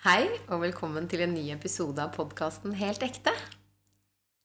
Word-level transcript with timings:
Hei, 0.00 0.30
og 0.48 0.62
velkommen 0.62 1.04
til 1.12 1.20
en 1.20 1.34
ny 1.36 1.42
episode 1.52 2.00
av 2.00 2.14
podkasten 2.14 2.72
Helt 2.80 3.02
ekte. 3.04 3.34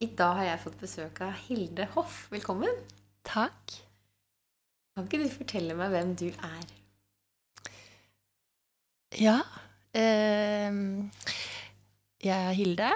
I 0.04 0.10
dag 0.12 0.34
har 0.36 0.48
jeg 0.50 0.62
fått 0.66 0.82
besøk 0.82 1.22
av 1.24 1.38
Hilde 1.46 1.86
Hoff. 1.94 2.26
Velkommen. 2.28 2.82
Takk. 3.24 3.78
Kan 4.92 5.08
ikke 5.08 5.22
du 5.22 5.32
fortelle 5.32 5.78
meg 5.80 5.94
hvem 5.94 6.12
du 6.20 6.26
er? 6.28 6.74
Ja. 9.16 9.38
Eh, 9.96 10.76
jeg 12.28 12.36
er 12.36 12.60
Hilde. 12.60 12.92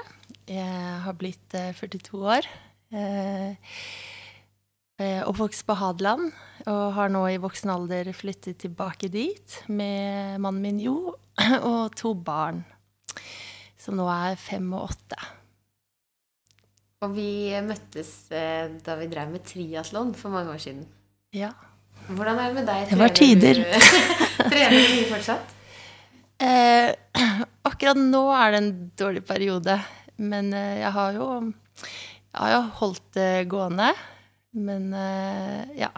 Jeg 0.51 0.99
har 1.07 1.15
blitt 1.15 1.55
eh, 1.55 1.71
42 1.79 2.25
år. 2.27 2.51
Eh, 2.91 3.55
eh, 4.99 5.23
oppvokst 5.23 5.63
på 5.63 5.79
Hadeland 5.79 6.33
og 6.69 6.93
har 6.93 7.09
nå 7.11 7.23
i 7.31 7.39
voksen 7.41 7.71
alder 7.73 8.11
flyttet 8.13 8.59
tilbake 8.61 9.09
dit 9.11 9.55
med 9.67 10.37
mannen 10.43 10.61
min 10.61 10.81
Jo 10.83 11.15
og 11.71 11.95
to 11.97 12.13
barn, 12.13 12.61
som 13.79 13.97
nå 13.97 14.05
er 14.11 14.37
fem 14.39 14.67
og 14.75 14.89
åtte. 14.91 15.19
Og 16.99 17.13
vi 17.15 17.55
møttes 17.63 18.11
eh, 18.35 18.67
da 18.83 18.97
vi 18.99 19.07
drev 19.09 19.31
med 19.31 19.45
triatlon 19.47 20.11
for 20.19 20.35
mange 20.35 20.51
år 20.51 20.59
siden. 20.59 20.83
Ja. 21.33 21.53
Hvordan 22.09 22.41
er 22.41 22.51
det 22.51 22.57
med 22.57 22.67
deg? 22.67 22.89
Det 22.89 22.99
var 22.99 23.15
tider. 23.15 23.61
Trener 24.51 24.75
du 24.75 24.81
mye 24.81 25.07
fortsatt? 25.13 25.55
Eh, 26.43 26.91
akkurat 27.69 28.03
nå 28.03 28.25
er 28.35 28.51
det 28.51 28.61
en 28.61 28.69
dårlig 28.99 29.23
periode, 29.27 29.79
men 30.19 30.51
eh, 30.53 30.83
jeg 30.83 30.93
har 30.97 31.15
jo 31.15 31.29
Jeg 32.29 32.37
har 32.43 32.51
jo 32.53 32.61
holdt 32.83 33.05
det 33.15 33.31
gående. 33.49 33.93
Men 34.59 34.93
eh, 34.93 35.79
ja. 35.79 35.89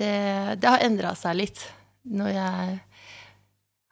Det, 0.00 0.14
det 0.60 0.70
har 0.72 0.84
endra 0.86 1.12
seg 1.18 1.36
litt. 1.36 1.64
Når 2.08 2.30
jeg 2.32 2.78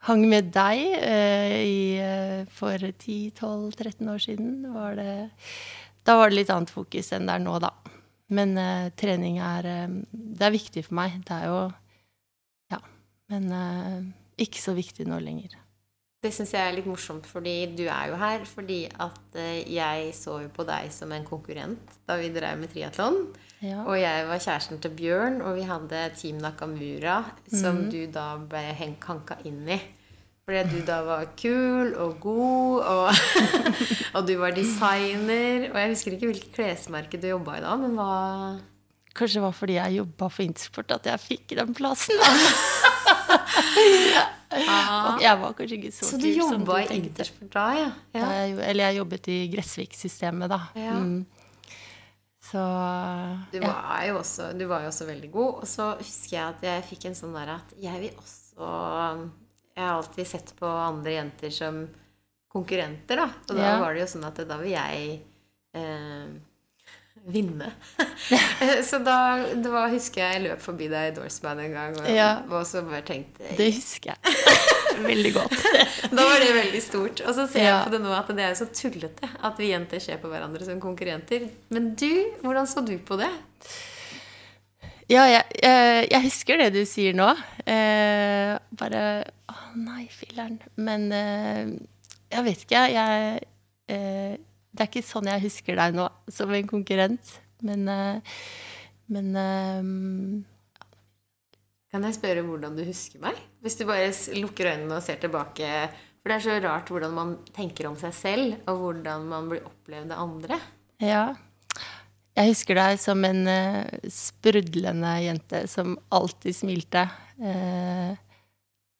hang 0.09 0.25
med 0.31 0.49
deg 0.55 0.85
eh, 0.97 1.57
i, 1.59 1.81
eh, 2.01 2.47
for 2.55 2.81
10-12-13 2.81 4.09
år 4.09 4.25
siden, 4.25 4.55
var 4.73 4.97
det 4.97 5.13
Da 6.09 6.17
var 6.17 6.31
det 6.31 6.39
litt 6.39 6.53
annet 6.55 6.73
fokus 6.73 7.13
enn 7.13 7.29
det 7.29 7.37
er 7.37 7.45
nå, 7.45 7.59
da. 7.61 7.75
Men 8.33 8.57
eh, 8.61 8.89
trening 8.97 9.41
er 9.45 9.69
eh, 9.69 10.01
Det 10.13 10.49
er 10.49 10.57
viktig 10.57 10.87
for 10.89 10.99
meg. 11.01 11.21
Det 11.29 11.37
er 11.37 11.49
jo 11.51 11.61
Ja. 12.73 12.81
Men 13.33 13.53
eh, 13.53 13.99
ikke 14.49 14.63
så 14.63 14.77
viktig 14.77 15.09
nå 15.09 15.21
lenger. 15.21 15.59
Det 16.19 16.33
syns 16.35 16.51
jeg 16.51 16.65
er 16.67 16.75
litt 16.75 16.89
morsomt, 16.89 17.29
fordi 17.31 17.69
du 17.79 17.85
er 17.87 18.09
jo 18.11 18.17
her 18.19 18.43
fordi 18.49 18.81
at 18.91 19.37
eh, 19.39 19.61
jeg 19.71 20.15
så 20.19 20.41
jo 20.43 20.49
på 20.55 20.65
deg 20.67 20.89
som 20.95 21.13
en 21.15 21.27
konkurrent 21.27 22.01
da 22.09 22.17
vi 22.19 22.33
drev 22.35 22.59
med 22.59 22.73
triatlon. 22.73 23.21
Ja. 23.61 23.83
Og 23.85 23.97
jeg 23.99 24.27
var 24.29 24.39
kjæresten 24.39 24.79
til 24.81 24.91
Bjørn, 24.95 25.41
og 25.43 25.57
vi 25.57 25.63
hadde 25.67 26.03
Team 26.15 26.37
Nakamura, 26.39 27.25
som 27.51 27.77
Mhm. 27.85 27.91
du 27.91 28.07
da 28.15 28.37
ble 28.39 28.61
hanka 28.79 29.37
inn 29.45 29.69
i. 29.69 29.81
Fordi 30.49 30.63
du 30.71 30.85
da 30.87 31.03
var 31.05 31.27
kul 31.37 31.91
og 32.01 32.21
god, 32.21 32.81
og, 32.81 33.11
og 34.15 34.27
du 34.27 34.37
var 34.39 34.51
designer. 34.57 35.67
Og 35.73 35.77
jeg 35.77 35.89
husker 35.91 36.13
ikke 36.17 36.31
hvilket 36.31 36.53
klesmerke 36.57 37.21
du 37.21 37.27
jobba 37.29 37.59
i 37.59 37.61
da, 37.61 37.77
men 37.77 37.95
hva 37.99 38.61
Kanskje 39.19 39.41
det 39.41 39.43
var 39.43 39.53
fordi 39.53 39.75
jeg 39.75 39.97
jobba 39.99 40.29
for 40.31 40.43
Intersport 40.45 40.93
at 40.95 41.07
jeg 41.11 41.19
fikk 41.21 41.57
den 41.59 41.75
plassen. 41.75 42.15
Ah. 44.49 45.19
jeg 45.21 45.35
var 45.43 45.53
kanskje 45.53 45.77
ikke 45.77 45.91
så, 45.93 46.07
Så 46.09 46.17
du 46.17 46.23
kul 46.25 46.39
som 46.41 46.63
du 46.65 46.71
jobba 46.73 46.79
i. 46.81 46.97
Intersport 47.03 47.51
da, 47.53 47.65
ja? 47.77 47.89
Ja, 48.15 48.21
ja. 48.21 48.29
jeg, 48.47 48.55
eller 48.71 48.85
jeg 48.89 48.97
jobbet 48.97 49.29
i 49.29 49.37
Gressvik-systemet, 49.53 50.49
da. 50.51 50.59
Ja. 50.75 50.95
Mm. 50.97 51.27
Så 52.49 52.63
Du 53.53 53.59
ja. 53.59 53.69
var, 53.73 54.03
jo 54.09 54.19
også, 54.23 54.53
du 54.59 54.65
var 54.71 54.83
jo 54.87 54.89
også 54.93 55.07
veldig 55.09 55.31
god. 55.35 55.55
Og 55.63 55.69
så 55.69 55.91
husker 56.01 56.37
jeg 56.37 56.45
at 56.55 56.63
jeg 56.69 56.85
fikk 56.91 57.05
en 57.11 57.19
sånn 57.19 57.35
der 57.37 57.55
at 57.59 57.75
jeg 57.83 58.01
vil 58.01 58.15
også 58.19 58.69
Jeg 59.79 59.85
har 59.85 59.95
alltid 60.01 60.27
sett 60.27 60.55
på 60.59 60.67
andre 60.67 61.13
jenter 61.19 61.51
som 61.55 61.83
konkurrenter, 62.51 63.21
da. 63.21 63.27
Og 63.49 63.55
da 63.57 63.63
Ja. 63.63 63.79
var 63.81 63.95
det 63.95 64.01
jo 64.07 64.13
sånn 64.17 64.25
at 64.27 64.41
da 64.49 64.57
vil 64.59 64.73
jeg 64.73 65.21
eh, 65.77 66.31
vinne. 67.29 67.69
så 68.89 68.99
da 69.05 69.19
det 69.53 69.69
var, 69.71 69.91
husker 69.93 70.23
jeg 70.25 70.39
jeg 70.39 70.45
løp 70.49 70.61
forbi 70.65 70.89
deg 70.89 71.13
i 71.13 71.15
Doorsman 71.21 71.61
en 71.67 71.73
gang, 71.77 71.99
og, 72.01 72.09
Ja. 72.11 72.31
og 72.49 72.65
så 72.67 72.83
bare 72.89 73.03
tenkte 73.07 73.53
Det 73.59 73.69
husker 73.77 74.15
jeg 74.17 74.19
veldig 75.05 75.33
godt. 75.37 75.55
Da 76.19 76.25
var 76.25 76.41
det 76.41 76.49
veldig 76.57 76.81
stort. 76.83 77.21
Og 77.27 77.35
så 77.37 77.45
ser 77.51 77.67
jeg 77.67 77.85
på 77.85 77.93
det 77.93 78.01
nå 78.03 78.13
at 78.17 78.31
det 78.35 78.45
er 78.45 78.53
jo 78.55 78.59
så 78.63 78.69
tullete 78.73 79.29
at 79.45 79.61
vi 79.61 79.71
jenter 79.73 80.03
ser 80.03 80.19
på 80.23 80.31
hverandre 80.31 80.65
som 80.67 80.81
konkurrenter. 80.83 81.47
Men 81.75 81.93
du, 81.99 82.11
hvordan 82.43 82.69
så 82.71 82.83
du 82.87 82.95
på 82.99 83.19
det? 83.21 83.31
Ja, 85.09 85.25
jeg, 85.31 85.45
jeg, 85.63 86.09
jeg 86.13 86.25
husker 86.27 86.61
det 86.61 86.73
du 86.75 86.83
sier 86.89 87.15
nå. 87.17 87.31
Eh, 87.65 88.53
bare 88.77 89.03
Å 89.49 89.57
nei, 89.81 90.05
filler'n. 90.13 90.59
Men 90.85 91.07
eh, 91.17 91.63
jeg 92.35 92.45
vet 92.45 92.65
ikke, 92.67 92.83
jeg 92.93 93.39
eh, 93.89 94.35
Det 94.37 94.85
er 94.85 94.91
ikke 94.91 95.07
sånn 95.09 95.31
jeg 95.33 95.47
husker 95.47 95.79
deg 95.81 95.97
nå, 95.97 96.11
som 96.33 96.53
en 96.53 96.69
konkurrent. 96.69 97.39
Men 97.65 97.89
eh, 97.89 98.37
Men 99.09 99.31
eh, 99.41 99.83
Kan 101.89 102.05
jeg 102.05 102.19
spørre 102.19 102.45
hvordan 102.45 102.77
du 102.77 102.85
husker 102.85 103.21
meg? 103.23 103.39
Hvis 103.65 103.79
du 103.79 103.87
bare 103.89 104.11
lukker 104.37 104.75
øynene 104.75 104.99
og 104.99 105.05
ser 105.05 105.21
tilbake. 105.23 105.89
For 106.21 106.31
det 106.31 106.37
er 106.37 106.45
så 106.45 106.57
rart 106.61 106.91
hvordan 106.93 107.15
man 107.17 107.35
tenker 107.57 107.89
om 107.89 107.97
seg 107.97 108.13
selv, 108.17 108.57
og 108.69 108.83
hvordan 108.83 109.29
man 109.31 109.49
blir 109.49 109.65
opplevd 109.69 110.13
av 110.13 110.25
andre. 110.29 110.63
ja. 111.03 111.29
Jeg 112.39 112.53
husker 112.53 112.77
deg 112.79 113.01
som 113.03 113.25
en 113.27 113.49
uh, 113.51 113.97
sprudlende 114.15 115.11
jente 115.25 115.65
som 115.67 115.97
alltid 116.15 116.55
smilte. 116.55 117.03
Uh, 117.35 118.15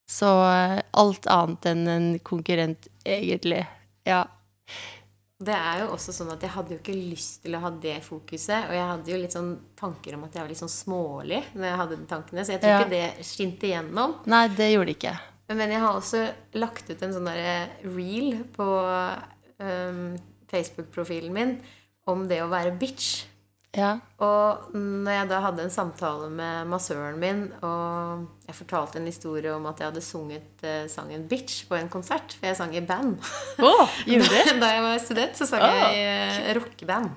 så 0.09 0.31
eh, 0.49 0.79
alt 0.97 1.27
annet 1.29 1.67
enn 1.69 1.83
en 1.93 2.07
konkurrent, 2.25 2.89
egentlig. 3.05 3.61
Ja. 4.09 4.23
Det 5.39 5.55
er 5.55 5.85
jo 5.85 5.93
også 5.95 6.11
sånn 6.17 6.33
at 6.35 6.43
jeg 6.43 6.51
hadde 6.51 6.73
jo 6.75 6.79
ikke 6.81 6.97
lyst 6.99 7.45
til 7.45 7.55
å 7.55 7.61
ha 7.63 7.71
det 7.71 8.01
fokuset. 8.03 8.65
Og 8.67 8.75
jeg 8.75 8.87
hadde 8.91 9.13
jo 9.13 9.19
litt 9.23 9.35
sånn 9.37 9.53
tanker 9.79 10.17
om 10.17 10.25
at 10.27 10.35
jeg 10.35 10.43
var 10.43 10.51
litt 10.51 10.59
sånn 10.65 10.73
smålig 10.73 11.39
når 11.55 11.69
jeg 11.69 11.79
hadde 11.83 11.99
de 12.01 12.07
tankene. 12.11 12.45
Så 12.45 12.57
jeg 12.57 12.63
tror 12.65 12.73
Ja. 12.73 12.81
ikke 12.83 12.91
det 12.97 13.27
skinte 13.29 13.69
igjennom. 13.71 14.17
Nei, 14.27 14.49
det 14.49 14.73
gjorde 14.73 14.91
det 14.91 14.97
ikke. 14.99 15.15
Men 15.55 15.71
jeg 15.71 15.81
har 15.81 15.95
også 15.95 16.25
lagt 16.59 16.91
ut 16.91 17.03
en 17.07 17.15
sånn 17.15 17.31
derre 17.31 17.71
reel 17.87 18.43
på 18.53 18.67
um, 19.63 20.19
Facebook-profilen 20.51 21.33
min 21.33 21.55
om 22.09 22.27
det 22.29 22.43
å 22.43 22.51
være 22.51 22.75
bitch. 22.81 23.25
Ja. 23.77 23.99
Og 24.25 24.73
når 24.73 25.13
jeg 25.13 25.29
da 25.29 25.39
hadde 25.45 25.65
en 25.67 25.73
samtale 25.73 26.31
med 26.33 26.71
massøren 26.71 27.19
min, 27.21 27.43
og 27.61 28.25
jeg 28.49 28.57
fortalte 28.57 28.97
en 29.01 29.09
historie 29.11 29.53
om 29.53 29.67
at 29.69 29.83
jeg 29.83 29.91
hadde 29.91 30.05
sunget 30.05 30.65
eh, 30.65 30.87
sangen 30.89 31.27
'Bitch' 31.29 31.67
på 31.69 31.77
en 31.77 31.91
konsert, 31.93 32.33
for 32.33 32.49
jeg 32.49 32.57
sang 32.57 32.73
i 32.75 32.81
band 32.81 33.19
Oh, 33.61 33.85
da, 34.09 34.43
da 34.57 34.73
jeg 34.73 34.85
var 34.87 34.99
student, 35.05 35.37
så 35.37 35.47
sang 35.47 35.67
oh. 35.67 35.75
jeg 35.75 35.99
i 35.99 36.05
eh, 36.49 36.55
rockeband. 36.57 37.11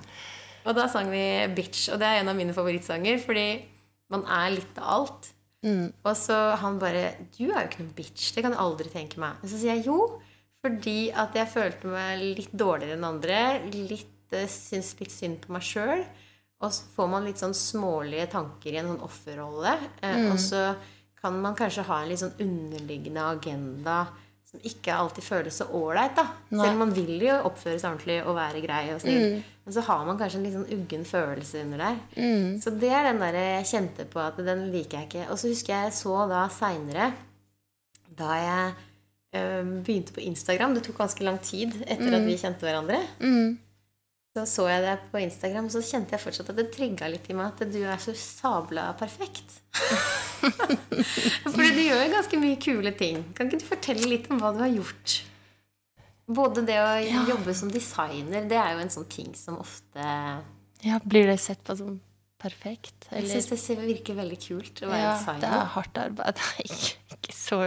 Og 0.67 0.75
da 0.75 0.88
sang 0.91 1.07
vi 1.13 1.23
'Bitch', 1.56 1.88
og 1.94 2.01
det 2.01 2.09
er 2.09 2.19
en 2.19 2.34
av 2.34 2.35
mine 2.35 2.53
favorittsanger, 2.53 3.22
fordi 3.23 3.47
man 4.12 4.28
er 4.28 4.57
litt 4.57 4.81
av 4.81 4.89
alt. 4.97 5.31
Mm. 5.63 5.94
Og 6.03 6.16
så 6.18 6.35
han 6.59 6.79
bare 6.81 7.16
'Du 7.31 7.47
er 7.47 7.63
jo 7.63 7.68
ikke 7.69 7.83
noen 7.83 7.95
bitch. 7.95 8.33
Det 8.35 8.44
kan 8.44 8.51
jeg 8.51 8.59
aldri 8.59 8.89
tenke 8.89 9.22
meg.' 9.22 9.39
Og 9.41 9.47
så 9.47 9.56
sier 9.56 9.78
jeg 9.78 9.85
jo, 9.88 10.19
fordi 10.62 11.12
at 11.16 11.35
jeg 11.38 11.47
følte 11.47 11.88
meg 11.88 12.19
litt 12.38 12.51
dårligere 12.51 12.97
enn 12.97 13.07
andre. 13.07 13.62
Litt, 13.72 14.33
eh, 14.33 14.47
syns 14.51 14.95
litt 15.00 15.13
synd 15.13 15.39
på 15.45 15.53
meg 15.56 15.63
sjøl. 15.63 16.03
Og 16.62 16.74
så 16.74 16.90
får 16.96 17.08
man 17.10 17.26
litt 17.26 17.42
sånn 17.42 17.56
smålige 17.58 18.28
tanker 18.36 18.74
i 18.74 18.82
en 18.82 18.92
sånn 18.94 19.06
offerrolle. 19.06 19.78
Mm. 20.02 20.28
Og 20.32 20.42
så 20.42 20.66
kan 21.22 21.38
man 21.42 21.58
kanskje 21.58 21.86
ha 21.88 22.02
en 22.02 22.10
litt 22.10 22.22
sånn 22.22 22.38
underliggende 22.42 23.24
agenda 23.36 24.04
som 24.52 24.60
ikke 24.68 24.94
alltid 25.00 25.24
føles 25.24 25.58
så 25.62 25.66
ålreit. 25.78 26.20
Selv 26.50 26.74
om 26.74 26.82
man 26.84 26.94
vil 26.96 27.14
jo 27.24 27.38
oppføre 27.48 27.80
seg 27.80 27.94
ordentlig 27.94 28.18
og 28.26 28.36
være 28.36 28.64
grei 28.66 28.82
og 28.92 29.00
snill. 29.00 29.38
Men 29.64 29.76
så 29.78 29.84
har 29.88 30.04
man 30.08 30.20
kanskje 30.20 30.40
en 30.42 30.46
litt 30.48 30.56
sånn 30.58 30.72
uggen 30.76 31.06
følelse 31.08 31.62
under 31.64 31.84
der. 31.86 32.00
Mm. 32.18 32.58
Så 32.60 32.74
det 32.82 32.92
er 32.92 33.08
den 33.08 33.22
der 33.24 33.38
jeg 33.40 33.70
kjente 33.72 34.08
på 34.12 34.20
at 34.20 34.42
den 34.44 34.66
liker 34.74 35.00
jeg 35.00 35.08
ikke. 35.08 35.28
Og 35.32 35.40
så 35.40 35.54
husker 35.54 35.76
jeg 35.76 35.88
jeg 35.88 35.98
så 36.02 36.18
da 36.28 36.44
seinere, 36.52 37.12
da 38.20 38.36
jeg 38.42 38.74
øh, 39.40 39.72
begynte 39.86 40.14
på 40.18 40.26
Instagram 40.26 40.74
Det 40.76 40.84
tok 40.84 41.00
ganske 41.00 41.24
lang 41.24 41.40
tid 41.40 41.78
etter 41.86 42.18
at 42.18 42.25
vi 42.28 42.40
kjente 42.42 42.68
hverandre. 42.68 43.00
Mm. 43.24 43.56
Så 44.31 44.45
så 44.48 44.63
jeg 44.72 44.83
det 44.86 44.94
på 45.12 45.19
Instagram, 45.19 45.66
og 45.68 45.74
så 45.74 45.81
kjente 45.83 46.16
jeg 46.16 46.22
fortsatt 46.24 46.50
at 46.54 46.56
det 46.62 46.69
trigga 46.72 47.10
litt 47.12 47.25
i 47.28 47.33
meg 47.36 47.50
at 47.51 47.66
du 47.74 47.81
er 47.83 47.98
så 48.00 48.13
sabla 48.16 48.86
perfekt. 48.95 49.57
Fordi 51.51 51.68
du 51.75 51.81
gjør 51.83 52.00
jo 52.06 52.13
ganske 52.13 52.39
mye 52.39 52.60
kule 52.63 52.94
ting. 52.95 53.25
Kan 53.36 53.50
ikke 53.50 53.60
du 53.60 53.68
fortelle 53.68 54.07
litt 54.07 54.30
om 54.31 54.39
hva 54.39 54.54
du 54.56 54.62
har 54.63 54.72
gjort? 54.72 55.18
Både 56.31 56.63
det 56.63 56.78
å 56.80 56.94
Ja. 57.04 57.25
jobbe 57.33 57.54
som 57.57 57.68
designer, 57.74 58.48
det 58.48 58.56
er 58.56 58.78
jo 58.78 58.80
en 58.86 58.94
sånn 58.94 59.10
ting 59.12 59.33
som 59.36 59.57
ofte 59.60 60.00
Ja, 60.81 61.00
blir 61.04 61.28
det 61.28 61.39
sett 61.44 61.60
på 61.68 61.75
som 61.78 62.00
perfekt? 62.39 63.10
Jeg 63.12 63.25
Eller? 63.25 63.42
syns 63.42 63.68
det 63.68 63.78
virker 63.83 64.16
veldig 64.16 64.39
kult 64.48 64.80
å 64.81 64.88
være 64.89 65.01
Ja, 65.04 65.12
designer. 65.18 65.42
det 65.42 65.50
er 65.60 65.66
hardt 65.75 65.98
arbeid. 65.98 66.39
Ikke, 66.63 66.95
ikke, 67.19 67.36
så, 67.36 67.60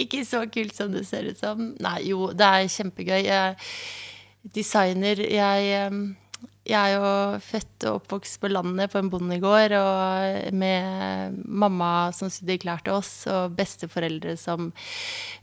ikke 0.00 0.24
så 0.24 0.40
kult 0.50 0.74
som 0.74 0.90
det 0.96 1.04
ser 1.06 1.28
ut 1.28 1.38
som. 1.38 1.74
Nei, 1.78 2.00
jo, 2.08 2.32
det 2.32 2.40
er 2.48 2.64
kjempegøy. 2.72 3.20
Jeg, 3.28 3.56
designer 4.52 5.24
Jeg 5.24 6.14
jeg 6.64 6.80
er 6.80 6.94
jo 6.96 7.40
født 7.44 7.84
og 7.84 7.98
oppvokst 7.98 8.38
på 8.40 8.48
landet 8.48 8.88
på 8.92 8.96
en 8.96 9.10
bondegård, 9.12 9.74
og 9.76 10.54
med 10.56 11.34
mamma 11.44 12.08
som 12.16 12.30
sydde 12.32 12.56
klær 12.62 12.80
til 12.80 12.96
oss, 12.96 13.26
og 13.28 13.52
besteforeldre 13.58 14.32
som 14.40 14.70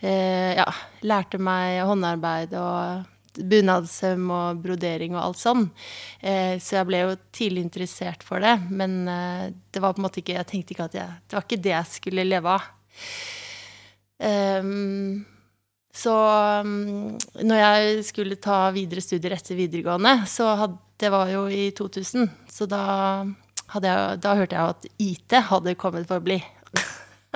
eh, 0.01 0.57
ja, 0.57 0.65
lærte 1.05 1.37
meg 1.37 1.83
håndarbeid 1.85 2.55
og 2.57 3.05
bunadssøm 3.37 4.31
og 4.33 4.63
brodering 4.63 5.13
og 5.13 5.27
alt 5.27 5.41
sånn. 5.43 5.67
Eh, 6.25 6.57
så 6.57 6.79
jeg 6.79 6.89
ble 6.89 7.03
jo 7.03 7.19
tidlig 7.37 7.67
interessert 7.67 8.25
for 8.25 8.41
det. 8.43 8.57
Men 8.73 9.03
eh, 9.05 9.45
det 9.69 9.83
var 9.83 9.93
på 9.93 10.01
en 10.01 10.07
måte 10.09 10.23
ikke 10.23 10.39
Jeg 10.39 10.49
tenkte 10.49 10.75
ikke 10.75 10.89
at 10.89 10.97
jeg 10.97 11.19
Det 11.27 11.37
var 11.37 11.45
ikke 11.45 11.63
det 11.69 11.75
jeg 11.75 11.91
skulle 11.93 12.27
leve 12.27 12.57
av. 12.57 12.65
Um, 14.21 15.21
så 15.91 16.13
um, 16.63 17.17
når 17.43 17.59
jeg 17.59 18.03
skulle 18.07 18.39
ta 18.39 18.63
videre 18.75 19.03
studier 19.03 19.35
etter 19.35 19.59
videregående, 19.59 20.21
så 20.29 20.53
hadde 20.63 20.79
Det 21.01 21.09
var 21.09 21.31
jo 21.31 21.47
i 21.49 21.71
2000, 21.73 22.27
så 22.45 22.67
da, 22.69 22.81
jeg, 23.73 24.17
da 24.21 24.35
hørte 24.37 24.53
jeg 24.53 24.73
at 24.75 24.83
IT 25.01 25.33
hadde 25.49 25.73
kommet 25.73 26.05
for 26.05 26.21
å 26.21 26.25
bli. 26.27 26.37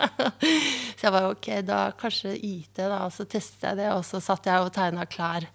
så 0.97 1.07
jeg 1.07 1.13
var 1.15 1.31
ok, 1.31 1.47
da 1.65 1.79
kanskje 1.97 2.35
IT, 2.37 2.77
da. 2.77 3.07
Og 3.07 3.15
så 3.15 3.25
testet 3.25 3.65
jeg 3.65 3.79
det, 3.79 3.89
og 3.89 4.05
så 4.05 4.21
satt 4.21 4.45
jeg 4.45 4.61
og 4.61 4.69
tegna 4.75 5.07
klær 5.09 5.47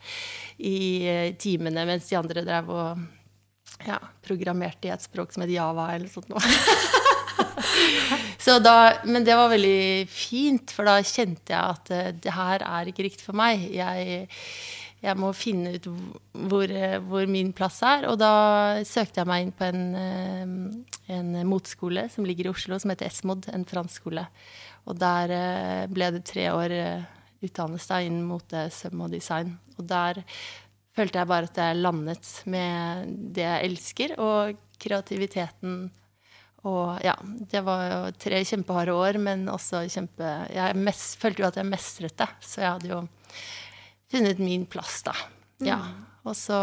i 0.58 1.06
eh, 1.06 1.30
timene 1.38 1.86
mens 1.86 2.10
de 2.10 2.18
andre 2.18 2.42
drev 2.42 2.74
og 2.74 3.06
ja, 3.86 4.00
programmerte 4.26 4.90
i 4.90 4.92
et 4.92 5.06
språk 5.06 5.30
som 5.32 5.46
het 5.46 5.54
Java 5.54 5.92
eller 5.94 6.10
noe 6.10 6.12
sånt 6.12 6.34
da, 8.66 8.76
men 9.06 9.26
det 9.26 9.36
var 9.38 9.52
veldig 9.52 10.06
fint, 10.10 10.72
for 10.74 10.88
da 10.88 10.98
kjente 11.04 11.54
jeg 11.54 11.76
at 11.76 11.92
uh, 11.94 12.10
det 12.16 12.34
her 12.36 12.64
er 12.66 12.90
ikke 12.90 13.06
riktig 13.08 13.26
for 13.26 13.38
meg. 13.38 13.66
Jeg, 13.74 14.28
jeg 15.00 15.20
må 15.20 15.32
finne 15.36 15.74
ut 15.76 15.90
hvor, 15.90 16.74
hvor, 17.08 17.28
min 17.30 17.52
plass 17.56 17.80
er. 17.86 18.08
Og 18.10 18.18
da 18.20 18.32
søkte 18.88 19.22
jeg 19.22 19.30
meg 19.30 19.46
inn 19.46 19.54
på 19.56 19.68
en, 19.68 19.86
uh, 19.94 20.98
en 21.16 21.30
motskole 21.48 22.08
som 22.12 22.28
ligger 22.28 22.48
i 22.50 22.54
Oslo, 22.54 22.80
som 22.80 22.94
heter 22.94 23.10
Esmod, 23.10 23.50
en 23.52 23.68
fransk 23.68 24.02
skole. 24.02 24.26
Og 24.88 24.96
der 24.98 25.86
ble 25.92 26.06
det 26.14 26.24
tre 26.26 26.46
år 26.50 26.72
utdannelse 27.44 28.00
innen 28.06 28.24
mote, 28.28 28.64
søm 28.72 29.04
og 29.04 29.12
design. 29.12 29.52
Og 29.78 29.84
der 29.88 30.22
følte 30.96 31.20
jeg 31.20 31.30
bare 31.30 31.48
at 31.48 31.60
jeg 31.60 31.80
landet 31.80 32.32
med 32.50 33.14
det 33.36 33.46
jeg 33.46 33.70
elsker, 33.70 34.14
og 34.20 34.60
kreativiteten 34.80 35.90
og 36.68 37.00
ja, 37.04 37.14
det 37.24 37.62
var 37.64 37.84
jo 37.88 38.00
tre 38.20 38.42
kjempeharde 38.44 38.92
år, 38.92 39.16
men 39.22 39.46
også 39.48 39.86
kjempe 39.88 40.28
Jeg 40.52 40.76
mest, 40.76 41.16
følte 41.20 41.40
jo 41.40 41.48
at 41.48 41.56
jeg 41.56 41.68
mestret 41.68 42.16
det, 42.20 42.28
så 42.44 42.60
jeg 42.60 42.74
hadde 42.74 42.90
jo 42.90 43.00
funnet 44.10 44.42
min 44.42 44.66
plass, 44.68 45.00
da. 45.06 45.14
Ja. 45.64 45.78
Mm. 45.80 46.06
Og 46.28 46.36
så 46.36 46.60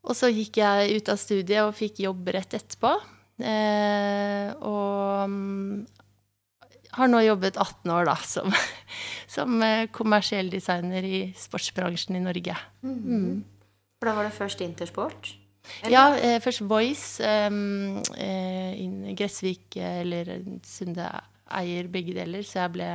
Og 0.00 0.16
så 0.16 0.30
gikk 0.32 0.62
jeg 0.62 0.96
ut 0.96 1.10
av 1.12 1.20
studiet 1.20 1.66
og 1.66 1.76
fikk 1.76 2.00
jobb 2.06 2.30
rett 2.32 2.56
etterpå. 2.56 2.94
Eh, 3.40 4.48
og 4.64 5.28
mm, 5.28 5.84
har 6.96 7.10
nå 7.12 7.20
jobbet 7.24 7.58
18 7.60 7.92
år, 7.92 8.08
da, 8.08 8.16
som, 8.24 8.48
som 9.36 9.60
eh, 9.64 9.88
kommersiell 9.92 10.48
designer 10.52 11.04
i 11.04 11.20
sportsbransjen 11.36 12.16
i 12.16 12.24
Norge. 12.24 12.56
Mm. 12.80 12.96
Mm. 12.96 13.36
For 14.00 14.08
da 14.08 14.16
var 14.16 14.28
det 14.28 14.36
først 14.36 14.64
Intersport? 14.64 15.34
Ja, 15.90 16.14
eh, 16.16 16.38
først 16.42 16.64
Voice. 16.68 17.20
Eh, 17.22 17.50
in 18.80 19.14
Gressvik 19.16 19.76
eller 19.76 20.36
Sunde 20.66 21.08
eier 21.58 21.90
begge 21.90 22.14
deler, 22.16 22.44
så 22.46 22.64
jeg 22.64 22.74
ble 22.76 22.88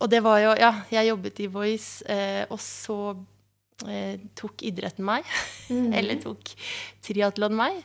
Og 0.00 0.08
det 0.10 0.22
var 0.24 0.40
jo 0.44 0.54
Ja, 0.60 0.72
jeg 0.92 1.10
jobbet 1.10 1.42
i 1.44 1.50
Voice, 1.50 2.04
eh, 2.08 2.44
og 2.50 2.60
så 2.62 3.16
eh, 3.88 4.20
tok 4.36 4.64
idretten 4.66 5.04
meg. 5.06 5.26
Mm. 5.68 5.92
eller 5.98 6.22
tok 6.22 6.54
triatlon 7.04 7.56
meg. 7.56 7.82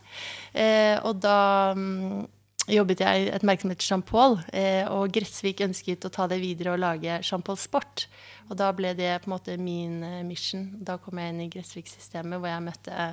Eh, 0.54 0.96
og 1.04 1.20
da 1.24 1.74
um, 1.76 2.24
jobbet 2.72 3.04
jeg 3.04 3.26
i 3.26 3.30
et 3.36 3.46
merke 3.46 3.66
som 3.66 3.74
heter 3.74 3.90
Jean 3.90 4.06
Paul, 4.06 4.40
eh, 4.56 4.84
og 4.92 5.12
Gressvik 5.16 5.64
ønsket 5.66 6.08
å 6.08 6.14
ta 6.14 6.30
det 6.32 6.40
videre 6.44 6.76
og 6.76 6.82
lage 6.84 7.20
Jean 7.22 7.44
Paul 7.46 7.60
Sport. 7.60 8.08
Og 8.50 8.58
da 8.60 8.70
ble 8.78 8.94
det 8.98 9.12
på 9.24 9.30
en 9.30 9.36
måte 9.36 9.58
min 9.60 10.00
mission. 10.28 10.70
Da 10.86 11.00
kom 11.02 11.20
jeg 11.20 11.34
inn 11.34 11.46
i 11.46 11.52
Gressvik-systemet, 11.52 12.40
hvor 12.40 12.52
jeg 12.52 12.66
møtte 12.68 13.10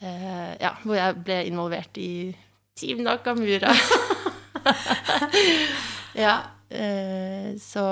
eh, 0.00 0.54
ja, 0.60 0.72
hvor 0.82 0.96
jeg 0.98 1.20
ble 1.24 1.38
involvert 1.48 1.98
i 2.00 2.34
Team 2.78 3.04
Nakamura. 3.06 3.74
ja, 6.24 6.34
eh, 6.68 7.54
så 7.60 7.86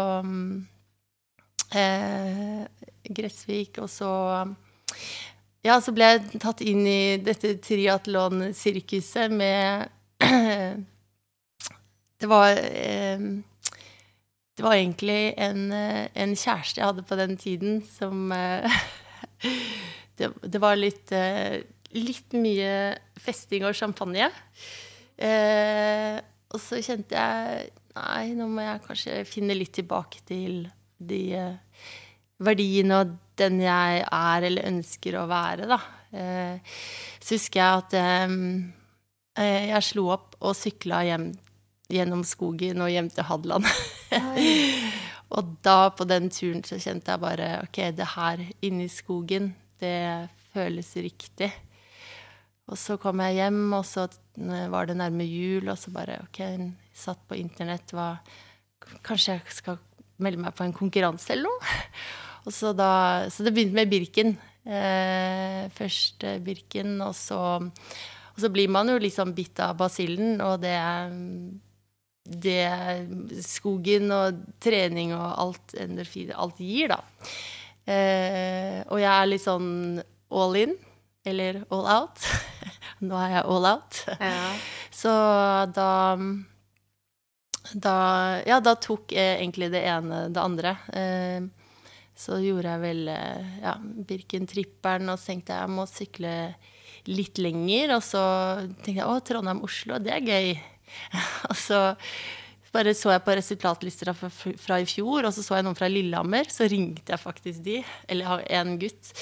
eh, 1.75 2.65
Gressvik, 3.03 3.79
og 3.83 3.91
så 3.91 4.13
Ja, 5.63 5.77
så 5.79 5.93
ble 5.95 6.09
jeg 6.11 6.41
tatt 6.43 6.61
inn 6.67 6.83
i 6.89 7.19
dette 7.23 7.55
triatlonsirkuset 7.63 9.31
med 9.31 9.89
Det 12.23 12.31
var 12.31 12.59
eh, 12.59 13.19
det 14.57 14.63
var 14.63 14.75
egentlig 14.77 15.35
en, 15.41 15.73
en, 15.73 16.35
kjæreste 16.37 16.81
jeg 16.81 16.87
hadde 16.87 17.03
på 17.09 17.17
den 17.17 17.37
tiden, 17.41 17.79
som 17.89 18.33
eh, 18.37 18.75
det, 20.19 20.29
det, 20.45 20.61
var 20.61 20.77
litt 20.77 21.13
eh, 21.17 21.65
litt 21.99 22.37
mye 22.39 22.75
festing 23.21 23.67
og 23.69 23.77
champagne. 23.77 24.31
Eh, 25.17 26.19
og 26.53 26.61
så 26.61 26.83
kjente 26.85 27.17
jeg 27.17 27.71
Nei, 27.93 28.31
nå 28.33 28.47
må 28.49 28.63
jeg 28.65 28.81
kanskje 28.87 29.15
finne 29.29 29.53
litt 29.53 29.75
tilbake 29.77 30.23
til 30.25 30.63
de 30.97 31.19
eh, 31.37 31.83
verdiene 32.41 33.03
og 33.03 33.11
den 33.37 33.59
jeg 33.61 34.05
er 34.07 34.47
eller 34.49 34.69
ønsker 34.71 35.19
å 35.21 35.27
være, 35.29 35.67
da. 35.69 35.79
Eh, 36.13 36.77
så 37.21 37.37
husker 37.37 37.61
jeg 37.61 37.83
at 37.83 37.97
eh, 38.01 38.37
eh, 39.41 39.69
jeg 39.71 39.89
slo 39.91 40.07
opp 40.15 40.37
og 40.41 40.57
sykla 40.57 41.03
hjem 41.09 41.31
gjennom 41.93 42.25
skogen 42.25 42.81
og 42.85 42.93
hjem 42.93 43.11
til 43.13 43.29
Hadeland. 43.29 43.69
og 45.37 45.57
da, 45.65 45.77
på 45.97 46.09
den 46.09 46.31
turen, 46.33 46.65
så 46.65 46.81
kjente 46.81 47.13
jeg 47.13 47.25
bare 47.25 47.51
OK, 47.67 47.83
det 47.97 48.09
her 48.15 48.47
inne 48.65 48.89
i 48.89 48.93
skogen, 48.93 49.53
det 49.83 50.31
føles 50.53 50.95
riktig. 50.97 51.53
Og 52.73 52.79
så 52.81 52.97
kom 53.01 53.21
jeg 53.21 53.39
hjem, 53.41 53.63
og 53.77 53.85
så 53.85 54.07
var 54.73 54.89
det 54.89 54.97
nærme 54.97 55.27
jul, 55.29 55.69
og 55.69 55.77
så 55.79 55.93
bare 55.93 56.23
OK, 56.25 56.41
satt 56.97 57.21
på 57.29 57.39
internett, 57.41 57.95
hva 57.95 58.17
Kanskje 59.07 59.37
jeg 59.37 59.55
skal 59.55 59.77
melde 60.21 60.43
meg 60.43 60.55
på 60.59 60.65
en 60.67 60.75
konkurranse 60.75 61.31
eller 61.33 61.47
noe? 61.47 61.77
Så, 62.51 62.73
da, 62.75 63.29
så 63.31 63.45
det 63.47 63.53
begynte 63.55 63.77
med 63.77 63.87
Birken. 63.87 64.33
Eh, 64.67 65.69
først 65.71 66.25
eh, 66.27 66.41
Birken, 66.43 66.97
og 67.07 67.13
så, 67.15 67.39
og 67.63 68.41
så 68.43 68.51
blir 68.51 68.67
man 68.67 68.91
jo 68.91 68.97
liksom 68.99 69.31
bitt 69.37 69.63
av 69.63 69.77
basillen, 69.79 70.41
og 70.43 70.57
det 70.65 70.75
det 72.23 73.43
skogen 73.43 74.11
og 74.15 74.43
trening 74.63 75.15
og 75.17 75.27
alt 75.43 75.75
endorfin, 75.83 76.31
alt 76.35 76.61
gir, 76.63 76.93
da. 76.95 77.01
Eh, 77.83 78.79
og 78.87 79.01
jeg 79.03 79.11
er 79.11 79.31
litt 79.31 79.43
sånn 79.43 80.03
all 80.31 80.59
in 80.59 80.77
eller 81.27 81.63
all 81.71 81.87
out. 81.91 82.27
Nå 83.03 83.19
er 83.19 83.37
jeg 83.37 83.45
all 83.51 83.69
out. 83.73 84.01
Ja. 84.21 84.49
Så 84.95 85.13
da 85.75 85.91
da, 87.73 87.97
ja, 88.47 88.59
da 88.61 88.75
tok 88.81 89.13
jeg 89.15 89.39
egentlig 89.39 89.71
det 89.73 89.85
ene 89.89 90.27
det 90.33 90.43
andre. 90.43 90.77
Eh, 90.93 91.45
så 92.19 92.39
gjorde 92.43 92.75
jeg 92.75 92.83
vel 92.83 93.09
eh, 93.13 93.57
ja, 93.63 93.77
Birken-tripperen, 93.81 95.09
og 95.13 95.21
så 95.21 95.33
tenkte 95.33 95.55
jeg 95.55 95.65
jeg 95.65 95.75
må 95.79 95.87
sykle 95.89 96.35
litt 97.11 97.41
lenger. 97.43 97.97
Og 97.97 98.05
så 98.07 98.23
tenkte 98.83 99.01
jeg 99.01 99.09
å, 99.09 99.19
Trondheim-Oslo, 99.31 99.99
det 100.03 100.15
er 100.19 100.29
gøy. 100.29 100.55
og 101.51 101.59
så 101.59 101.83
bare 102.73 102.95
så 102.97 103.11
jeg 103.13 103.25
på 103.25 103.35
resultatlister 103.37 104.13
fra, 104.17 104.31
fra, 104.33 104.79
i 104.81 104.87
fjor, 104.89 105.27
og 105.29 105.35
så 105.35 105.45
så 105.45 105.59
jeg 105.59 105.67
noen 105.67 105.77
fra 105.77 105.91
Lillehammer. 105.93 106.49
Så 106.53 106.69
ringte 106.73 107.15
jeg 107.15 107.21
faktisk 107.21 107.65
de, 107.67 107.81
eller 108.11 108.45
en 108.49 108.79
gutt. 108.81 109.13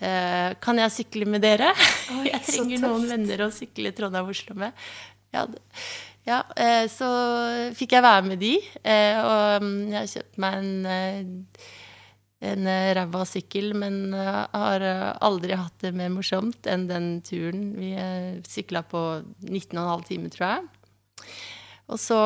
Eh, 0.00 0.52
kan 0.64 0.80
jeg 0.80 0.94
sykle 0.94 1.26
med 1.28 1.42
dere? 1.44 1.74
Oi, 2.16 2.28
jeg 2.32 2.40
trenger 2.46 2.86
noen 2.86 3.04
venner 3.10 3.44
å 3.44 3.50
sykle 3.52 3.92
Trondheim-Oslo 3.96 4.56
med. 4.62 4.86
Ja, 5.34 5.44
ja, 6.26 6.40
eh, 6.56 6.86
så 6.92 7.10
fikk 7.76 7.94
jeg 7.96 8.06
være 8.06 8.24
med 8.30 8.40
de, 8.40 8.54
eh, 8.80 9.20
og 9.20 9.66
mm, 9.66 9.76
jeg 9.92 10.10
kjøpte 10.14 10.42
meg 10.44 10.56
en, 10.62 11.44
en 12.50 12.72
ræva 12.96 13.22
sykkel, 13.28 13.74
men 13.76 14.16
har 14.16 14.84
aldri 15.20 15.60
hatt 15.60 15.84
det 15.84 15.94
mer 15.96 16.12
morsomt 16.14 16.68
enn 16.70 16.88
den 16.88 17.12
turen. 17.26 17.70
Vi 17.76 17.92
sykla 18.48 18.84
på 18.88 19.04
19,5 19.44 20.06
timer, 20.08 20.32
tror 20.32 20.46
jeg. 20.48 20.68
Og 21.90 21.98
så 21.98 22.18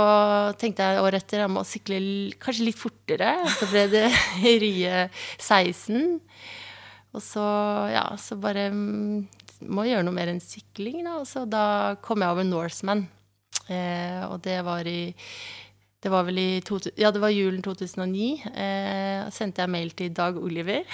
tenkte 0.61 0.85
jeg 0.85 1.03
året 1.03 1.25
etter 1.25 1.43
jeg 1.43 1.51
må 1.51 1.63
sykle 1.67 1.99
kanskje 2.43 2.69
litt 2.69 2.79
fortere. 2.79 3.39
Så 3.57 3.67
ble 3.71 3.89
det 3.91 4.05
Rye 4.63 5.09
16. 5.41 6.21
Og 7.15 7.23
så, 7.23 7.45
ja, 7.95 8.05
så 8.19 8.37
bare 8.41 8.69
mm, 8.75 9.27
må 9.71 9.85
jeg 9.87 9.95
gjøre 9.95 10.07
noe 10.09 10.17
mer 10.17 10.33
enn 10.33 10.43
sykling, 10.43 11.05
da. 11.07 11.19
Og 11.23 11.29
så 11.31 11.45
da 11.49 11.67
kom 12.05 12.25
jeg 12.25 12.35
over 12.35 12.47
Norseman. 12.47 13.07
Eh, 13.71 14.25
og 14.29 14.41
det 14.45 14.59
var 14.67 14.89
i 14.91 15.15
det 16.05 16.11
var 16.13 16.27
vel 16.27 16.37
i 16.37 16.49
to, 16.61 16.77
ja, 17.01 17.09
det 17.15 17.21
var 17.23 17.33
julen 17.33 17.63
2009. 17.65 18.27
Eh, 18.53 19.23
sendte 19.33 19.65
jeg 19.65 19.73
mail 19.73 19.95
til 19.97 20.11
Dag 20.13 20.37
Oliver. 20.37 20.85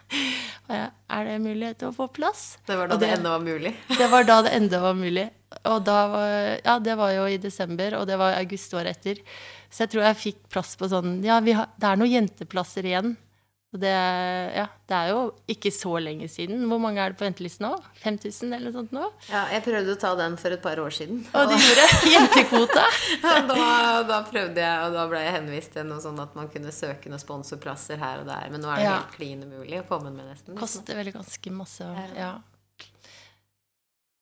er 0.70 1.26
det 1.26 1.34
mulighet 1.44 1.82
til 1.82 1.90
å 1.90 1.92
få 1.92 2.06
plass? 2.08 2.54
Det 2.64 2.78
var 2.78 2.88
da 2.88 2.96
det, 2.96 3.04
det, 3.04 3.18
ennå 3.18 3.34
var 3.34 3.44
mulig. 3.44 3.74
Det 4.00 4.08
var 4.08 4.24
da 4.24 4.38
det 4.46 4.54
enda 4.56 4.80
var 4.80 4.96
mulig. 4.96 5.26
Og 5.68 5.82
da 5.84 5.98
var, 6.08 6.32
ja, 6.64 6.78
det 6.80 6.94
var 6.96 7.12
jo 7.12 7.26
i 7.28 7.36
desember, 7.42 7.98
og 7.98 8.06
det 8.08 8.16
var 8.16 8.38
august 8.38 8.72
året 8.78 8.96
etter. 8.96 9.20
Så 9.68 9.84
jeg 9.84 9.92
tror 9.92 10.06
jeg 10.06 10.20
fikk 10.22 10.38
plass 10.50 10.72
på 10.78 10.88
sånn 10.90 11.18
Ja, 11.26 11.36
vi 11.44 11.52
har, 11.58 11.68
det 11.76 11.90
er 11.90 12.00
noen 12.00 12.14
jenteplasser 12.14 12.86
igjen. 12.86 13.18
Det, 13.70 13.86
ja, 14.56 14.64
det 14.90 14.96
er 14.98 15.10
jo 15.12 15.18
ikke 15.46 15.70
så 15.70 15.92
lenge 16.02 16.26
siden. 16.26 16.64
Hvor 16.66 16.80
mange 16.82 16.98
er 16.98 17.12
det 17.12 17.18
på 17.20 17.22
venteliste 17.22 17.62
nå? 17.62 17.68
5000 18.02 18.48
eller 18.56 18.64
noe 18.66 18.74
sånt 18.74 18.90
nå? 18.96 19.04
Ja, 19.28 19.44
jeg 19.54 19.62
prøvde 19.62 19.94
å 19.94 20.00
ta 20.02 20.10
den 20.18 20.34
for 20.42 20.50
et 20.56 20.62
par 20.64 20.80
år 20.82 20.90
siden. 20.96 21.20
Og 21.30 21.52
du 21.52 21.54
gjorde 21.54 21.84
jentekvota. 22.16 22.82
da, 23.22 24.02
da 24.10 24.18
prøvde 24.26 24.58
jeg, 24.64 24.82
og 24.88 24.96
da 24.98 25.06
ble 25.12 25.22
jeg 25.22 25.36
henvist 25.38 25.74
til 25.76 25.86
noe 25.86 26.02
sånn 26.02 26.18
at 26.24 26.34
man 26.34 26.50
kunne 26.50 26.74
søke 26.74 27.12
noen 27.12 27.22
sponsorplasser 27.22 28.02
her 28.02 28.24
og 28.24 28.26
der. 28.32 28.50
Men 28.50 28.64
nå 28.66 28.72
er 28.74 28.82
det 28.82 28.88
Ja. 28.88 28.96
helt 28.98 29.14
klin 29.14 29.46
umulig 29.46 29.78
å 29.84 29.86
komme 29.86 30.10
med, 30.10 30.26
nesten. 30.26 30.56
liksom. 30.56 30.58
Koster 30.64 30.98
vel 30.98 31.12
ganske 31.14 31.54
masse. 31.54 31.86
Ja. 32.18 32.32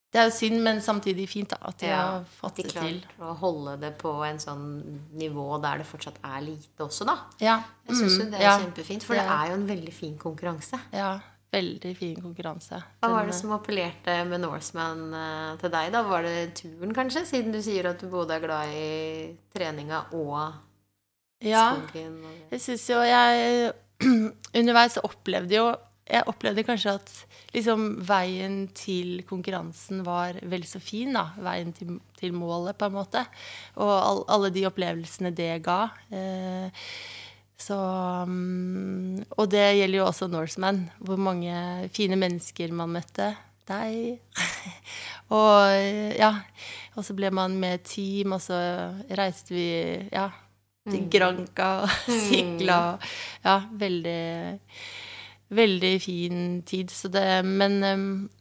Ja. 0.09 0.13
Det 0.15 0.21
er 0.23 0.29
jo 0.31 0.37
synd, 0.39 0.63
men 0.65 0.79
samtidig 0.81 1.27
fint 1.29 1.51
da, 1.53 1.57
at 1.69 1.79
de 1.83 1.87
Ja, 1.91 1.97
har 2.01 2.23
fått 2.25 2.57
de 2.57 2.63
det 2.63 2.73
til. 2.73 3.01
å 3.21 3.35
holde 3.37 3.75
det 3.81 3.91
på 4.01 4.13
en 4.25 4.39
sånn 4.41 4.63
nivå 5.21 5.61
der 5.61 5.79
det 5.83 5.87
fortsatt 5.87 6.17
er 6.25 6.41
lite 6.41 6.81
også, 6.87 7.05
da. 7.05 7.19
Ja. 7.45 7.59
Jeg 7.87 7.97
syns 7.97 8.17
jo 8.17 8.25
mm, 8.25 8.31
det 8.33 8.39
er 8.41 8.43
ja, 8.47 8.59
kjempefint, 8.59 9.03
for 9.05 9.15
det 9.15 9.25
er- 9.29 9.49
jo 9.51 9.55
en 9.59 9.67
veldig 9.69 9.93
fin 9.93 10.17
konkurranse. 10.17 10.81
Ja, 10.93 11.21
veldig 11.53 11.93
fin 11.97 12.17
konkurranse. 12.23 12.81
Hva 13.03 13.11
var 13.13 13.27
det 13.27 13.35
som 13.35 13.53
appellerte 13.53 14.15
med 14.29 14.41
Norseman 14.41 15.13
eh, 15.15 15.57
til 15.61 15.71
deg, 15.71 15.93
da? 15.93 16.03
Var 16.03 16.23
det 16.23 16.55
turen, 16.55 16.95
kanskje? 16.95 17.27
Siden 17.27 17.53
du 17.53 17.61
sier 17.61 17.91
at 17.91 18.01
du 18.01 18.09
både 18.09 18.31
er 18.37 18.41
glad 18.41 18.69
i 18.73 19.37
treninga 19.55 20.07
og 20.15 20.55
ja, 21.45 21.75
skogen. 21.77 22.17
Og 22.25 22.57
jeg 22.57 22.61
syns 22.65 22.89
jo 22.89 23.03
jeg 23.05 23.73
Underveis 24.59 24.97
opplevde 25.05 25.55
jo 25.55 25.69
Jeg 26.09 26.25
opplevde 26.31 26.65
kanskje 26.65 26.95
at 26.97 27.11
liksom 27.53 27.87
veien 28.09 28.63
til 28.77 29.23
konkurransen 29.29 30.01
var 30.07 30.39
vel 30.49 30.65
så 30.69 30.81
fin, 30.81 31.13
da. 31.17 31.27
Veien 31.45 31.75
til, 31.77 31.99
til 32.17 32.33
målet, 32.37 32.79
på 32.81 32.89
en 32.89 32.97
måte. 32.97 33.25
Og 33.77 33.93
all, 33.93 34.23
alle 34.33 34.53
de 34.55 34.65
opplevelsene 34.69 35.35
det 35.37 35.53
ga. 35.67 35.83
Eh, 36.09 36.89
så 37.59 37.77
mm, 38.25 39.27
Og 39.37 39.51
det 39.51 39.67
gjelder 39.81 39.99
jo 39.99 40.07
også 40.07 40.31
Norseman. 40.33 40.87
Hvor 40.99 41.21
mange 41.21 41.53
fine 41.93 42.17
mennesker 42.17 42.73
man 42.73 42.97
møtte. 42.97 43.35
Deg. 43.69 44.17
og 45.37 45.77
ja. 46.17 46.33
Og 46.97 47.05
så 47.05 47.15
ble 47.15 47.29
man 47.31 47.59
med 47.61 47.79
et 47.79 47.91
team, 47.93 48.33
og 48.35 48.41
så 48.43 48.57
reiste 49.15 49.53
vi 49.55 49.69
ja, 50.09 50.31
til 50.89 51.05
Granca 51.13 51.69
og 51.85 51.93
sykla. 52.27 52.81
Ja, 53.45 53.61
veldig 53.79 54.23
Veldig 55.49 55.95
fin 56.05 56.41
tid. 56.69 56.91
Så 56.93 57.09
det, 57.09 57.25
men 57.47 57.79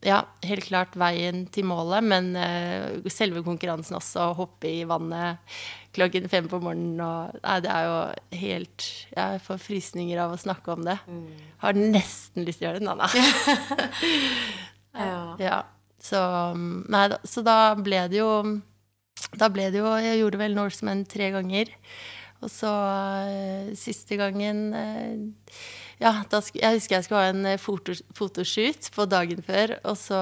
ja, 0.04 0.20
helt 0.44 0.66
klart 0.68 0.96
veien 1.00 1.46
til 1.54 1.64
målet. 1.70 2.04
Men 2.04 2.34
eh, 2.36 3.08
selve 3.12 3.40
konkurransen 3.46 3.96
også, 3.96 4.26
å 4.26 4.36
hoppe 4.42 4.68
i 4.68 4.82
vannet 4.88 5.40
klokken 5.96 6.28
fem 6.30 6.46
på 6.50 6.60
morgenen 6.62 7.00
og 7.02 7.38
Nei, 7.42 7.56
det 7.64 7.70
er 7.72 7.86
jo 7.88 7.94
helt 8.42 8.84
Jeg 9.16 9.40
får 9.42 9.60
frysninger 9.64 10.20
av 10.20 10.34
å 10.34 10.40
snakke 10.40 10.74
om 10.76 10.84
det. 10.86 10.98
Har 11.64 11.78
nesten 11.80 12.44
lyst 12.46 12.60
til 12.60 12.68
å 12.68 12.70
gjøre 12.70 12.82
det, 12.82 12.88
Nanna. 12.90 13.08
Ja. 14.98 15.36
Ja. 15.38 15.58
Så, 16.02 16.18
nei, 16.90 17.04
så 17.26 17.42
da 17.46 17.74
ble 17.78 18.00
det 18.10 18.18
jo 18.20 18.30
Da 19.38 19.48
ble 19.52 19.68
det 19.74 19.78
jo 19.82 19.90
Jeg 20.00 20.20
gjorde 20.20 20.40
vel 20.40 20.56
Norseman 20.56 21.04
tre 21.10 21.28
ganger. 21.34 21.70
Og 22.42 22.50
så 22.50 22.70
eh, 23.28 23.70
siste 23.78 24.18
gangen 24.18 24.60
eh, 24.74 25.60
Ja, 25.98 26.12
jeg 26.30 26.76
husker 26.76 26.94
jeg 26.94 27.04
skulle 27.06 27.22
ha 27.24 27.32
en 27.32 27.46
eh, 27.46 27.58
foto 27.58 27.96
fotoshoot 28.14 28.90
på 28.94 29.06
dagen 29.10 29.42
før, 29.42 29.78
og 29.82 29.96
så 29.98 30.18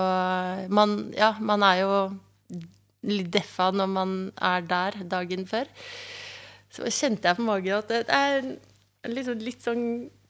man, 0.72 1.12
Ja, 1.16 1.34
man 1.40 1.64
er 1.66 1.82
jo 1.82 1.96
litt 3.06 3.28
deffa 3.34 3.70
når 3.74 3.90
man 3.92 4.14
er 4.40 4.64
der 4.66 5.02
dagen 5.04 5.44
før. 5.46 5.68
Så 6.72 6.88
kjente 6.92 7.28
jeg 7.28 7.38
på 7.38 7.46
magen 7.46 7.76
at 7.78 7.92
det 7.92 8.04
er 8.12 8.48
litt 9.12 9.28
sånn, 9.28 9.44
litt 9.44 9.64
sånn 9.64 9.84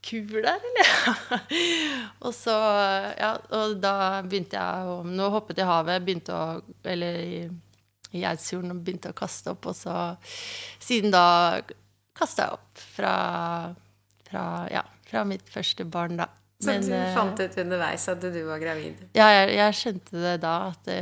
kur 0.06 0.42
der, 0.42 0.66
eller? 0.70 1.30
og 2.26 2.34
så, 2.36 2.54
ja, 3.18 3.32
og 3.56 3.78
da 3.82 4.22
begynte 4.26 4.58
jeg 4.58 4.90
å 4.90 4.98
Nå 5.06 5.30
hoppet 5.34 5.58
jeg 5.58 5.66
i 5.66 5.70
havet, 5.70 6.04
begynte 6.06 6.34
å 6.36 6.60
Eller 6.86 7.18
i, 7.22 7.40
i 8.14 8.22
Eidsfjorden 8.22 8.74
og 8.74 8.84
begynte 8.86 9.10
å 9.10 9.18
kaste 9.18 9.54
opp, 9.54 9.66
og 9.66 9.78
så 9.78 9.96
Siden 10.82 11.14
da 11.14 11.24
kasta 12.16 12.46
jeg 12.46 12.60
opp 12.60 12.84
fra, 12.96 13.16
fra 14.28 14.44
Ja, 14.72 14.84
fra 15.06 15.22
mitt 15.28 15.46
første 15.52 15.86
barn, 15.88 16.18
da. 16.20 16.30
Så 16.58 16.70
Men, 16.70 16.86
du 16.88 16.94
eh, 16.96 17.12
fant 17.12 17.40
ut 17.40 17.56
underveis 17.60 18.06
at 18.08 18.22
du 18.22 18.38
var 18.46 18.60
gravid? 18.62 19.00
ja, 19.12 19.26
jeg, 19.28 19.50
jeg 19.58 19.76
skjønte 19.76 20.22
det 20.22 20.36
da, 20.40 20.54
at 20.70 20.86
det 20.88 21.00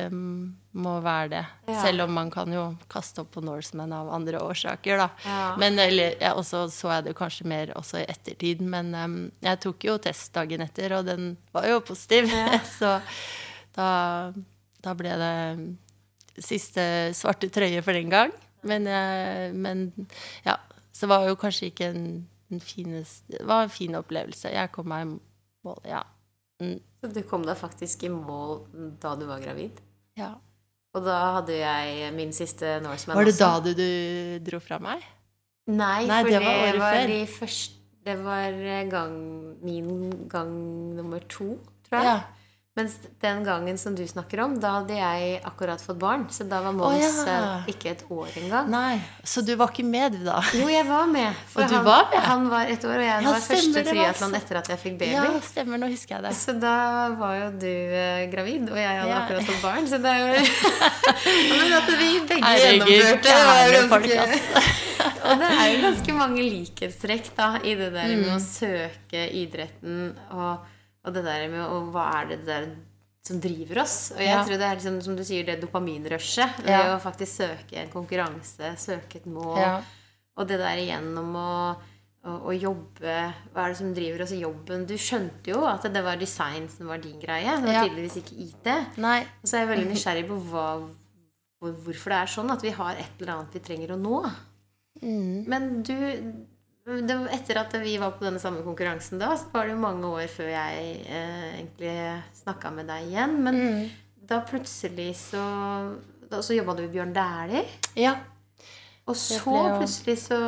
må 0.74 0.96
være 1.04 1.28
det. 1.30 1.42
Ja. 1.68 1.76
Selv 1.84 2.08
om 2.08 2.16
man 2.16 2.32
kan 2.34 2.50
jo 2.50 2.64
kaste 2.90 3.22
opp 3.22 3.30
på 3.36 3.42
Norseman 3.44 3.94
av 3.94 4.10
andre 4.16 4.40
årsaker, 4.42 4.98
da. 4.98 5.06
Ja. 5.22 5.44
Men 5.62 5.78
eller, 5.78 6.16
jeg, 6.18 6.32
og 6.34 6.42
så 6.48 6.64
så 6.74 6.90
jeg 6.96 7.06
det 7.06 7.14
kanskje 7.20 7.46
mer 7.46 7.70
også 7.78 8.00
i 8.02 8.08
ettertid. 8.10 8.64
Men 8.66 8.90
um, 8.98 9.16
jeg 9.46 9.62
tok 9.62 9.86
jo 9.86 9.96
test 10.02 10.34
dagen 10.34 10.66
etter, 10.66 10.96
og 10.98 11.06
den 11.06 11.36
var 11.54 11.70
jo 11.70 11.78
positiv. 11.86 12.34
så 12.80 12.96
da, 13.78 13.88
da 14.82 14.98
ble 14.98 15.14
det 15.22 16.42
siste 16.42 16.84
svarte 17.14 17.52
trøye 17.54 17.82
for 17.86 17.94
den 17.94 18.10
gang. 18.10 18.34
Men, 18.66 18.88
eh, 18.90 19.54
men 19.54 19.86
ja, 20.42 20.58
så 20.90 21.06
var 21.06 21.28
jo 21.28 21.38
kanskje 21.38 21.70
ikke 21.70 21.92
en, 21.92 22.06
fineste 22.60 23.38
Det 23.38 23.46
var 23.46 23.62
en 23.64 23.68
fin 23.72 23.94
opplevelse. 23.94 24.50
Jeg 24.52 24.72
kom 24.72 24.88
meg 24.88 25.06
i 25.06 25.12
mål, 25.64 25.80
ja. 25.88 26.02
Mm, 26.62 26.78
Så 27.02 27.12
du 27.14 27.22
kom 27.22 27.42
deg 27.44 27.56
faktisk 27.58 28.04
i 28.04 28.08
mål 28.08 28.66
da 29.02 29.14
du 29.16 29.26
var 29.26 29.40
gravid? 29.40 29.80
ja. 30.16 30.34
Og 30.94 31.02
da 31.02 31.14
hadde 31.40 31.56
jeg 31.58 32.12
min 32.14 32.30
siste 32.32 32.76
Norseman 32.80 33.16
Var 33.18 33.24
det 33.26 33.32
også. 33.34 33.46
da 33.48 33.60
du, 33.66 33.72
du 33.74 34.44
dro 34.46 34.60
fra 34.62 34.76
meg? 34.78 35.02
Nei, 35.66 36.04
Nei, 36.06 36.20
for 36.22 36.28
det 36.30 36.38
det 36.38 36.44
var 36.44 36.54
var, 36.54 36.68
året 36.68 36.82
før. 36.84 37.10
i 37.10 37.26
først, 37.26 37.72
Det 38.06 38.14
var 38.22 38.58
gang, 38.92 39.16
min 39.64 40.28
gang 40.28 40.52
nummer 40.94 41.18
to, 41.26 41.58
tror 41.88 41.98
jeg. 41.98 42.04
Ja. 42.04 42.20
Mens 42.74 42.96
den 43.22 43.44
gangen 43.46 43.76
som 43.78 43.94
du 43.94 44.00
snakker 44.02 44.40
om, 44.42 44.56
da 44.58 44.80
hadde 44.80 44.96
jeg 44.98 45.36
akkurat 45.46 45.78
fått 45.78 45.98
barn. 46.02 46.24
Så 46.34 46.42
da 46.50 46.58
var 46.64 46.72
Mons 46.74 47.20
oh, 47.22 47.28
ja. 47.28 47.34
eh, 47.60 47.68
ikke 47.70 47.92
et 47.92 48.00
år 48.10 48.32
engang. 48.40 48.66
Nei, 48.72 48.96
så 49.22 49.44
du 49.46 49.52
var 49.60 49.70
ikke 49.70 49.84
med, 49.86 50.16
du, 50.16 50.24
da? 50.26 50.40
Jo, 50.58 50.66
jeg 50.72 50.82
var 50.88 51.06
med. 51.06 51.38
For 51.52 51.62
Og 51.62 51.70
du 51.70 51.76
han, 51.76 51.84
var 51.86 52.08
med? 52.10 52.18
han 52.26 52.48
var 52.50 52.72
et 52.74 52.86
år, 52.88 52.96
og 52.96 53.06
jeg 53.06 53.22
Ja, 53.28 53.30
var 53.30 53.44
første 53.46 53.84
triatlon 53.86 54.34
etter 54.40 54.58
at 54.58 54.72
jeg 54.74 54.82
fikk 54.82 54.96
baby. 55.04 55.12
Ja, 55.14 55.28
stemmer. 55.46 55.78
Nå 55.84 55.92
husker 55.94 56.16
jeg 56.16 56.26
det. 56.26 56.34
Så 56.40 56.56
da 56.58 56.74
var 57.22 57.36
jo 57.38 57.46
du 57.62 57.70
eh, 57.70 58.24
gravid, 58.34 58.66
og 58.66 58.82
jeg 58.82 58.90
hadde 58.98 59.12
Ja. 59.14 59.22
akkurat 59.22 59.46
fått 59.52 59.62
barn. 59.62 59.86
Så 59.94 60.02
det 60.02 60.10
er 60.10 60.18
jo 60.24 60.44
Men 61.62 61.78
at 61.78 61.94
vi 61.94 62.10
begge 62.26 62.42
Herregud, 62.42 62.90
gjennomførte 62.90 63.38
var 63.38 63.78
ganske 63.78 64.66
Og 65.30 65.40
det 65.46 65.54
er 65.62 65.66
jo 65.70 65.80
ganske 65.86 66.18
mange 66.18 66.42
likhetstrekk 66.50 67.30
da 67.38 67.52
i 67.62 67.78
det 67.78 67.92
der 67.94 68.16
med 68.18 68.34
å 68.34 68.38
Mm. 68.42 68.46
søke 68.50 69.28
idretten 69.30 69.98
og, 70.34 70.70
og 71.04 71.14
det 71.14 71.24
der 71.24 71.48
med 71.52 71.60
og 71.66 71.92
hva 71.94 72.04
er 72.22 72.28
det 72.34 72.44
der 72.46 72.68
som 73.24 73.38
driver 73.40 73.80
oss. 73.82 74.10
Og 74.12 74.20
jeg 74.20 74.28
Ja. 74.28 74.42
tror 74.44 74.58
det 74.60 74.66
er 74.68 74.74
liksom, 74.76 75.00
som 75.02 75.16
du 75.16 75.22
sier, 75.24 75.44
det 75.44 75.60
dopaminrushet. 75.62 76.56
Det 76.64 76.68
Ja. 76.68 76.96
å 76.96 77.00
faktisk 77.00 77.40
søke 77.40 77.76
en 77.80 77.88
konkurranse, 77.90 78.74
søke 78.76 79.16
et 79.16 79.26
mål. 79.26 79.58
Ja. 79.58 79.82
Og 80.36 80.48
det 80.48 80.58
der 80.58 80.76
igjennom 80.76 81.34
å, 81.34 81.76
å, 82.24 82.50
jobbe 82.58 83.34
Hva 83.54 83.64
er 83.64 83.68
det 83.68 83.76
som 83.78 83.94
driver 83.94 84.22
oss 84.24 84.32
i 84.32 84.40
jobben? 84.42 84.86
Du 84.86 84.94
skjønte 84.94 85.46
jo 85.54 85.64
at 85.64 85.82
det 85.82 86.02
var 86.04 86.16
design 86.16 86.68
som 86.68 86.86
var 86.88 86.98
din 86.98 87.18
greie. 87.20 87.56
Det 87.56 87.64
var 87.64 87.72
Ja. 87.72 87.84
tydeligvis 87.88 88.16
ikke 88.16 88.36
IT. 88.48 88.98
Nei. 88.98 89.20
Og 89.22 89.44
så 89.48 89.56
er 89.56 89.66
jeg 89.66 89.78
veldig 89.78 89.90
nysgjerrig 89.94 90.28
på 90.28 90.40
hva, 90.50 90.90
hvorfor 91.62 92.10
det 92.12 92.20
er 92.20 92.26
sånn 92.26 92.50
at 92.50 92.62
vi 92.62 92.70
har 92.70 92.92
et 92.96 93.20
eller 93.20 93.32
annet 93.38 93.52
vi 93.54 93.60
trenger 93.60 93.88
å 93.94 94.00
nå. 94.00 94.32
Mm. 95.02 95.46
Men 95.48 95.82
du 95.82 96.46
Etter 96.84 97.56
at 97.62 97.72
vi 97.80 97.94
var 97.96 98.10
på 98.12 98.26
denne 98.26 98.40
samme 98.42 98.60
konkurransen 98.64 99.18
da, 99.18 99.30
så 99.40 99.48
var 99.54 99.64
det 99.64 99.72
jo 99.72 99.80
mange 99.80 100.04
år 100.04 100.26
før 100.28 100.50
jeg 100.52 100.90
eh, 101.08 101.46
egentlig 101.62 101.94
snakka 102.42 102.70
med 102.76 102.86
deg 102.92 103.06
igjen. 103.08 103.38
Men 103.46 103.54
Mm. 103.56 103.88
da 104.28 104.40
plutselig 104.44 105.14
så 105.16 105.40
da, 106.30 106.42
Så 106.42 106.54
jobba 106.56 106.74
du 106.76 106.82
i 106.84 106.88
Bjørn 106.92 107.14
Dæhlie. 107.16 107.64
Ja. 107.96 108.14
Og 109.06 109.16
så 109.16 109.36
plutselig 109.78 110.18
så 110.18 110.38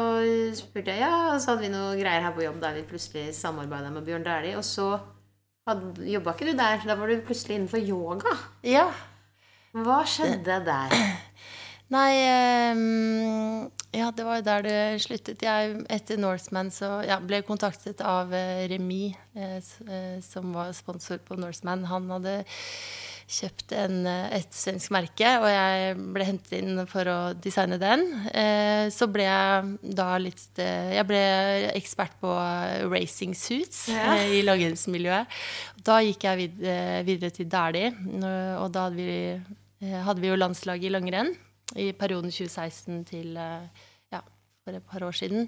spurte 0.56 0.92
jeg 0.92 1.00
Ja, 1.00 1.32
og 1.34 1.40
så 1.40 1.50
hadde 1.54 1.62
vi 1.66 1.68
noe 1.72 1.96
greier 1.96 2.22
her 2.24 2.32
på 2.32 2.44
jobb 2.44 2.60
der 2.60 2.72
vi 2.74 2.82
plutselig 2.88 3.32
samarbeida 3.36 3.90
med 3.92 4.04
Bjørn 4.04 4.24
Dæhlie. 4.24 4.56
Og 4.56 4.64
så 4.64 4.98
jobba 6.04 6.32
ikke 6.36 6.50
du 6.52 6.56
der. 6.56 6.80
Da 6.86 6.94
var 6.96 7.06
du 7.08 7.20
plutselig 7.24 7.56
innenfor 7.56 7.80
yoga. 7.80 8.36
ja. 8.62 8.90
Hva 9.76 9.98
skjedde 10.08 10.64
der? 10.64 10.92
Nei 11.92 12.12
ehm, 12.16 13.15
det 14.16 14.26
var 14.26 14.40
jo 14.40 14.46
der 14.46 14.66
det 14.66 14.78
sluttet. 15.04 15.42
Jeg, 15.44 15.82
etter 15.92 16.20
Norseman 16.20 16.73
så 16.75 17.00
ja, 17.06 17.20
ble 17.23 17.42
jeg 17.42 17.49
kontaktet 17.49 18.00
av 18.04 18.32
eh, 18.35 18.66
Remi, 18.73 19.11
eh, 19.37 19.58
eh, 19.61 20.16
som 20.25 20.54
var 20.56 20.73
sponsor 20.76 21.20
på 21.25 21.38
Norseman. 21.40 21.85
Han 21.90 22.08
hadde 22.14 22.40
kjøpt 23.26 23.73
en, 23.75 24.04
et 24.06 24.54
svensk 24.54 24.92
merke, 24.94 25.26
og 25.40 25.49
jeg 25.50 25.94
ble 26.14 26.26
hentet 26.28 26.52
inn 26.61 26.78
for 26.87 27.08
å 27.11 27.18
designe 27.42 27.78
den. 27.82 28.04
Eh, 28.30 28.87
så 28.94 29.08
ble 29.11 29.26
jeg 29.26 29.94
da 29.99 30.08
litt 30.23 30.61
eh, 30.62 30.94
Jeg 30.94 31.08
ble 31.08 31.23
ekspert 31.73 32.14
på 32.23 32.30
racing 32.87 33.35
suits 33.35 33.88
ja. 33.90 34.14
eh, 34.14 34.38
i 34.38 34.44
langrennsmiljøet. 34.46 35.40
Da 35.87 35.99
gikk 36.06 36.28
jeg 36.28 36.42
vid, 36.44 36.62
eh, 36.70 37.00
videre 37.06 37.35
til 37.35 37.50
Dæhlie, 37.50 37.90
og 38.61 38.70
da 38.75 38.87
hadde 38.87 39.00
vi, 39.00 39.18
eh, 39.82 39.99
hadde 40.06 40.23
vi 40.23 40.30
jo 40.30 40.38
landslaget 40.38 40.87
i 40.87 40.94
langrenn 40.94 41.35
i 41.82 41.90
perioden 41.99 42.30
2016 42.30 43.04
til 43.11 43.35
ja, 43.35 43.58
for 44.66 44.75
et 44.75 44.87
par 44.90 45.06
år 45.06 45.14
siden. 45.14 45.46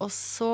og 0.00 0.10
så 0.12 0.52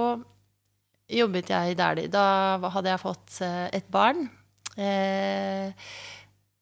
jobbet 1.09 1.51
jeg 1.51 1.73
i 1.73 1.79
Dæhlie. 1.79 2.13
Da 2.13 2.59
hadde 2.77 2.93
jeg 2.93 3.03
fått 3.03 3.41
et 3.73 3.89
barn. 3.91 4.29
Eh, 4.77 5.73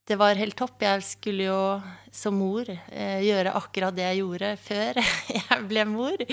det 0.07 0.19
var 0.21 0.39
helt 0.39 0.57
topp. 0.57 0.83
Jeg 0.83 1.03
skulle 1.07 1.49
jo 1.49 1.61
som 2.15 2.37
mor 2.39 2.69
eh, 2.71 3.21
gjøre 3.27 3.55
akkurat 3.59 3.95
det 3.97 4.07
jeg 4.07 4.21
gjorde 4.23 4.51
før 4.63 5.01
jeg 5.39 5.63
ble 5.71 5.87
mor. 5.91 6.27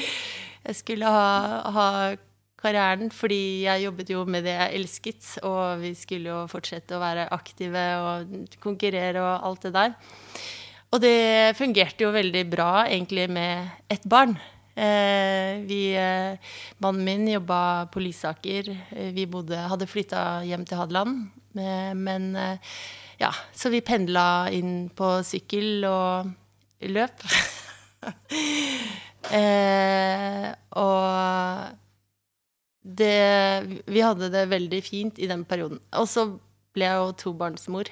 Jeg 0.62 0.78
skulle 0.78 1.10
ha, 1.10 1.62
ha, 1.74 1.88
karrieren 2.62 3.10
fordi 3.10 3.64
jeg 3.64 3.88
jobbet 3.88 4.12
jo 4.14 4.26
med 4.30 4.46
det 4.46 4.54
jeg 4.54 4.82
elsket. 4.82 5.30
Og 5.48 5.82
vi 5.82 5.96
skulle 5.98 6.34
jo 6.34 6.42
fortsette 6.52 6.98
å 6.98 7.02
være 7.02 7.30
aktive 7.34 7.86
og 8.04 8.36
konkurrere 8.62 9.24
og 9.24 9.48
alt 9.50 9.70
det 9.70 9.74
der. 9.80 9.96
Og 10.92 11.00
det 11.00 11.56
fungerte 11.56 12.04
jo 12.04 12.12
veldig 12.12 12.46
bra 12.52 12.72
egentlig 12.84 13.30
med 13.32 13.70
ett 13.92 14.04
barn. 14.04 14.36
Eh, 14.76 15.62
vi, 15.68 15.94
eh, 15.96 16.36
mannen 16.84 17.06
min 17.06 17.28
jobba 17.28 17.88
på 17.92 18.04
Lysaker. 18.04 18.68
Vi 19.16 19.26
bodde, 19.26 19.56
hadde 19.56 19.88
flytta 19.88 20.44
hjem 20.44 20.66
til 20.68 20.78
Hadeland. 20.82 21.30
Eh, 21.56 21.94
men 21.96 22.36
eh, 22.36 22.58
ja, 23.20 23.32
så 23.54 23.70
vi 23.70 23.82
pendla 23.82 24.50
inn 24.52 24.90
på 24.96 25.20
sykkel 25.24 25.86
og 25.88 26.32
løp. 26.92 27.26
eh, 29.40 30.48
og 30.82 31.78
det 32.82 33.82
Vi 33.86 34.02
hadde 34.02 34.32
det 34.34 34.48
veldig 34.50 34.82
fint 34.84 35.20
i 35.22 35.30
den 35.30 35.46
perioden. 35.46 35.80
Og 36.00 36.08
så 36.10 36.28
ble 36.74 36.88
jeg 36.88 36.98
jo 36.98 37.12
tobarnsmor. 37.26 37.92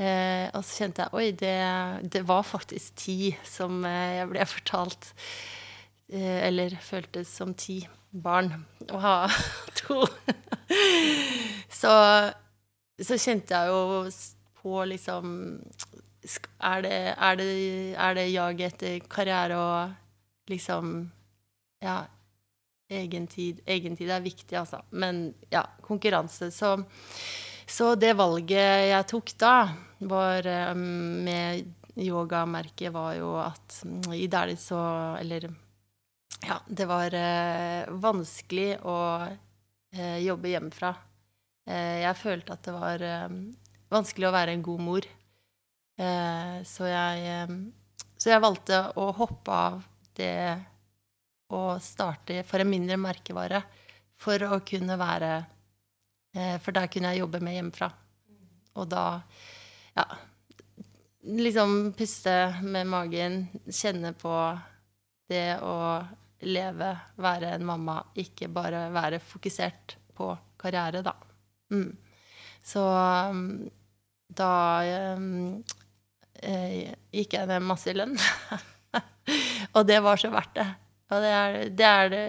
Eh, 0.00 0.46
og 0.56 0.62
så 0.64 0.82
kjente 0.82 1.04
jeg 1.04 1.18
oi, 1.18 1.26
det, 1.36 1.56
det, 2.14 2.22
var 2.28 2.46
faktisk 2.48 2.94
ti 3.02 3.16
som 3.44 3.82
eh, 3.84 4.20
jeg 4.20 4.30
ble 4.30 4.46
fortalt. 4.48 5.10
Eh, 6.12 6.38
eller 6.48 6.78
føltes 6.80 7.28
som 7.28 7.52
ti 7.54 7.82
barn 8.12 8.54
å 8.92 9.00
ha 9.02 9.16
to. 9.82 10.04
så 11.72 11.92
så 13.02 13.18
kjente 13.18 13.56
jeg 13.56 13.70
jo 13.72 14.10
på 14.62 14.82
liksom 14.86 15.30
Er 16.62 16.82
det, 16.84 16.98
er 17.16 17.38
det, 17.40 17.52
er 17.98 18.14
det 18.14 18.26
jaget 18.30 18.74
etter 18.74 19.06
karriere 19.10 19.58
og 19.58 20.50
liksom 20.50 21.10
Ja, 21.82 22.04
egentid 22.92 23.62
Egentid 23.66 24.10
er 24.10 24.22
viktig, 24.22 24.54
altså. 24.58 24.82
Men 24.90 25.34
ja, 25.50 25.64
konkurranse. 25.82 26.50
Så, 26.54 26.76
så 27.72 27.94
det 27.96 28.12
valget 28.18 28.90
jeg 28.92 29.08
tok 29.10 29.32
da, 29.40 29.56
var 30.12 30.48
um, 30.72 31.22
med 31.24 31.96
yogamerket, 31.96 32.90
var 32.92 33.14
jo 33.16 33.36
at 33.40 33.78
um, 33.86 34.12
i 34.16 34.26
Dæhlie 34.30 34.58
så 34.60 34.80
Eller 35.20 35.48
ja, 36.42 36.58
det 36.66 36.88
var 36.90 37.14
uh, 37.14 37.92
vanskelig 38.02 38.76
å 38.82 38.98
uh, 39.24 40.18
jobbe 40.20 40.52
hjemmefra. 40.52 40.92
Eh, 41.68 42.02
jeg 42.02 42.18
følte 42.18 42.56
at 42.56 42.64
det 42.66 42.74
var 42.74 43.04
eh, 43.06 43.36
vanskelig 43.92 44.28
å 44.28 44.34
være 44.34 44.56
en 44.56 44.64
god 44.66 44.82
mor. 44.82 45.06
Eh, 46.02 46.56
så 46.66 46.88
jeg, 46.90 47.46
så 48.18 48.32
jeg 48.32 48.42
valgte 48.42 48.82
å 48.98 49.10
hoppe 49.14 49.58
av 49.68 49.80
det 50.18 50.34
og 51.52 51.76
starte 51.84 52.42
for 52.48 52.62
en 52.62 52.70
mindre 52.70 52.96
merkevare 53.00 53.60
for 54.22 54.42
å 54.48 54.62
kunne 54.66 54.96
være 54.98 55.32
For 56.32 56.72
der 56.72 56.88
kunne 56.88 57.10
jeg 57.12 57.20
jobbe 57.20 57.42
med 57.44 57.58
hjemmefra. 57.58 57.90
Og 58.80 58.86
da 58.88 59.02
ja, 59.92 60.06
liksom 61.22 61.92
puste 61.98 62.54
med 62.62 62.88
magen, 62.88 63.46
kjenne 63.68 64.14
på 64.16 64.32
det 65.28 65.58
å 65.62 65.76
leve, 66.42 66.90
være 67.22 67.54
en 67.56 67.66
mamma, 67.66 68.00
ikke 68.18 68.48
bare 68.52 68.88
være 68.94 69.20
fokusert 69.22 69.96
på 70.16 70.32
karriere, 70.60 71.02
da. 71.04 71.14
Mm. 71.72 71.92
Så 72.62 72.82
um, 73.30 73.44
da 74.32 74.52
um, 75.16 75.62
eh, 76.42 76.92
gikk 77.14 77.38
jeg 77.38 77.50
ned 77.50 77.64
masse 77.66 77.90
i 77.90 77.96
lønn. 77.96 78.16
og 79.76 79.86
det 79.88 80.00
var 80.04 80.20
så 80.20 80.32
verdt 80.32 80.58
det. 80.58 80.68
Og 81.12 81.22
det 81.22 81.32
er 81.36 81.56
det, 81.76 81.88
er 81.88 82.06
det 82.08 82.26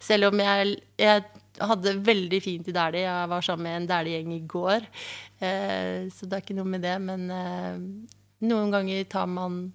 Selv 0.00 0.30
om 0.30 0.40
jeg, 0.40 0.78
jeg 0.96 1.24
hadde 1.62 1.96
veldig 2.04 2.40
fint 2.42 2.68
i 2.68 2.74
Dæhlie. 2.74 3.04
Jeg 3.06 3.30
var 3.30 3.44
sammen 3.44 3.68
med 3.68 3.76
en 3.78 3.88
Dæhlie-gjeng 3.90 4.34
i 4.34 4.44
går. 4.50 4.86
Eh, 5.38 6.10
så 6.14 6.26
det 6.26 6.38
er 6.38 6.44
ikke 6.44 6.58
noe 6.58 6.70
med 6.70 6.84
det. 6.84 6.94
Men 7.02 7.26
eh, 7.30 7.80
noen 8.48 8.74
ganger 8.74 9.04
tar 9.10 9.28
man 9.30 9.66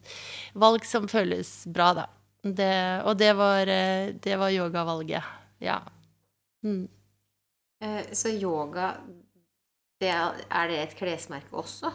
valg 0.54 0.88
som 0.88 1.08
føles 1.12 1.54
bra, 1.72 1.92
da. 2.02 2.08
Det, 2.39 2.74
og 3.04 3.18
det 3.20 3.34
var, 3.36 3.68
eh, 3.68 4.13
det 4.15 4.39
var 4.39 4.56
yogavalget. 4.56 5.36
Ja. 5.63 5.82
Mm. 6.65 6.88
Så 8.12 8.34
yoga 8.36 8.94
det 10.00 10.08
er, 10.08 10.38
er, 10.48 10.70
det 10.72 10.78
et 10.80 10.94
klesmerke 10.96 11.52
også? 11.60 11.90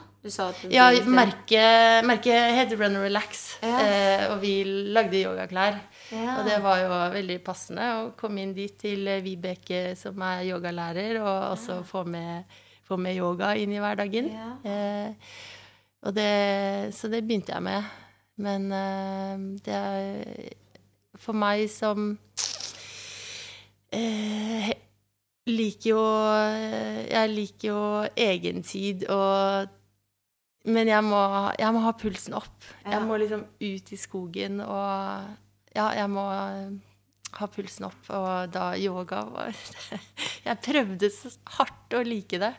ja, 0.73 0.91
merket 1.09 2.05
merke 2.05 2.35
heter 2.57 2.77
Run 2.77 2.99
and 2.99 3.05
Relax. 3.07 3.45
Ja. 3.65 3.79
Eh, 3.81 4.25
og 4.33 4.43
vi 4.43 4.59
lagde 4.93 5.23
yogaklær. 5.23 5.79
Ja. 6.13 6.35
Og 6.39 6.49
det 6.49 6.59
var 6.65 6.83
jo 6.83 6.99
veldig 7.15 7.39
passende 7.45 7.89
å 7.97 8.05
komme 8.21 8.45
inn 8.45 8.53
dit 8.57 8.77
til 8.81 9.09
Vibeke, 9.25 9.95
som 9.97 10.21
er 10.25 10.45
yogalærer, 10.51 11.17
og 11.23 11.51
også 11.55 11.79
ja. 11.79 11.87
få, 11.89 12.05
med, 12.05 12.61
få, 12.85 13.01
med, 13.01 13.17
yoga 13.17 13.55
inn 13.57 13.73
i 13.73 13.81
hverdagen. 13.81 14.29
Eh, 14.69 15.35
det, 16.13 16.31
så 16.93 17.09
det 17.09 17.25
begynte 17.25 17.57
jeg 17.57 17.65
med. 17.65 17.89
Men 18.45 18.69
eh, 18.69 19.49
det 19.65 19.81
er 19.81 20.53
for 21.25 21.37
meg 21.39 21.71
som 21.73 22.19
eh, 23.95 24.75
liker 25.51 25.91
jo 25.91 26.03
Jeg 27.11 27.33
liker 27.33 27.69
jo 27.69 27.81
egentid 28.17 29.05
og 29.13 29.73
Men 30.65 30.89
jeg 30.89 31.05
må, 31.05 31.21
jeg 31.61 31.77
må 31.77 31.83
ha 31.85 31.93
pulsen 32.01 32.39
opp. 32.39 32.57
Ja. 32.85 32.95
Jeg 32.97 33.05
må 33.05 33.19
liksom 33.21 33.45
ut 33.61 33.93
i 33.93 34.01
skogen 34.01 34.63
og 34.65 35.75
Ja, 35.75 35.91
jeg 35.93 36.09
må 36.13 36.25
ha 37.35 37.49
pulsen 37.51 37.89
opp. 37.91 38.11
Og 38.15 38.53
da 38.55 38.73
yoga 38.81 39.25
var 39.29 39.53
Jeg 40.47 40.61
prøvde 40.65 41.11
så 41.13 41.33
hardt 41.59 41.99
å 41.99 42.03
like 42.07 42.41
det. 42.41 42.55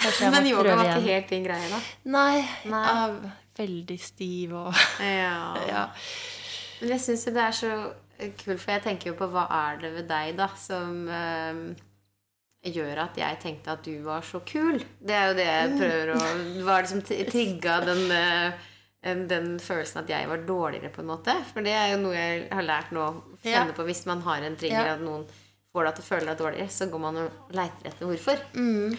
Men 0.00 0.48
yoga 0.48 0.74
var 0.78 0.94
ikke 0.94 1.06
helt 1.12 1.32
din 1.32 1.44
greie, 1.44 1.68
da? 1.68 1.80
Nei. 2.08 2.40
Nei. 2.72 2.84
Jeg 2.86 3.00
er 3.04 3.34
veldig 3.60 3.98
stiv 4.00 4.54
og 4.56 4.78
ja. 5.04 5.40
ja. 5.74 5.84
Men 6.80 6.94
jeg 6.94 7.04
syns 7.04 7.26
jo 7.28 7.34
det 7.36 7.42
er 7.44 7.56
så 7.58 7.72
kult, 8.40 8.60
for 8.62 8.72
jeg 8.72 8.84
tenker 8.86 9.10
jo 9.12 9.18
på 9.18 9.28
hva 9.32 9.44
er 9.58 9.80
det 9.82 9.90
ved 9.98 10.08
deg, 10.08 10.32
da, 10.38 10.48
som 10.56 11.02
uh, 11.08 11.60
gjør 12.60 13.04
at 13.06 13.16
jeg 13.16 13.38
tenkte 13.40 13.72
at 13.72 13.84
du 13.84 13.94
var 14.04 14.24
så 14.26 14.42
kul. 14.46 14.80
Det 15.00 15.14
er 15.16 15.30
jo 15.30 15.36
det 15.38 15.46
jeg 15.46 15.76
prøver 15.78 16.10
å 16.14 16.24
Hva 16.64 16.74
er 16.76 16.84
det 16.84 16.90
som 16.90 17.04
trigga 17.06 17.76
den, 17.86 18.02
eh, 18.12 18.66
den, 19.30 19.54
følelsen 19.62 20.02
at 20.02 20.12
jeg 20.12 20.28
var 20.28 20.44
dårligere, 20.48 20.92
på 20.92 21.00
en 21.04 21.12
måte? 21.12 21.36
For 21.52 21.64
det 21.64 21.72
er 21.76 21.94
jo 21.94 22.02
noe 22.02 22.16
jeg 22.16 22.42
har 22.52 22.66
lært 22.66 22.92
nå. 22.92 23.06
å 23.06 23.38
Kjenne 23.40 23.76
på 23.76 23.86
hvis 23.88 24.04
man 24.10 24.20
har 24.26 24.44
en 24.44 24.58
trigger, 24.60 24.92
at 24.96 25.00
noen 25.04 25.24
får 25.72 25.86
deg 25.86 25.96
til 25.96 26.04
å 26.04 26.10
føle 26.10 26.28
deg 26.28 26.42
dårligere, 26.42 26.74
så 26.74 26.90
går 26.90 27.02
man 27.06 27.22
og 27.22 27.56
leiter 27.56 27.88
etter 27.88 28.10
hvorfor. 28.10 28.44
Mm. 28.52 28.98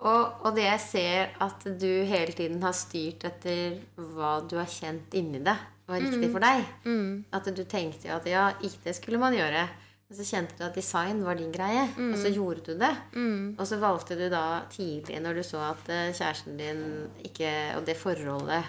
Og, 0.00 0.22
og, 0.46 0.54
det 0.56 0.64
jeg 0.64 0.80
ser 0.84 1.34
at 1.44 1.66
du 1.80 1.90
hele 2.08 2.32
tiden 2.32 2.62
har 2.62 2.76
styrt 2.76 3.26
etter 3.28 3.80
hva 3.98 4.38
du 4.48 4.54
har 4.56 4.70
kjent 4.70 5.12
inni 5.18 5.42
deg 5.44 5.68
var 5.90 6.00
riktig 6.00 6.28
mm. 6.28 6.32
for 6.32 6.44
deg. 6.44 6.66
Mm. 6.86 7.12
At 7.34 7.48
du 7.50 7.62
tenkte 7.68 8.08
jo 8.08 8.16
at 8.16 8.28
ja, 8.30 8.44
det 8.84 8.94
skulle 8.96 9.20
man 9.20 9.34
gjøre. 9.36 9.66
Og 10.10 10.18
så 10.18 10.26
kjente 10.26 10.56
du 10.58 10.64
at 10.66 10.74
design 10.74 11.20
var 11.22 11.38
din 11.38 11.52
greie, 11.54 11.84
mm. 11.94 12.08
og 12.10 12.18
så 12.18 12.32
mm. 12.32 12.34
gjorde 12.34 12.64
du 12.66 12.72
det. 12.80 12.90
Mm. 13.14 13.44
Og 13.54 13.66
så 13.70 13.78
valgte 13.78 14.18
du 14.18 14.26
da 14.32 14.44
tidlig, 14.72 15.20
når 15.22 15.38
du 15.38 15.42
så 15.46 15.62
at 15.68 15.90
eh, 15.92 16.10
kjæresten 16.10 16.58
din 16.58 16.82
ikke 17.22 17.52
Og 17.78 17.86
det 17.86 17.96
forholdet 17.96 18.64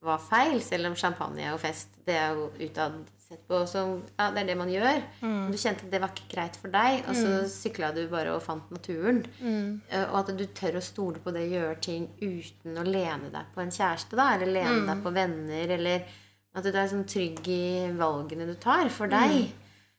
var 0.00 0.22
feil, 0.22 0.62
selv 0.62 0.88
om 0.88 0.96
champagne 0.96 1.52
og 1.52 1.60
fest 1.60 2.00
det 2.06 2.14
er 2.16 2.36
jo 2.38 2.48
utad 2.62 2.94
sett 3.18 3.42
på 3.48 3.60
som 3.68 3.98
Ja, 4.16 4.30
det 4.32 4.44
er 4.44 4.48
det 4.48 4.56
man 4.56 4.70
gjør. 4.72 5.02
Mm. 5.20 5.50
Du 5.52 5.58
kjente 5.58 5.84
at 5.84 5.92
det 5.92 6.00
var 6.00 6.14
ikke 6.14 6.30
greit 6.32 6.56
for 6.56 6.72
deg, 6.72 7.02
og 7.04 7.18
så 7.18 7.34
mm. 7.34 7.50
sykla 7.52 7.92
du 7.92 8.02
bare 8.08 8.32
og 8.32 8.42
fant 8.44 8.70
naturen. 8.72 9.20
Mm. 9.42 9.80
Eh, 9.90 10.06
og 10.08 10.22
at 10.22 10.32
du 10.38 10.46
tør 10.56 10.80
å 10.80 10.84
stole 10.84 11.20
på 11.20 11.34
det, 11.36 11.44
gjøre 11.52 11.76
ting 11.84 12.08
uten 12.22 12.80
å 12.80 12.86
lene 12.86 13.28
deg 13.34 13.52
på 13.52 13.64
en 13.64 13.74
kjæreste, 13.74 14.16
da, 14.16 14.30
eller 14.36 14.54
lene 14.56 14.86
deg 14.88 15.04
på 15.04 15.12
venner, 15.20 15.76
eller 15.76 16.08
at 16.56 16.64
du 16.64 16.72
er 16.72 16.90
sånn 16.90 17.08
trygg 17.08 17.44
i 17.52 17.64
valgene 17.98 18.48
du 18.48 18.56
tar 18.58 18.88
for 18.94 19.12
deg. 19.12 19.50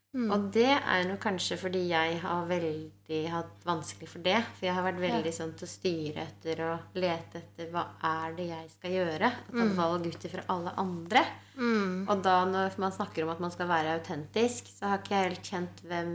Mm. 0.09 0.29
Og 0.33 0.45
det 0.53 0.71
er 0.73 1.03
nok 1.05 1.19
kanskje 1.21 1.55
fordi 1.61 1.83
jeg 1.91 2.15
har 2.23 2.47
veldig 2.49 3.19
hatt 3.29 3.67
vanskelig 3.67 4.09
for 4.09 4.25
det. 4.25 4.39
For 4.57 4.65
jeg 4.65 4.73
har 4.77 4.85
vært 4.87 5.03
veldig 5.03 5.33
sånn 5.35 5.53
til 5.57 5.67
å 5.67 5.69
styre 5.69 6.25
etter 6.25 6.63
og 6.65 6.97
lete 6.97 7.43
etter 7.43 7.69
hva 7.73 7.85
er 8.09 8.33
det 8.39 8.47
jeg 8.49 8.71
skal 8.73 8.95
gjøre. 8.97 9.31
Og 9.53 9.61
ta 9.77 9.85
valg 9.93 10.09
ut 10.09 10.27
ifra 10.31 10.47
alle 10.55 10.73
andre. 10.81 11.23
Mm. 11.59 12.07
Og 12.09 12.25
da 12.25 12.39
når 12.49 12.79
man 12.81 12.95
snakker 12.95 13.25
om 13.25 13.33
at 13.35 13.43
man 13.43 13.53
skal 13.53 13.69
være 13.69 13.99
autentisk, 13.99 14.71
så 14.73 14.93
har 14.93 15.03
ikke 15.03 15.15
jeg 15.15 15.29
helt 15.29 15.53
kjent 15.53 15.85
hvem 15.85 16.13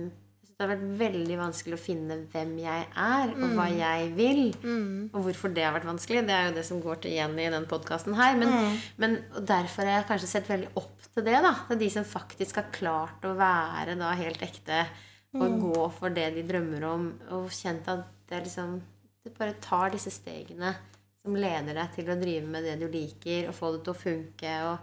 Det 0.55 0.63
har 0.63 0.71
vært 0.77 0.85
veldig 0.99 1.37
vanskelig 1.41 1.75
å 1.75 1.83
finne 1.83 2.17
hvem 2.31 2.53
jeg 2.63 2.85
er, 2.95 3.33
og 3.35 3.55
hva 3.57 3.65
jeg 3.75 4.11
vil. 4.15 4.43
Mm. 4.63 5.11
Og 5.13 5.25
hvorfor 5.27 5.53
det 5.55 5.65
har 5.67 5.73
vært 5.75 5.89
vanskelig, 5.89 6.23
det 6.29 6.31
er 6.37 6.45
jo 6.49 6.55
det 6.55 6.65
som 6.69 6.81
går 6.85 7.01
til 7.03 7.11
igjen 7.17 7.35
i 7.43 7.49
den 7.51 7.67
podkasten 7.67 8.15
her. 8.15 8.37
Men, 8.39 8.49
Mm. 8.49 8.79
men 8.99 9.17
derfor 9.51 9.83
har 9.83 9.99
jeg 10.01 10.07
kanskje 10.13 10.31
sett 10.31 10.47
veldig 10.49 10.69
opp 10.77 11.03
til 11.15 11.25
det. 11.25 11.43
da 11.43 11.55
Til 11.69 11.79
de 11.79 11.91
som 11.91 12.05
faktisk 12.05 12.55
har 12.57 12.71
klart 12.71 13.21
å 13.27 13.35
være 13.37 13.99
da 13.99 14.13
helt 14.15 14.39
ekte 14.43 14.87
og 15.35 15.51
Mm. 15.51 15.61
gå 15.73 15.93
for 15.93 16.09
det 16.11 16.35
de 16.35 16.43
drømmer 16.45 16.85
om, 16.85 17.19
og 17.31 17.51
kjent 17.51 17.89
at 17.89 18.05
det 18.29 18.45
liksom 18.45 18.81
Du 19.25 19.31
bare 19.31 19.55
tar 19.61 19.91
disse 19.91 20.11
stegene 20.13 20.77
som 21.25 21.35
leder 21.35 21.73
deg 21.75 21.95
til 21.95 22.05
å 22.05 22.21
drive 22.21 22.47
med 22.47 22.63
det 22.63 22.79
du 22.79 22.87
liker, 22.89 23.49
og 23.49 23.55
få 23.55 23.73
det 23.73 23.85
til 23.85 23.95
å 23.95 23.97
funke. 23.97 24.63
og 24.71 24.79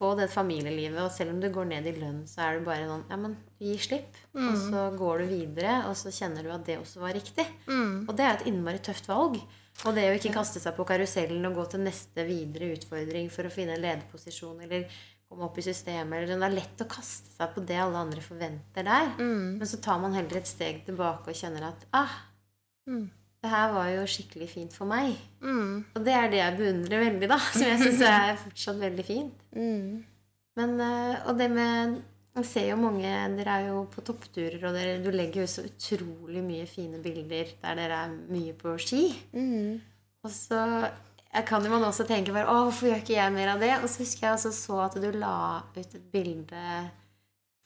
få 0.00 0.16
det 0.16 0.28
familielivet, 0.30 0.98
og 1.00 1.10
selv 1.10 1.30
om 1.30 1.40
du 1.40 1.48
går 1.50 1.66
ned 1.66 1.86
i 1.86 1.92
lønn, 1.92 2.24
så 2.26 2.38
er 2.42 2.58
det 2.58 2.64
bare 2.64 2.86
sånn 2.86 3.04
Ja, 3.10 3.16
men 3.16 3.36
gi 3.64 3.74
slipp. 3.80 4.20
Og 4.34 4.54
så 4.60 4.84
går 4.98 5.22
du 5.24 5.26
videre, 5.32 5.74
og 5.88 5.96
så 5.98 6.12
kjenner 6.14 6.42
du 6.46 6.50
at 6.54 6.64
det 6.66 6.78
også 6.80 7.02
var 7.02 7.14
riktig. 7.16 7.46
Mm. 7.68 8.04
Og 8.08 8.14
det 8.18 8.24
er 8.26 8.36
et 8.38 8.46
innmari 8.50 8.80
tøft 8.84 9.08
valg. 9.10 9.40
Og 9.84 9.96
det 9.96 10.04
å 10.06 10.14
ikke 10.14 10.30
kaste 10.36 10.60
seg 10.62 10.76
på 10.76 10.84
karusellen 10.86 11.44
og 11.48 11.56
gå 11.58 11.64
til 11.72 11.82
neste 11.82 12.22
videre 12.28 12.68
utfordring 12.76 13.26
for 13.34 13.48
å 13.48 13.50
finne 13.50 13.74
en 13.74 13.82
lederposisjon 13.82 14.60
eller 14.62 14.84
komme 15.26 15.48
opp 15.48 15.56
i 15.58 15.64
systemet 15.66 16.14
eller 16.20 16.30
sånn. 16.30 16.44
Det 16.44 16.50
er 16.52 16.56
lett 16.60 16.84
å 16.84 16.86
kaste 16.92 17.32
seg 17.34 17.50
på 17.56 17.64
det 17.66 17.80
alle 17.82 18.04
andre 18.04 18.22
forventer 18.22 18.86
der. 18.86 19.10
Mm. 19.18 19.56
Men 19.58 19.66
så 19.66 19.80
tar 19.82 19.98
man 20.04 20.14
heller 20.14 20.38
et 20.38 20.46
steg 20.50 20.84
tilbake 20.86 21.32
og 21.32 21.40
kjenner 21.40 21.70
at 21.72 21.86
ah, 21.96 22.14
Mm. 22.86 23.06
det 23.40 23.48
her 23.50 23.70
var 23.72 23.86
jo 23.88 24.02
skikkelig 24.12 24.46
fint 24.52 24.74
for 24.76 24.84
meg. 24.86 25.14
Mm. 25.40 25.84
Og 25.96 26.02
det 26.04 26.12
er 26.12 26.26
det 26.28 26.38
jeg 26.42 26.56
beundrer 26.58 27.00
veldig, 27.08 27.28
da. 27.32 27.38
Som 27.54 27.62
jeg 27.64 27.78
syns 27.80 28.02
er 28.08 28.36
fortsatt 28.44 28.80
veldig 28.82 29.04
fint. 29.08 29.44
Mm. 29.56 30.04
Men, 30.60 30.74
eh, 30.80 31.16
og 31.26 31.38
det 31.40 31.48
med 31.50 32.02
Jeg 32.34 32.46
ser 32.50 32.68
jo 32.72 32.76
mange 32.80 33.10
Dere 33.38 33.56
er 33.60 33.68
jo 33.68 33.84
på 33.92 34.02
toppturer, 34.02 34.58
og 34.66 34.74
dere, 34.74 34.98
du 35.04 35.10
legger 35.14 35.44
jo 35.44 35.50
så 35.50 35.62
utrolig 35.68 36.42
mye 36.42 36.66
fine 36.66 36.98
bilder 37.02 37.52
der 37.62 37.78
dere 37.78 38.00
er 38.08 38.14
mye 38.34 38.54
på 38.58 38.74
ski. 38.82 39.04
Mm. 39.36 39.78
Og 40.24 40.32
så 40.34 40.60
jeg 41.34 41.46
kan 41.48 41.64
jo 41.66 41.70
man 41.72 41.82
også 41.82 42.06
tenke 42.06 42.34
bare, 42.34 42.46
Å, 42.46 42.66
hvorfor 42.68 42.90
gjør 42.90 43.00
ikke 43.02 43.16
jeg 43.16 43.34
mer 43.34 43.54
av 43.56 43.62
det? 43.62 43.72
Og 43.80 43.88
så 43.90 44.04
husker 44.04 44.28
jeg 44.28 44.36
også 44.36 44.52
så 44.54 44.76
at 44.84 44.98
du 45.02 45.08
la 45.14 45.62
ut 45.74 45.96
et 45.98 46.04
bilde 46.12 46.66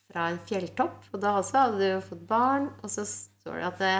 fra 0.09 0.31
en 0.33 0.41
fjelltopp. 0.49 1.11
Og 1.13 1.21
da 1.21 1.35
også 1.37 1.65
hadde 1.65 1.83
du 1.83 1.87
jo 1.91 2.05
fått 2.05 2.25
barn, 2.31 2.71
og 2.81 2.93
så 2.93 3.05
står 3.09 3.61
det 3.61 3.67
at 3.69 3.83
det, 3.83 3.97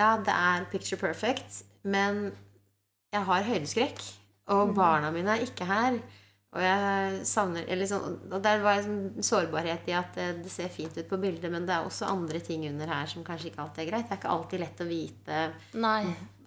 ja, 0.00 0.10
det 0.26 0.34
er 0.34 0.66
picture 0.72 0.98
perfect, 0.98 1.62
men 1.86 2.26
jeg 3.14 3.22
har 3.28 3.46
høydeskrekk, 3.46 4.02
og 4.50 4.74
barna 4.74 5.12
mine 5.14 5.36
er 5.36 5.46
ikke 5.46 5.68
her. 5.70 6.00
Og 6.54 6.62
jeg 6.62 7.22
savner 7.26 7.64
eller 7.66 7.88
sånn, 7.90 8.18
og 8.30 8.36
Der 8.42 8.60
var 8.62 8.78
en 8.78 9.24
sårbarhet 9.26 9.88
i 9.90 9.96
at 9.98 10.14
det, 10.14 10.28
det 10.44 10.52
ser 10.52 10.70
fint 10.70 10.94
ut 10.94 11.08
på 11.10 11.18
bildet, 11.18 11.50
men 11.50 11.66
det 11.66 11.74
er 11.74 11.86
også 11.88 12.06
andre 12.06 12.38
ting 12.44 12.68
under 12.68 12.92
her 12.94 13.10
som 13.10 13.24
kanskje 13.26 13.50
ikke 13.50 13.64
alltid 13.64 13.82
er 13.84 13.90
greit. 13.90 14.06
Det 14.06 14.14
er 14.14 14.20
ikke 14.22 14.36
alltid 14.36 14.62
lett 14.62 14.84
å 14.84 14.86
vite 14.86 15.40
Nei. 15.82 16.04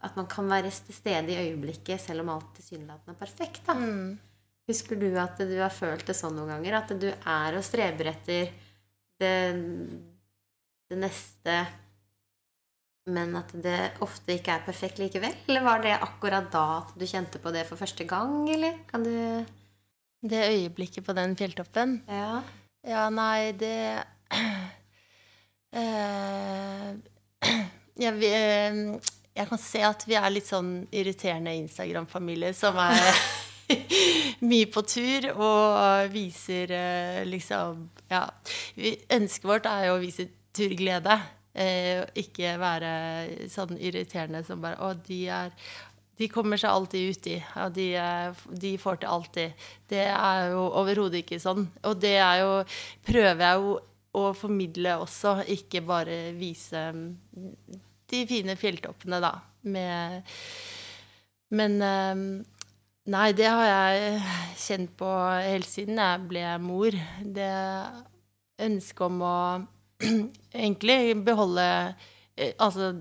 at 0.07 0.19
man 0.19 0.29
kan 0.31 0.47
være 0.47 0.71
til 0.71 0.95
stede 0.95 1.35
i 1.35 1.41
øyeblikket 1.49 2.05
selv 2.05 2.23
om 2.23 2.31
alt 2.37 2.53
tilsynelatende 2.55 3.17
er 3.17 3.19
perfekt. 3.19 3.67
Mm. 3.67 4.15
Husker 4.71 4.99
du 4.99 5.09
at 5.19 5.43
du 5.43 5.57
har 5.59 5.75
følt 5.75 6.07
det 6.07 6.15
sånn 6.15 6.39
noen 6.39 6.55
ganger? 6.55 6.79
At 6.79 6.95
du 6.99 7.09
er 7.11 7.59
og 7.59 7.67
streber 7.67 8.13
etter 8.13 8.47
det, 9.19 9.35
det 10.87 11.01
neste, 11.03 11.59
men 13.11 13.35
at 13.39 13.51
det 13.63 13.77
ofte 14.03 14.35
ikke 14.35 14.55
er 14.55 14.65
perfekt 14.65 14.99
likevel? 15.03 15.35
Eller 15.47 15.67
var 15.67 15.83
det 15.83 15.99
akkurat 15.99 16.47
da 16.51 16.65
at 16.81 16.95
du 16.95 17.07
kjente 17.07 17.43
på 17.43 17.51
det 17.55 17.67
for 17.67 17.79
første 17.79 18.07
gang, 18.07 18.43
eller? 18.55 18.83
Kan 18.87 19.07
du 19.07 19.15
Det 20.27 20.43
øyeblikket 20.51 21.05
på 21.05 21.15
den 21.17 21.35
fjelltoppen 21.39 22.01
Ja. 22.07 22.41
Ja, 22.87 23.09
nei, 23.11 23.51
det 23.59 24.03
uh, 25.75 26.91
ja, 28.03 28.11
vi, 28.11 28.29
eh, 28.31 28.77
Jeg 29.37 29.49
kan 29.49 29.59
se 29.61 29.81
at 29.85 30.05
vi 30.07 30.15
er 30.17 30.31
litt 30.33 30.47
sånn 30.47 30.87
irriterende 30.95 31.53
Instagram-familie 31.59 32.53
som 32.57 32.77
er 32.81 33.01
mye 34.49 34.69
på 34.71 34.83
tur 34.87 35.29
og 35.35 36.13
viser 36.13 36.73
uh, 36.73 37.21
liksom 37.27 37.87
Ja. 38.11 38.25
Vi, 38.75 38.95
ønsket 39.11 39.49
vårt 39.49 39.67
er 39.69 39.89
jo 39.89 39.97
å 39.97 40.01
vise 40.01 40.29
turglede. 40.55 41.17
Eh, 41.57 42.03
ikke 42.21 42.53
være 42.61 42.89
sånn 43.49 43.79
irriterende 43.81 44.43
som 44.45 44.61
bare 44.61 44.77
Å, 44.77 44.91
de 45.07 45.23
er 45.33 45.53
de 46.17 46.27
kommer 46.33 46.57
seg 46.57 46.71
alltid 46.73 47.11
uti. 47.17 47.35
og 47.61 47.73
de, 47.75 47.87
er- 48.01 48.39
de 48.61 48.71
får 48.81 49.01
til 49.03 49.09
alltid. 49.13 49.67
Det 49.89 50.03
er 50.09 50.47
jo 50.53 50.63
overhodet 50.81 51.21
ikke 51.23 51.39
sånn. 51.39 51.67
Og 51.85 51.99
det 52.01 52.15
er 52.17 52.39
jo 52.41 52.51
Prøver 53.05 53.43
jeg 53.45 53.61
jo 53.61 53.75
å 54.17 54.31
formidle 54.33 54.95
også, 55.03 55.43
ikke 55.53 55.83
bare 55.85 56.31
vise 56.33 56.79
mm, 56.95 57.09
de 58.09 58.21
fine 58.25 58.55
fjelltoppene, 58.57 59.19
da. 59.21 59.33
Med 59.67 60.23
Men 61.53 61.81
eh, 61.81 62.21
Nei, 63.07 63.27
det 63.37 63.45
har 63.47 63.67
jeg 63.69 64.21
kjent 64.59 64.89
på 64.99 65.07
helt 65.39 65.69
siden 65.69 66.01
jeg 66.01 66.25
ble 66.27 66.41
mor. 66.59 66.97
Det 67.23 67.51
ønsket 68.65 69.05
om 69.05 69.21
å 69.23 69.35
egentlig 70.65 71.15
beholde 71.25 71.67
eh, 72.35 72.51
Altså, 72.59 72.91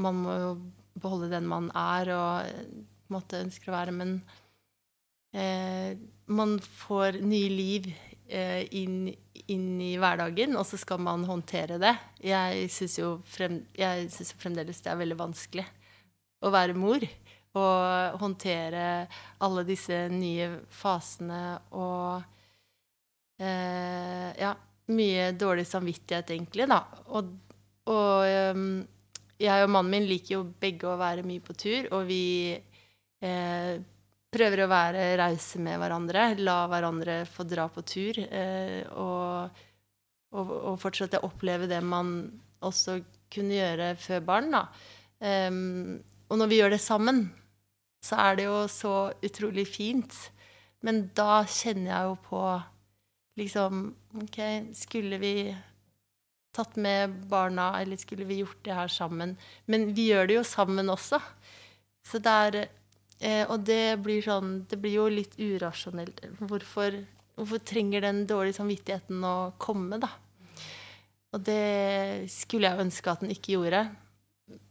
man 0.00 0.16
må 0.22 0.36
jo 0.40 0.52
beholde 1.00 1.30
den 1.32 1.48
man 1.50 1.70
er 1.76 2.12
og 2.14 2.46
eh, 2.48 2.70
på 3.10 3.20
ønsker 3.40 3.70
å 3.70 3.74
være, 3.74 3.94
men 3.96 4.12
eh, 5.34 5.98
man 6.30 6.58
får 6.62 7.18
ny 7.26 7.42
liv 7.50 7.88
eh, 8.30 8.62
inn, 8.78 9.08
inn 9.50 9.80
i 9.82 9.96
hverdagen, 9.98 10.54
og 10.56 10.66
så 10.68 10.78
skal 10.78 11.02
man 11.02 11.26
håndtere 11.26 11.80
det. 11.82 11.96
Jeg 12.22 12.70
syns 12.70 12.98
jo, 13.00 13.10
frem, 13.26 13.64
jeg 13.74 14.06
synes 14.14 14.32
jo 14.34 14.40
fremdeles 14.44 14.82
det 14.84 14.92
er 14.92 15.02
veldig 15.02 15.18
vanskelig 15.18 15.66
å 16.46 16.54
være 16.54 16.78
mor. 16.78 17.04
Og 17.58 18.20
håndtere 18.22 19.08
alle 19.42 19.64
disse 19.66 20.04
nye 20.14 20.52
fasene 20.70 21.58
og 21.74 22.22
eh, 23.42 24.30
Ja, 24.38 24.54
mye 24.90 25.30
dårlig 25.38 25.66
samvittighet, 25.66 26.30
egentlig, 26.34 26.68
da. 26.70 26.78
Og, 27.14 27.34
og 27.90 28.26
ehm, 28.26 28.70
jeg 29.40 29.64
og 29.64 29.72
mannen 29.72 29.94
min 29.94 30.08
liker 30.08 30.36
jo 30.36 30.42
begge 30.60 30.88
å 30.90 30.98
være 31.00 31.24
mye 31.26 31.42
på 31.44 31.56
tur, 31.56 31.88
og 31.96 32.04
vi 32.08 32.52
eh, 32.52 33.72
prøver 34.30 34.64
å 34.64 34.70
være 34.70 35.06
rause 35.20 35.60
med 35.62 35.80
hverandre. 35.80 36.26
La 36.40 36.62
hverandre 36.70 37.22
få 37.28 37.46
dra 37.48 37.66
på 37.72 37.84
tur. 37.86 38.20
Eh, 38.20 38.84
og, 38.94 39.62
og, 40.36 40.54
og 40.72 40.78
fortsette 40.82 41.20
å 41.20 41.30
oppleve 41.30 41.68
det 41.70 41.80
man 41.82 42.14
også 42.64 43.00
kunne 43.32 43.58
gjøre 43.58 43.94
før 44.00 44.24
barn. 44.26 44.50
Da. 44.54 44.64
Em, 45.20 46.00
og 46.30 46.40
når 46.40 46.50
vi 46.50 46.60
gjør 46.60 46.74
det 46.76 46.82
sammen, 46.84 47.24
så 48.04 48.20
er 48.22 48.38
det 48.38 48.46
jo 48.46 48.60
så 48.70 48.94
utrolig 49.26 49.66
fint. 49.68 50.14
Men 50.86 51.08
da 51.16 51.42
kjenner 51.44 51.90
jeg 51.90 52.10
jo 52.10 52.20
på 52.28 52.44
liksom 53.40 53.82
OK, 54.20 54.38
skulle 54.76 55.18
vi 55.22 55.34
tatt 56.56 56.76
med 56.76 57.14
barna, 57.30 57.72
eller 57.80 58.00
skulle 58.00 58.26
vi 58.28 58.40
gjort 58.42 58.60
det 58.66 58.76
her 58.76 58.90
sammen? 58.90 59.36
Men 59.66 59.90
vi 59.94 60.10
gjør 60.10 60.30
det 60.30 60.38
jo 60.40 60.44
sammen 60.46 60.90
også. 60.92 61.20
Så 62.06 62.18
det 62.22 62.32
er 62.32 62.58
eh, 63.20 63.44
Og 63.44 63.60
det 63.68 64.00
blir 64.00 64.22
sånn 64.24 64.62
Det 64.70 64.78
blir 64.80 64.94
jo 64.96 65.08
litt 65.12 65.34
urasjonelt. 65.36 66.22
Hvorfor, 66.40 66.96
hvorfor 67.36 67.60
trenger 67.60 68.06
den 68.06 68.24
dårlige 68.26 68.56
samvittigheten 68.56 69.24
å 69.24 69.52
komme, 69.60 70.00
da? 70.00 70.08
Og 71.30 71.44
det 71.46 72.26
skulle 72.32 72.70
jeg 72.70 72.86
ønske 72.86 73.12
at 73.12 73.20
den 73.22 73.34
ikke 73.34 73.54
gjorde. 73.54 73.84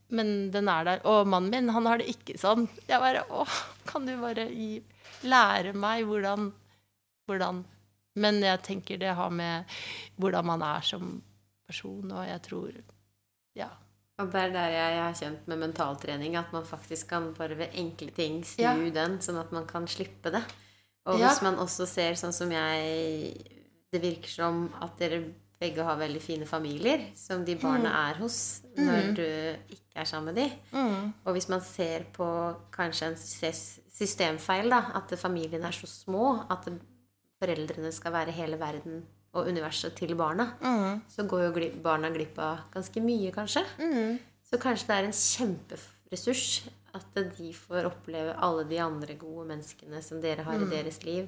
Men 0.09 0.49
den 0.51 0.67
er 0.71 0.87
der. 0.87 1.03
Og 1.07 1.27
mannen 1.29 1.53
min, 1.53 1.71
han 1.71 1.87
har 1.87 2.01
det 2.01 2.09
ikke 2.11 2.35
sånn. 2.41 2.67
Jeg 2.89 2.99
bare 2.99 3.23
Å, 3.29 3.45
kan 3.89 4.07
du 4.07 4.15
bare 4.19 4.49
gi, 4.51 4.81
lære 5.23 5.75
meg 5.77 6.07
hvordan, 6.09 6.51
hvordan 7.29 7.63
Men 8.19 8.41
jeg 8.43 8.59
tenker 8.65 8.97
det 8.99 9.13
har 9.15 9.29
med 9.31 9.69
hvordan 10.19 10.47
man 10.49 10.63
er 10.65 10.81
som 10.83 11.19
person, 11.69 12.11
og 12.11 12.25
jeg 12.27 12.41
tror 12.49 12.81
Ja. 13.57 13.69
Og 14.19 14.31
det 14.33 14.39
er 14.41 14.49
der 14.51 14.69
jeg 14.73 14.95
har 14.99 15.13
kjent 15.15 15.45
med 15.47 15.61
mentaltrening, 15.61 16.35
at 16.35 16.51
man 16.51 16.65
faktisk 16.67 17.07
kan 17.13 17.29
bare 17.37 17.55
ved 17.55 17.69
enkle 17.79 18.11
ting 18.11 18.41
snu 18.43 18.63
Ja. 18.65 18.73
den, 18.75 19.19
sånn 19.23 19.39
at 19.39 19.51
man 19.55 19.65
kan 19.67 19.87
slippe 19.87 20.31
det. 20.33 20.41
Og 21.07 21.19
Ja. 21.19 21.29
hvis 21.29 21.41
man 21.41 21.55
også 21.55 21.87
ser 21.87 22.13
sånn 22.19 22.33
som 22.33 22.51
jeg 22.51 23.55
Det 23.91 24.01
virker 24.03 24.29
som 24.29 24.67
at 24.83 24.99
dere 24.99 25.23
begge 25.59 25.81
har 25.83 25.97
veldig 25.97 26.21
fine 26.21 26.45
familier, 26.45 27.07
som 27.17 27.41
de 27.43 27.55
barna 27.55 27.89
er 28.11 28.19
hos 28.19 28.61
når 28.77 29.15
du 29.15 29.23
ikke 29.73 29.95
er 29.95 30.05
sammen 30.05 30.35
med 30.35 30.35
de. 30.35 30.51
Mm. 30.71 31.13
Og 31.25 31.33
hvis 31.33 31.49
man 31.49 31.59
ser 31.61 32.05
på 32.13 32.27
kanskje 32.71 33.07
en 33.07 33.15
systemfeil, 33.17 34.69
da, 34.69 34.91
at 34.95 35.09
familiene 35.19 35.65
er 35.65 35.71
så 35.75 35.87
små 35.89 36.45
at 36.51 36.69
foreldrene 37.41 37.91
skal 37.91 38.13
være 38.13 38.31
hele 38.31 38.59
verden 38.59 39.01
og 39.39 39.47
universet 39.47 39.95
til 39.95 40.15
barna, 40.15 40.53
Mm. 40.61 41.01
så 41.09 41.23
går 41.27 41.45
jo 41.47 41.51
glipp, 41.59 41.81
barna 41.83 42.09
glipp 42.09 42.37
av 42.39 42.59
ganske 42.73 43.01
mye, 43.01 43.31
kanskje. 43.31 43.65
Mm. 43.79 44.19
Så 44.49 44.57
kanskje 44.59 44.87
det 44.87 44.95
er 44.97 45.05
en 45.05 45.11
kjemperessurs 45.13 46.69
at 46.95 47.13
de 47.37 47.51
får 47.53 47.85
oppleve 47.85 48.33
alle 48.41 48.63
de 48.69 48.79
andre 48.81 49.13
gode 49.19 49.45
menneskene 49.51 50.01
som 50.03 50.21
dere 50.21 50.43
har 50.43 50.57
Mm. 50.57 50.63
i 50.67 50.75
deres 50.75 51.03
liv. 51.05 51.27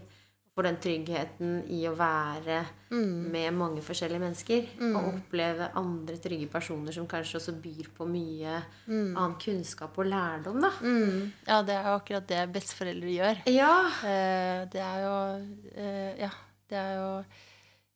For 0.53 0.63
den 0.63 0.75
tryggheten 0.83 1.63
i 1.69 1.83
å 1.87 1.95
være 1.95 2.65
Mm. 2.91 3.31
med 3.31 3.53
mange 3.53 3.81
forskjellige 3.81 4.19
mennesker. 4.19 4.67
Og 4.95 5.13
oppleve 5.13 5.69
andre 5.75 6.17
trygge 6.17 6.49
personer 6.51 6.91
som 6.91 7.07
kanskje 7.07 7.35
også 7.39 7.53
byr 7.61 7.87
på 7.97 8.05
mye 8.05 8.61
annen 8.87 9.35
kunnskap 9.39 9.97
og 9.97 10.05
lærdom, 10.07 10.59
da. 10.61 10.69
Mm. 10.81 11.31
Ja, 11.47 11.61
det 11.61 11.69
er 11.75 11.83
jo 11.83 11.99
akkurat 11.99 12.27
det 12.27 12.51
besteforeldre 12.51 13.07
gjør. 13.15 13.37
Ja. 13.47 13.87
Eh, 14.03 14.65
det 14.65 14.81
er 14.81 14.99
jo 15.05 15.47
eh, 15.77 16.19
Ja, 16.19 16.29
det 16.67 16.77
er 16.77 16.95
jo 16.95 17.25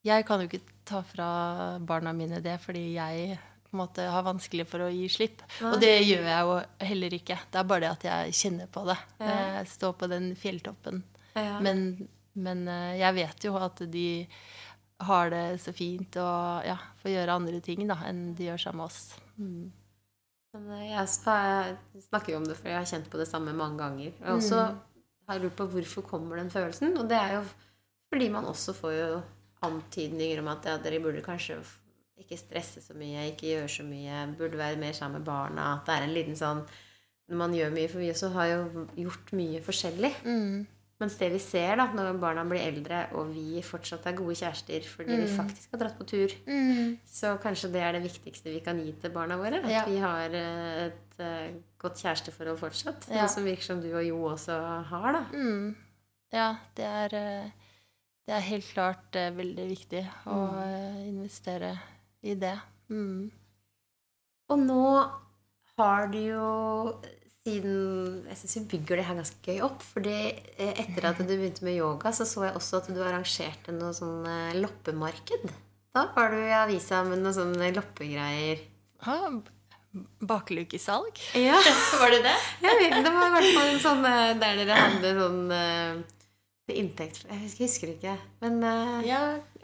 Jeg 0.05 0.25
kan 0.27 0.41
jo 0.41 0.49
ikke 0.49 0.61
ta 0.85 1.01
fra 1.05 1.27
barna 1.81 2.13
mine 2.13 2.41
det 2.43 2.59
fordi 2.61 2.91
jeg 2.93 3.37
på 3.65 3.73
en 3.73 3.81
måte 3.81 4.05
har 4.07 4.23
vanskelig 4.23 4.67
for 4.69 4.85
å 4.85 4.91
gi 4.93 5.07
slipp. 5.11 5.41
Og 5.65 5.79
det 5.81 5.95
gjør 6.05 6.27
jeg 6.29 6.43
jo 6.47 6.57
heller 6.91 7.15
ikke. 7.17 7.39
Det 7.51 7.59
er 7.59 7.69
bare 7.71 7.83
det 7.83 7.89
at 7.91 8.05
jeg 8.07 8.35
kjenner 8.39 8.69
på 8.71 8.85
det. 8.87 8.97
Ja. 9.19 9.31
Jeg 9.57 9.71
står 9.73 9.95
på 9.99 10.09
den 10.11 10.29
fjelltoppen. 10.39 11.01
Ja. 11.35 11.57
Men, 11.63 11.81
men 12.37 12.67
eh, 12.71 12.93
jeg 13.01 13.17
vet 13.17 13.47
jo 13.49 13.57
at 13.59 13.81
de 13.91 14.07
har 15.03 15.33
det 15.33 15.43
så 15.59 15.73
fint 15.75 16.15
og 16.21 16.63
ja, 16.63 16.77
får 17.01 17.11
gjøre 17.11 17.35
andre 17.41 17.59
ting 17.63 17.83
da, 17.89 17.97
enn 18.07 18.29
de 18.37 18.47
gjør 18.47 18.61
sammen 18.67 18.85
med 18.85 18.93
oss. 18.93 19.01
Mm. 19.35 19.65
Men 20.55 20.71
eh, 20.77 20.87
jeg 20.93 22.05
snakker 22.07 22.31
jo 22.31 22.39
om 22.39 22.47
det, 22.47 22.55
for 22.61 22.71
jeg 22.71 22.79
har 22.79 22.91
kjent 22.93 23.11
på 23.11 23.19
det 23.19 23.27
samme 23.27 23.55
mange 23.57 23.81
ganger. 23.81 24.13
Og 24.21 24.29
jeg 24.29 24.39
også 24.39 24.61
har 25.25 25.41
lurt 25.41 25.57
på 25.57 25.67
hvorfor 25.73 26.05
kommer 26.07 26.39
den 26.39 26.53
følelsen. 26.53 26.95
Og 27.01 27.09
det 27.09 27.19
er 27.19 27.39
jo 27.39 27.47
fordi 28.13 28.29
man 28.31 28.47
også 28.47 28.75
får 28.77 28.93
jo 28.95 29.09
antydninger 29.69 30.39
om 30.43 30.47
at 30.53 30.65
ja, 30.69 30.77
dere 30.81 30.99
burde 31.03 31.21
kanskje 31.25 31.59
ikke 32.21 32.37
stresse 32.39 32.81
så 32.81 32.93
mye, 32.95 33.25
ikke 33.33 33.49
gjøre 33.51 33.69
så 33.69 33.83
mye, 33.83 34.21
burde 34.39 34.57
være 34.57 34.79
mer 34.79 34.93
sammen 34.95 35.19
med 35.19 35.27
barna. 35.27 35.73
At 35.79 35.85
det 35.89 35.95
er 35.97 36.07
en 36.07 36.13
liten 36.15 36.37
sånn 36.39 36.63
Når 37.27 37.37
man 37.41 37.53
gjør 37.57 37.71
mye 37.73 37.89
for 37.89 37.97
mye, 38.03 38.13
så 38.13 38.27
har 38.35 38.45
jo 38.51 38.87
gjort 39.01 39.31
mye 39.33 39.59
forskjellig. 39.65 40.11
Mm. 40.29 40.67
Mens 41.01 41.15
det 41.17 41.31
vi 41.33 41.39
ser 41.41 41.75
da, 41.75 41.87
når 41.91 42.19
barna 42.21 42.43
blir 42.47 42.61
eldre, 42.61 42.99
og 43.17 43.31
vi 43.33 43.63
fortsatt 43.65 44.05
er 44.07 44.13
gode 44.15 44.35
kjærester 44.37 44.85
fordi 44.87 45.17
vi 45.23 45.25
faktisk 45.33 45.73
har 45.73 45.81
dratt 45.81 45.97
på 45.97 46.05
tur, 46.07 46.35
Mm. 46.45 46.99
så 47.09 47.33
kanskje 47.41 47.71
det 47.73 47.81
er 47.81 47.91
det 47.97 48.03
viktigste 48.05 48.53
vi 48.53 48.59
kan 48.63 48.77
gi 48.79 48.93
til 49.01 49.09
barna 49.11 49.35
våre. 49.41 49.57
At 49.65 49.71
Ja. 49.73 49.83
vi 49.89 49.97
har 49.97 50.29
eh, 50.37 50.85
et 50.85 51.19
eh, 51.19 51.51
godt 51.81 51.97
kjæresteforhold 52.05 52.59
fortsatt. 52.61 53.09
Ja. 53.09 53.23
Noe 53.25 53.27
som 53.33 53.43
virker 53.43 53.63
som 53.63 53.81
du 53.81 53.89
og 53.91 54.05
Jo 54.05 54.21
også 54.29 54.85
har, 54.85 55.11
da. 55.11 55.25
Mm. 55.33 55.75
Ja, 56.31 56.55
det 56.75 56.85
er, 56.85 57.09
eh, 57.17 57.49
det 58.25 58.33
er 58.37 58.47
helt 58.47 58.67
klart 58.73 59.17
eh, 59.19 59.31
veldig 59.35 59.65
viktig 59.69 60.01
å 60.31 60.39
eh, 60.63 61.01
investere 61.09 61.75
i 62.25 62.33
det. 62.41 62.55
Mm. 62.89 63.29
Og 64.49 64.61
nå 64.61 64.81
har 65.75 66.07
du 66.13 66.19
jo 66.21 66.49
siden 67.45 68.23
Jeg 68.29 68.37
syns 68.39 68.55
vi 68.57 68.61
bygger 68.73 68.97
det 68.99 69.05
her 69.05 69.17
ganske 69.19 69.51
gøy 69.53 69.59
opp. 69.65 69.83
fordi 69.85 70.15
eh, 70.57 70.71
etter 70.81 71.09
at 71.11 71.19
du 71.21 71.29
begynte 71.29 71.65
med 71.67 71.77
yoga, 71.77 72.09
så 72.13 72.25
så 72.25 72.47
jeg 72.47 72.55
også 72.57 72.79
at 72.81 72.89
du 72.89 73.01
arrangerte 73.05 73.75
noe 73.75 73.93
sånn 73.93 74.25
eh, 74.25 74.55
loppemarked. 74.57 75.45
Da 75.95 76.07
var 76.15 76.33
du 76.33 76.39
i 76.41 76.55
avisa 76.57 77.03
med 77.05 77.21
noen 77.21 77.35
sånne 77.37 77.69
loppegreier. 77.75 78.63
Ah, 79.05 79.29
Baklukesalg? 80.25 81.21
Ja, 81.39 81.55
Var 82.01 82.11
det 82.11 82.23
det? 82.25 82.33
jeg 82.65 82.81
vet, 82.81 82.97
det 83.05 83.13
var 83.13 83.29
i 83.29 83.33
hvert 83.37 83.53
fall 83.55 83.69
en 83.69 83.83
sånn 83.83 84.09
eh, 84.09 84.33
der 84.41 84.59
dere 84.59 84.79
hadde 84.81 85.13
sånn 85.21 85.39
eh, 85.55 86.01
inntekt 86.73 87.25
Jeg 87.29 87.51
husker, 87.59 87.91
ikke. 87.93 88.15
Men 88.41 88.57
uh... 88.63 89.05
Ja, 89.05 89.19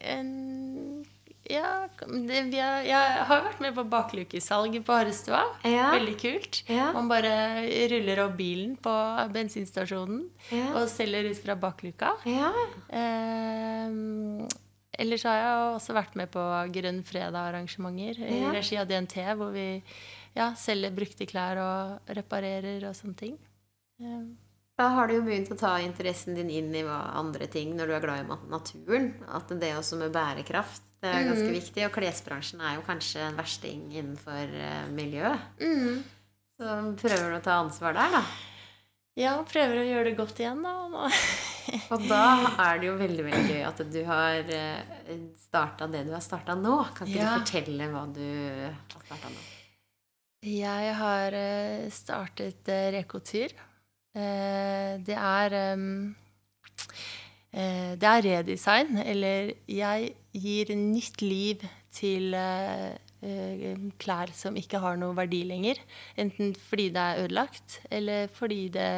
en, 0.05 1.03
ja 1.49 1.87
det, 2.05 2.43
vi 2.51 2.59
har, 2.61 2.83
jeg 2.85 3.23
har 3.27 3.41
vært 3.47 3.61
med 3.63 3.73
på 3.75 3.85
baklukesalg 3.89 4.77
på 4.85 4.93
Harrestua. 4.99 5.41
Ja. 5.65 5.89
Veldig 5.95 6.15
kult. 6.21 6.61
Ja. 6.69 6.91
Man 6.93 7.09
bare 7.09 7.31
ruller 7.91 8.21
opp 8.27 8.35
bilen 8.37 8.75
på 8.77 8.93
bensinstasjonen 9.33 10.27
Ja. 10.53 10.67
og 10.77 10.87
selger 10.93 11.31
ut 11.31 11.41
fra 11.41 11.55
bakluka. 11.57 12.13
ja. 12.29 12.51
Eh, 12.89 14.47
ellers 15.01 15.23
har 15.25 15.37
jeg 15.39 15.75
også 15.79 15.93
vært 15.97 16.15
med 16.19 16.29
på 16.29 16.41
Grønn 16.75 17.01
fredag-arrangementer 17.07 18.19
i 18.21 18.41
regi 18.53 18.77
av 18.77 18.85
DNT, 18.89 19.15
hvor 19.39 19.49
vi 19.55 19.65
ja, 20.37 20.51
selger 20.59 20.93
brukte 20.93 21.25
klær 21.25 21.57
og 21.63 22.13
reparerer 22.15 22.85
og 22.89 22.93
sånne 22.95 23.17
ting. 23.17 23.37
Eh, 24.01 24.23
Da 24.81 24.87
har 24.95 25.07
du 25.11 25.13
jo 25.19 25.25
begynt 25.25 25.51
å 25.53 25.57
ta 25.59 25.75
interessen 25.83 26.33
din 26.33 26.49
inn 26.49 26.71
i 26.73 26.81
andre 26.89 27.45
ting 27.53 27.75
når 27.77 27.91
du 27.91 27.93
er 27.93 28.01
glad 28.01 28.23
i 28.23 28.37
naturen. 28.49 29.11
At 29.29 29.51
det 29.61 29.75
også 29.77 29.99
med 29.99 30.13
bærekraft 30.15 30.87
det 31.01 31.09
er 31.09 31.27
ganske 31.29 31.51
viktig. 31.53 31.83
Og 31.85 31.93
klesbransjen 31.95 32.61
er 32.65 32.79
jo 32.79 32.85
kanskje 32.87 33.21
en 33.27 33.37
versting 33.37 33.83
innenfor 33.93 34.55
miljøet. 34.93 35.53
miljøet. 35.61 36.09
Så 36.61 36.73
prøver 37.01 37.29
du 37.29 37.37
å 37.37 37.43
ta 37.45 37.59
ansvar 37.61 37.95
der, 37.97 38.17
da. 38.17 38.23
ja, 39.17 39.31
prøver 39.49 39.81
å 39.81 39.85
gjøre 39.87 40.09
det 40.09 40.17
godt 40.19 40.41
igjen, 40.43 40.61
da. 40.65 40.75
Og 41.93 42.05
da 42.11 42.25
er 42.67 42.81
det 42.81 42.89
jo 42.91 42.97
veldig 42.99 43.25
veldig 43.29 43.55
gøy 43.55 43.63
at 43.69 43.81
du 43.93 43.97
har 44.09 44.53
starta 45.41 45.87
det 45.89 46.03
du 46.09 46.13
har 46.13 46.21
starta 46.25 46.57
nå. 46.57 46.75
Kan 46.97 47.09
ikke 47.09 47.17
Ja. 47.21 47.33
du 47.33 47.45
fortelle 47.45 47.89
hva 47.93 48.05
du 48.13 48.21
har 48.21 49.09
starta 49.09 49.33
nå? 49.33 49.41
Jeg 50.41 50.93
har 50.97 51.35
eh, 51.37 51.89
startet 51.93 52.69
Rekotyr. 52.97 53.53
Eh, 53.53 53.70
det 54.13 55.15
er 55.15 55.53
eh, 55.55 55.77
Det 57.99 58.09
er 58.09 58.25
redesign, 58.25 58.97
eller 58.97 59.53
jeg 59.67 60.13
gir 60.33 60.75
nytt 60.75 61.21
liv 61.21 61.63
til 61.91 62.33
eh, 62.35 62.91
eh, 63.23 63.79
klær 63.99 64.31
som 64.35 64.55
ikke 64.59 64.79
har 64.83 64.99
noe 64.99 65.15
verdi 65.17 65.43
lenger. 65.47 65.79
Enten 66.19 66.55
fordi 66.55 66.89
det 66.91 67.01
er 67.01 67.23
ødelagt, 67.25 67.81
eller 67.91 68.27
fordi 68.33 68.67
det 68.73 68.91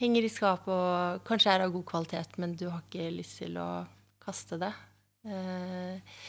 henger 0.00 0.26
i 0.26 0.32
skapet 0.32 0.72
og 0.72 1.24
kanskje 1.26 1.54
er 1.54 1.64
av 1.64 1.72
god 1.74 1.86
kvalitet, 1.88 2.36
men 2.38 2.54
du 2.58 2.68
har 2.68 2.82
ikke 2.84 3.14
lyst 3.16 3.40
til 3.40 3.56
å 3.60 3.70
kaste 4.22 4.58
det. 4.60 4.72
Eh, 5.26 6.20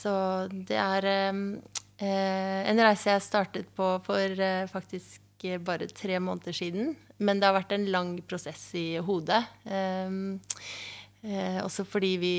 så 0.00 0.12
det 0.50 0.78
er 0.78 1.08
eh, 1.10 1.40
en 2.70 2.84
reise 2.84 3.10
jeg 3.10 3.26
startet 3.26 3.72
på 3.76 3.88
for 4.06 4.44
eh, 4.46 4.68
faktisk 4.70 5.24
eh, 5.48 5.60
bare 5.62 5.88
tre 5.88 6.18
måneder 6.22 6.56
siden. 6.56 6.94
Men 7.18 7.40
det 7.40 7.48
har 7.48 7.56
vært 7.58 7.74
en 7.76 7.88
lang 7.92 8.14
prosess 8.28 8.70
i 8.78 8.96
hodet. 9.04 9.42
Um, 9.68 10.40
uh, 11.26 11.60
også 11.66 11.84
fordi 11.84 12.14
vi 12.20 12.34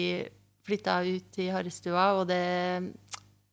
flytta 0.65 1.01
ut 1.05 1.37
i 1.41 1.49
Harrestua, 1.53 2.11
og 2.17 2.27
det 2.29 2.41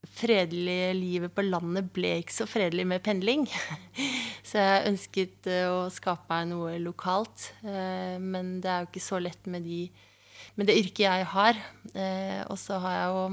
fredelige 0.09 0.95
livet 0.97 1.35
på 1.35 1.45
landet 1.45 1.91
ble 1.95 2.19
ikke 2.23 2.37
så 2.37 2.47
fredelig 2.49 2.87
med 2.89 3.05
pendling. 3.05 3.47
Så 4.49 4.63
jeg 4.63 4.89
ønsket 4.89 5.49
eh, 5.51 5.67
å 5.69 5.91
skape 5.93 6.25
meg 6.31 6.47
noe 6.49 6.79
lokalt. 6.81 7.51
eh, 7.61 8.17
Men 8.17 8.55
det 8.65 8.71
er 8.73 8.85
jo 8.85 8.89
ikke 8.89 9.03
så 9.05 9.19
lett 9.21 9.45
med, 9.51 9.67
de, 9.67 9.83
med 10.57 10.71
det 10.71 10.79
yrket 10.81 11.05
jeg 11.05 11.27
har. 11.35 11.61
Og 12.49 12.57
så 12.57 12.79
har 12.81 12.95
jeg 12.97 13.11
jo 13.13 13.25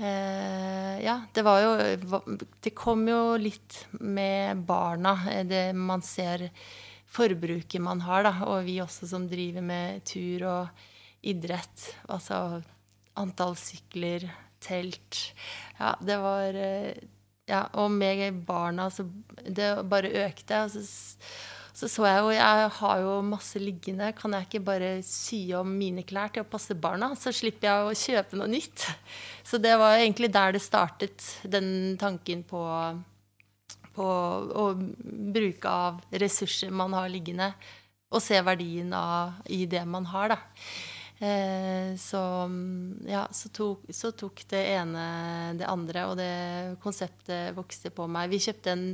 ja, 0.00 1.16
det 1.32 1.42
var 1.44 1.60
jo 1.60 2.20
Det 2.60 2.70
kom 2.76 3.02
jo 3.08 3.36
litt 3.36 3.82
med 4.00 4.62
barna, 4.64 5.12
eh, 5.30 5.44
det 5.44 5.74
man 5.76 6.02
ser 6.02 6.48
forbruket 7.10 7.82
man 7.82 8.00
har, 8.06 8.24
da. 8.24 8.32
Og 8.48 8.64
vi 8.64 8.78
også 8.80 9.08
som 9.10 9.28
driver 9.28 9.64
med 9.64 10.04
tur 10.08 10.46
og 10.48 10.84
idrett. 11.26 11.90
Altså 12.08 12.62
antall 13.20 13.56
sykler, 13.60 14.28
telt. 14.62 15.34
Ja, 15.78 15.94
det 16.00 16.20
var 16.22 16.54
eh, 16.54 17.08
Ja, 17.50 17.64
og 17.82 17.90
med 17.90 18.44
barna 18.46 18.84
så 18.94 19.08
Det 19.42 19.82
bare 19.90 20.12
økte. 20.26 20.64
Og 20.64 20.70
så 20.70 20.84
så 21.80 21.88
så 21.88 22.04
jeg 22.04 22.20
jo 22.20 22.32
Jeg 22.34 22.70
har 22.76 22.98
jo 23.00 23.12
masse 23.24 23.60
liggende. 23.60 24.10
Kan 24.16 24.34
jeg 24.36 24.46
ikke 24.46 24.64
bare 24.66 24.90
sy 25.06 25.40
om 25.56 25.70
mine 25.80 26.04
klær 26.04 26.32
til 26.34 26.44
å 26.44 26.48
passe 26.48 26.76
barna? 26.76 27.14
Så 27.16 27.32
slipper 27.32 27.70
jeg 27.70 27.86
å 27.86 27.96
kjøpe 27.96 28.36
noe 28.36 28.50
nytt. 28.52 28.84
Så 29.48 29.56
det 29.56 29.72
var 29.80 29.96
egentlig 29.96 30.28
der 30.34 30.52
det 30.52 30.60
startet, 30.60 31.24
den 31.42 31.96
tanken 32.00 32.44
på, 32.44 32.60
på 33.96 34.06
å 34.62 34.66
bruke 34.76 35.72
av 35.72 36.04
ressurser 36.12 36.70
man 36.70 36.92
har 36.98 37.08
liggende, 37.08 37.54
og 38.12 38.20
se 38.22 38.36
verdien 38.44 38.92
av, 38.94 39.40
i 39.48 39.64
det 39.70 39.86
man 39.88 40.04
har, 40.12 40.34
da. 40.34 40.40
Eh, 41.20 41.96
så 42.00 42.20
ja, 43.04 43.26
så 43.32 43.50
tok, 43.52 43.82
så 43.92 44.08
tok 44.16 44.40
det 44.48 44.60
ene 44.72 45.02
det 45.58 45.66
andre, 45.68 46.04
og 46.08 46.16
det 46.16 46.30
konseptet 46.80 47.52
vokste 47.56 47.92
på 47.92 48.06
meg. 48.08 48.30
Vi 48.32 48.40
kjøpte 48.40 48.72
en, 48.72 48.84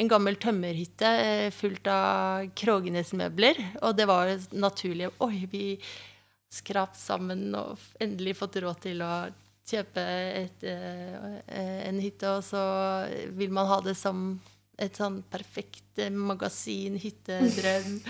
en 0.00 0.08
gammel 0.08 0.38
tømmerhytte 0.40 1.10
eh, 1.20 1.48
fullt 1.52 1.90
av 1.92 2.46
Krogenes-møbler, 2.56 3.60
og 3.82 3.98
det 3.98 4.06
var 4.08 4.32
naturlig. 4.56 5.10
Oi, 5.20 5.44
vi 5.52 5.66
skrapt 6.56 6.96
sammen 6.96 7.50
og 7.58 7.82
endelig 8.00 8.38
fått 8.40 8.56
råd 8.64 8.80
til 8.86 9.04
å 9.04 9.12
kjøpe 9.66 10.06
et, 10.40 10.64
eh, 10.64 11.36
eh, 11.44 11.88
en 11.90 12.00
hytte, 12.00 12.38
og 12.38 12.44
så 12.46 12.62
vil 13.36 13.52
man 13.52 13.68
ha 13.68 13.82
det 13.84 13.98
som 14.00 14.40
et 14.80 14.96
sånn 14.96 15.20
perfekt 15.28 16.00
eh, 16.00 16.08
magasin, 16.08 16.96
hyttedrøm. 17.04 18.00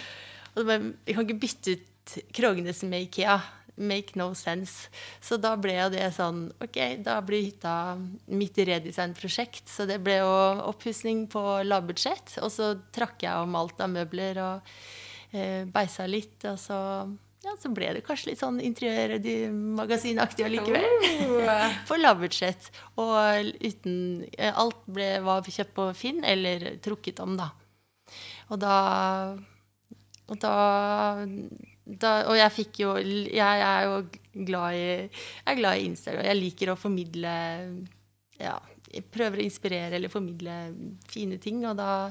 Vi 0.54 1.12
kan 1.14 1.26
ikke 1.26 1.40
bytte 1.42 1.74
ut 1.74 1.92
Krogenes 2.36 2.82
med 2.86 3.08
Ikea. 3.08 3.40
make 3.76 4.16
no 4.16 4.34
sense. 4.34 4.88
Så 5.20 5.36
da 5.36 5.52
ble 5.60 5.74
jo 5.76 5.90
det 5.92 6.06
sånn 6.16 6.46
Ok, 6.64 6.78
da 7.04 7.18
blir 7.24 7.44
hytta 7.44 7.96
mitt 8.32 8.56
redesign-prosjekt. 8.56 9.68
Så 9.68 9.84
det 9.88 9.98
ble 10.04 10.18
jo 10.22 10.32
oppussing 10.70 11.26
på 11.28 11.42
lavbudsjett. 11.66 12.38
Og 12.40 12.50
så 12.52 12.72
trakk 12.94 13.26
jeg 13.26 13.44
om 13.44 13.56
alt 13.58 13.80
av 13.84 13.92
møbler 13.92 14.40
og 14.40 14.70
eh, 15.32 15.68
beisa 15.68 16.06
litt. 16.08 16.40
Og 16.48 16.56
så, 16.60 16.78
ja, 17.44 17.52
så 17.60 17.72
ble 17.76 17.92
det 17.98 18.04
kanskje 18.06 18.32
litt 18.32 18.40
sånn 18.40 18.62
interiørmagasinaktig 18.64 20.48
allikevel. 20.48 20.88
På 21.90 22.00
lavbudsjett. 22.00 22.70
Og 23.02 23.52
uten 23.60 24.24
Alt 24.54 24.88
ble, 24.88 25.18
var 25.26 25.44
kjøpt 25.44 25.76
på 25.76 25.90
Finn 26.00 26.24
eller 26.24 26.78
trukket 26.84 27.20
om, 27.20 27.36
da. 27.36 27.52
Og 28.48 28.60
da 28.62 28.76
Og 30.26 30.40
da, 30.42 30.54
da 31.86 32.12
Og 32.26 32.34
jeg 32.34 32.54
fikk 32.54 32.80
jo 32.82 32.94
Jeg 32.98 33.60
er 33.62 33.84
jo 33.86 33.98
glad 34.46 34.74
i, 34.74 34.86
jeg 35.06 35.52
er 35.52 35.60
glad 35.60 35.78
i 35.78 35.86
Instagram. 35.90 36.26
Jeg 36.26 36.40
liker 36.40 36.72
å 36.72 36.80
formidle 36.80 37.36
Ja, 38.40 38.56
jeg 38.90 39.06
prøver 39.12 39.40
å 39.40 39.46
inspirere 39.46 39.96
eller 39.96 40.12
formidle 40.12 40.56
fine 41.08 41.38
ting. 41.42 41.62
Og 41.68 41.78
da 41.78 42.08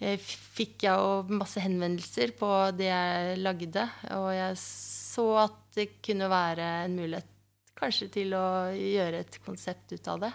eh, 0.00 0.18
fikk 0.18 0.86
jeg 0.86 0.98
jo 0.98 1.36
masse 1.38 1.62
henvendelser 1.62 2.34
på 2.38 2.50
det 2.76 2.90
jeg 2.90 3.38
lagde. 3.42 3.86
Og 4.16 4.30
jeg 4.34 4.58
så 4.60 5.28
at 5.44 5.60
det 5.76 5.88
kunne 6.04 6.30
være 6.30 6.66
en 6.86 6.98
mulighet 6.98 7.30
kanskje 7.78 8.10
til 8.18 8.34
å 8.38 8.46
gjøre 8.74 9.22
et 9.24 9.38
konsept 9.46 9.94
ut 9.94 10.10
av 10.10 10.26
det. 10.26 10.32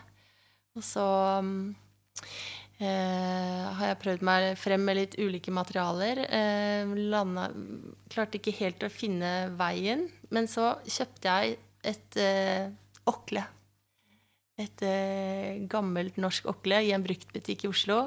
Og 0.78 0.86
så 0.86 1.06
eh, 1.40 2.32
har 2.88 3.90
jeg 3.90 4.00
prøvd 4.00 4.22
meg 4.24 4.46
frem 4.56 4.86
med 4.88 4.96
litt 4.96 5.16
ulike 5.20 5.52
materialer. 5.52 6.22
Eh, 6.32 6.94
landa, 7.12 7.50
klarte 8.12 8.40
ikke 8.40 8.56
helt 8.62 8.86
å 8.88 8.92
finne 8.94 9.50
veien, 9.60 10.06
men 10.32 10.48
så 10.48 10.78
kjøpte 10.88 11.34
jeg 11.34 11.58
et 11.84 12.20
eh, 12.20 12.70
okle. 13.10 13.44
Et 14.60 14.84
eh, 14.84 15.60
gammelt 15.72 16.18
norsk 16.20 16.50
okle 16.52 16.82
i 16.88 16.92
en 16.96 17.04
bruktbutikk 17.04 17.64
i 17.66 17.72
Oslo. 17.72 18.00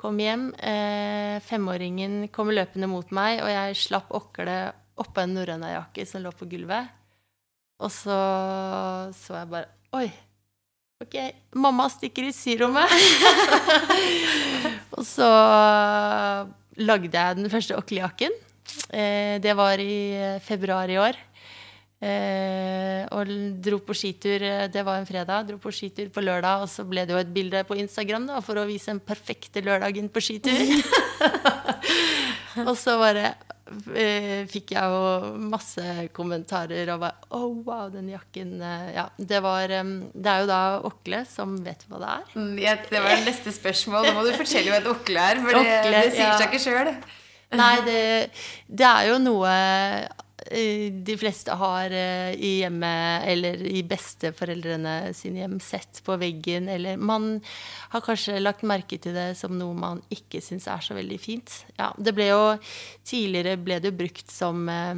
Kom 0.00 0.20
hjem, 0.20 0.50
eh, 0.60 1.36
femåringen 1.44 2.26
kom 2.32 2.52
løpende 2.52 2.88
mot 2.90 3.12
meg, 3.16 3.40
og 3.44 3.52
jeg 3.52 3.80
slapp 3.86 4.12
oklet 4.16 4.76
oppå 5.00 5.24
en 5.24 5.36
norrønajakke 5.36 6.04
som 6.08 6.24
lå 6.24 6.32
på 6.36 6.48
gulvet. 6.52 6.92
Og 7.80 7.92
så 7.92 8.20
så 9.16 9.42
jeg 9.42 9.52
bare 9.52 9.72
Oi! 9.96 10.08
Ok, 10.96 11.12
mamma 11.60 11.90
stikker 11.92 12.24
i 12.24 12.32
syrommet. 12.32 12.88
og 14.96 15.02
så 15.04 15.26
lagde 16.80 17.12
jeg 17.12 17.36
den 17.36 17.50
første 17.52 17.76
oklejakken. 17.76 18.32
Eh, 18.88 19.36
det 19.44 19.52
var 19.58 19.76
i 19.76 20.38
februar 20.40 20.88
i 20.88 20.96
år. 20.96 21.18
Eh, 22.00 23.04
og 23.12 23.28
dro 23.64 23.78
på 23.80 23.94
skitur 23.96 24.42
Det 24.72 24.82
var 24.84 24.96
en 24.96 25.08
fredag. 25.08 25.44
Dro 25.50 25.60
på 25.60 25.72
skitur 25.72 26.08
på 26.08 26.24
lørdag, 26.24 26.64
og 26.64 26.72
så 26.72 26.88
ble 26.88 27.04
det 27.04 27.12
jo 27.12 27.20
et 27.20 27.34
bilde 27.34 27.60
på 27.68 27.76
Instagram 27.76 28.30
da, 28.32 28.40
for 28.40 28.56
å 28.56 28.64
vise 28.64 28.88
den 28.94 29.04
perfekte 29.04 29.60
lørdagen 29.68 30.08
på 30.08 30.24
skitur. 30.24 30.64
og 32.68 32.74
så 32.78 32.96
bare 33.00 33.34
eh, 33.94 34.46
fikk 34.50 34.74
jeg 34.76 34.94
jo 34.94 35.32
masse 35.50 36.06
kommentarer 36.16 36.92
og 36.94 37.02
bare 37.04 37.30
oh, 37.36 37.56
wow, 37.66 37.86
den 37.92 38.10
jakken 38.12 38.56
eh, 38.60 38.92
Ja, 38.96 39.08
det 39.18 39.42
var 39.44 39.72
um, 39.82 39.94
Det 40.14 40.32
er 40.32 40.44
jo 40.44 40.50
da 40.50 40.60
Okle 40.88 41.22
som 41.28 41.56
vet 41.66 41.86
hva 41.90 42.00
det 42.02 42.12
er. 42.14 42.34
Mm, 42.36 42.56
ja, 42.62 42.76
det 42.90 43.02
var 43.04 43.24
neste 43.26 43.54
spørsmål. 43.54 44.08
Nå 44.08 44.16
må 44.16 44.26
du 44.26 44.34
fortelle 44.36 44.72
hva 44.72 44.82
et 44.82 44.90
okle 44.90 45.30
er, 45.32 45.42
for 45.42 45.58
det, 45.58 45.64
Okle, 45.64 45.96
det 45.96 46.12
sier 46.14 46.28
ja. 46.28 46.36
seg 46.40 46.52
ikke 46.52 46.64
sjøl. 46.66 46.92
Nei, 47.56 47.74
det, 47.86 48.00
det 48.66 48.86
er 48.86 49.10
jo 49.12 49.18
noe 49.22 49.50
eh, 49.50 50.24
de 50.50 51.16
fleste 51.18 51.54
har 51.58 51.92
eh, 51.94 52.34
i 52.34 52.52
hjemmet 52.60 53.26
eller 53.30 53.62
i 53.66 53.82
besteforeldrene 53.86 55.14
sine 55.16 55.42
hjem 55.42 55.58
sett 55.62 56.02
på 56.06 56.16
veggen, 56.20 56.68
eller 56.72 56.96
man 56.96 57.40
har 57.92 58.04
kanskje 58.04 58.38
lagt 58.40 58.66
merke 58.66 58.98
til 59.02 59.16
det 59.16 59.32
som 59.38 59.56
noe 59.58 59.76
man 59.76 60.02
ikke 60.12 60.42
syns 60.44 60.68
er 60.70 60.84
så 60.84 60.96
veldig 60.96 61.18
fint. 61.20 61.60
Ja, 61.78 61.92
det 61.98 62.14
ble 62.16 62.30
jo 62.30 62.44
Tidligere 63.06 63.54
ble 63.62 63.76
det 63.78 63.92
brukt 63.94 64.32
som, 64.32 64.64
eh, 64.68 64.96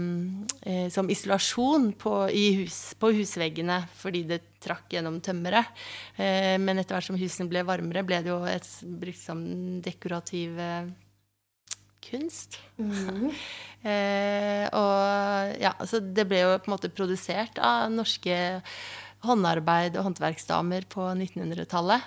eh, 0.63 0.87
som 0.89 1.11
isolasjon 1.13 1.91
på, 1.93 2.15
hus, 2.33 2.95
på 2.99 3.11
husveggene 3.13 3.83
fordi 4.01 4.23
det 4.31 4.41
trakk 4.65 4.95
gjennom 4.97 5.19
tømmeret. 5.21 5.69
Eh, 6.17 6.57
men 6.57 6.81
etter 6.81 6.97
hvert 6.97 7.11
som 7.11 7.19
husene 7.21 7.51
ble 7.51 7.67
varmere, 7.69 8.07
ble 8.07 8.23
det 8.25 8.33
jo 8.33 8.41
et, 8.49 8.71
brukt 9.01 9.21
som 9.21 9.45
dekorativ 9.85 10.57
kunst. 12.05 12.61
Eh, 13.79 14.65
og 14.75 15.53
ja, 15.63 15.71
så 15.87 16.01
det 16.03 16.25
ble 16.27 16.41
jo 16.41 16.57
på 16.59 16.67
en 16.67 16.73
måte 16.73 16.89
produsert 16.91 17.61
av 17.63 17.93
norske 17.95 18.35
håndarbeid- 19.23 19.95
og 20.01 20.09
håndverksdamer 20.09 20.89
på 20.91 21.05
1900-tallet. 21.13 22.03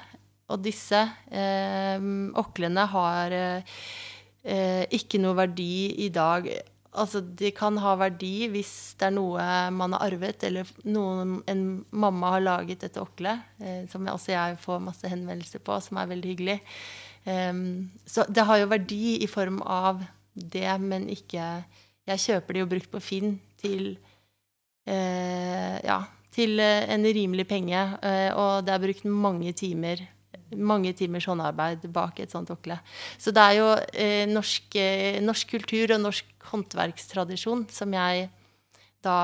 Og 0.52 0.60
disse 0.66 1.00
eh, 1.32 2.04
oklene 2.44 2.86
har 2.92 3.36
eh, 3.38 4.84
ikke 5.00 5.22
noe 5.24 5.38
verdi 5.40 5.72
i 6.06 6.10
dag. 6.14 6.50
Altså, 6.92 7.22
de 7.24 7.54
kan 7.56 7.78
ha 7.80 7.94
verdi 8.00 8.50
hvis 8.52 8.74
det 9.00 9.08
er 9.08 9.16
noe 9.16 9.46
man 9.72 9.96
har 9.96 10.10
arvet, 10.10 10.44
eller 10.44 10.68
noen, 10.84 11.38
en 11.48 11.64
mamma 11.92 12.34
har 12.36 12.44
laget 12.44 12.84
et 12.84 13.00
okle, 13.00 13.38
eh, 13.64 13.86
som 13.92 14.08
også 14.12 14.36
jeg 14.36 14.60
får 14.60 14.84
masse 14.84 15.08
henvendelser 15.08 15.64
på, 15.64 15.80
som 15.84 16.02
er 16.02 16.12
veldig 16.12 16.34
hyggelig. 16.34 16.60
Um, 17.26 17.92
så 18.06 18.26
det 18.26 18.46
har 18.48 18.58
jo 18.58 18.72
verdi 18.72 19.20
i 19.22 19.28
form 19.30 19.60
av 19.62 20.02
det, 20.34 20.80
men 20.82 21.10
ikke 21.10 21.64
Jeg 22.08 22.20
kjøper 22.20 22.54
det 22.54 22.62
jo 22.64 22.70
brukt 22.72 22.90
på 22.90 23.00
Finn 23.00 23.36
til 23.62 23.92
eh, 24.90 25.78
Ja, 25.86 26.00
til 26.34 26.60
eh, 26.60 26.90
en 26.90 27.06
rimelig 27.06 27.46
penge, 27.48 27.84
eh, 28.02 28.34
og 28.34 28.66
det 28.66 28.74
er 28.74 28.82
brukt 28.82 29.06
mange 29.06 29.54
timer 29.54 30.02
mange 30.58 30.92
timers 30.98 31.28
håndarbeid 31.30 31.86
bak 31.94 32.20
et 32.20 32.32
sånt 32.32 32.52
okle. 32.52 32.78
Så 33.20 33.32
det 33.36 33.44
er 33.44 33.58
jo 33.60 33.70
eh, 33.94 34.26
norsk, 34.30 34.76
eh, 34.80 35.22
norsk 35.24 35.56
kultur 35.56 35.96
og 35.96 36.04
norsk 36.04 36.50
håndverkstradisjon 36.52 37.66
som 37.72 37.96
jeg 37.96 38.28
da 39.06 39.18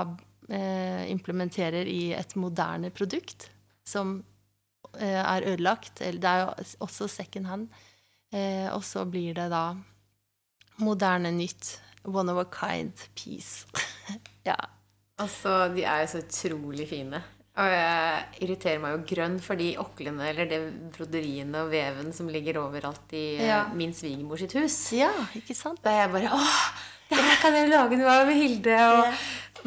eh, 0.50 1.04
implementerer 1.12 1.90
i 1.90 2.14
et 2.18 2.36
moderne 2.40 2.92
produkt 2.96 3.50
som 3.88 4.22
er 4.98 5.44
ødelagt. 5.46 6.00
Det 6.00 6.26
er 6.26 6.46
jo 6.46 6.66
også 6.82 7.10
second 7.12 7.46
hand. 7.46 7.66
Eh, 8.38 8.68
og 8.76 8.84
så 8.86 9.04
blir 9.10 9.34
det 9.38 9.50
da 9.54 9.66
moderne 10.84 11.32
nytt. 11.34 11.78
One 12.08 12.32
of 12.32 12.38
a 12.40 12.46
kind 12.48 12.94
piece. 13.18 13.66
ja. 14.48 14.56
Altså, 15.20 15.66
de 15.74 15.84
er 15.84 16.04
jo 16.06 16.12
så 16.14 16.22
utrolig 16.24 16.86
fine. 16.92 17.20
Og 17.58 17.72
jeg 17.74 18.44
irriterer 18.46 18.78
meg 18.84 18.94
jo 18.94 19.00
grønn 19.16 19.40
for 19.42 19.58
de 19.58 19.72
oklene 19.82 20.28
eller 20.30 20.46
det 20.52 20.60
broderiene 20.94 21.64
og 21.66 21.72
veven 21.74 22.12
som 22.14 22.28
ligger 22.30 22.60
overalt 22.62 23.16
i 23.18 23.24
eh, 23.40 23.48
Ja. 23.50 23.64
min 23.74 23.96
svigermor 23.98 24.38
sitt 24.38 24.54
hus. 24.60 24.76
ja, 24.94 25.10
ikke 25.36 25.56
sant? 25.58 25.82
Da 25.84 25.90
er 25.96 26.04
jeg 26.06 26.14
bare 26.14 26.36
Åh, 26.38 26.62
det 27.10 27.18
her 27.18 27.42
kan 27.42 27.58
jeg 27.58 27.72
lage 27.74 27.98
noe 27.98 28.14
av 28.14 28.30
med 28.30 28.38
Hilde. 28.38 28.78
Og, 28.78 29.04
Ja. 29.08 29.14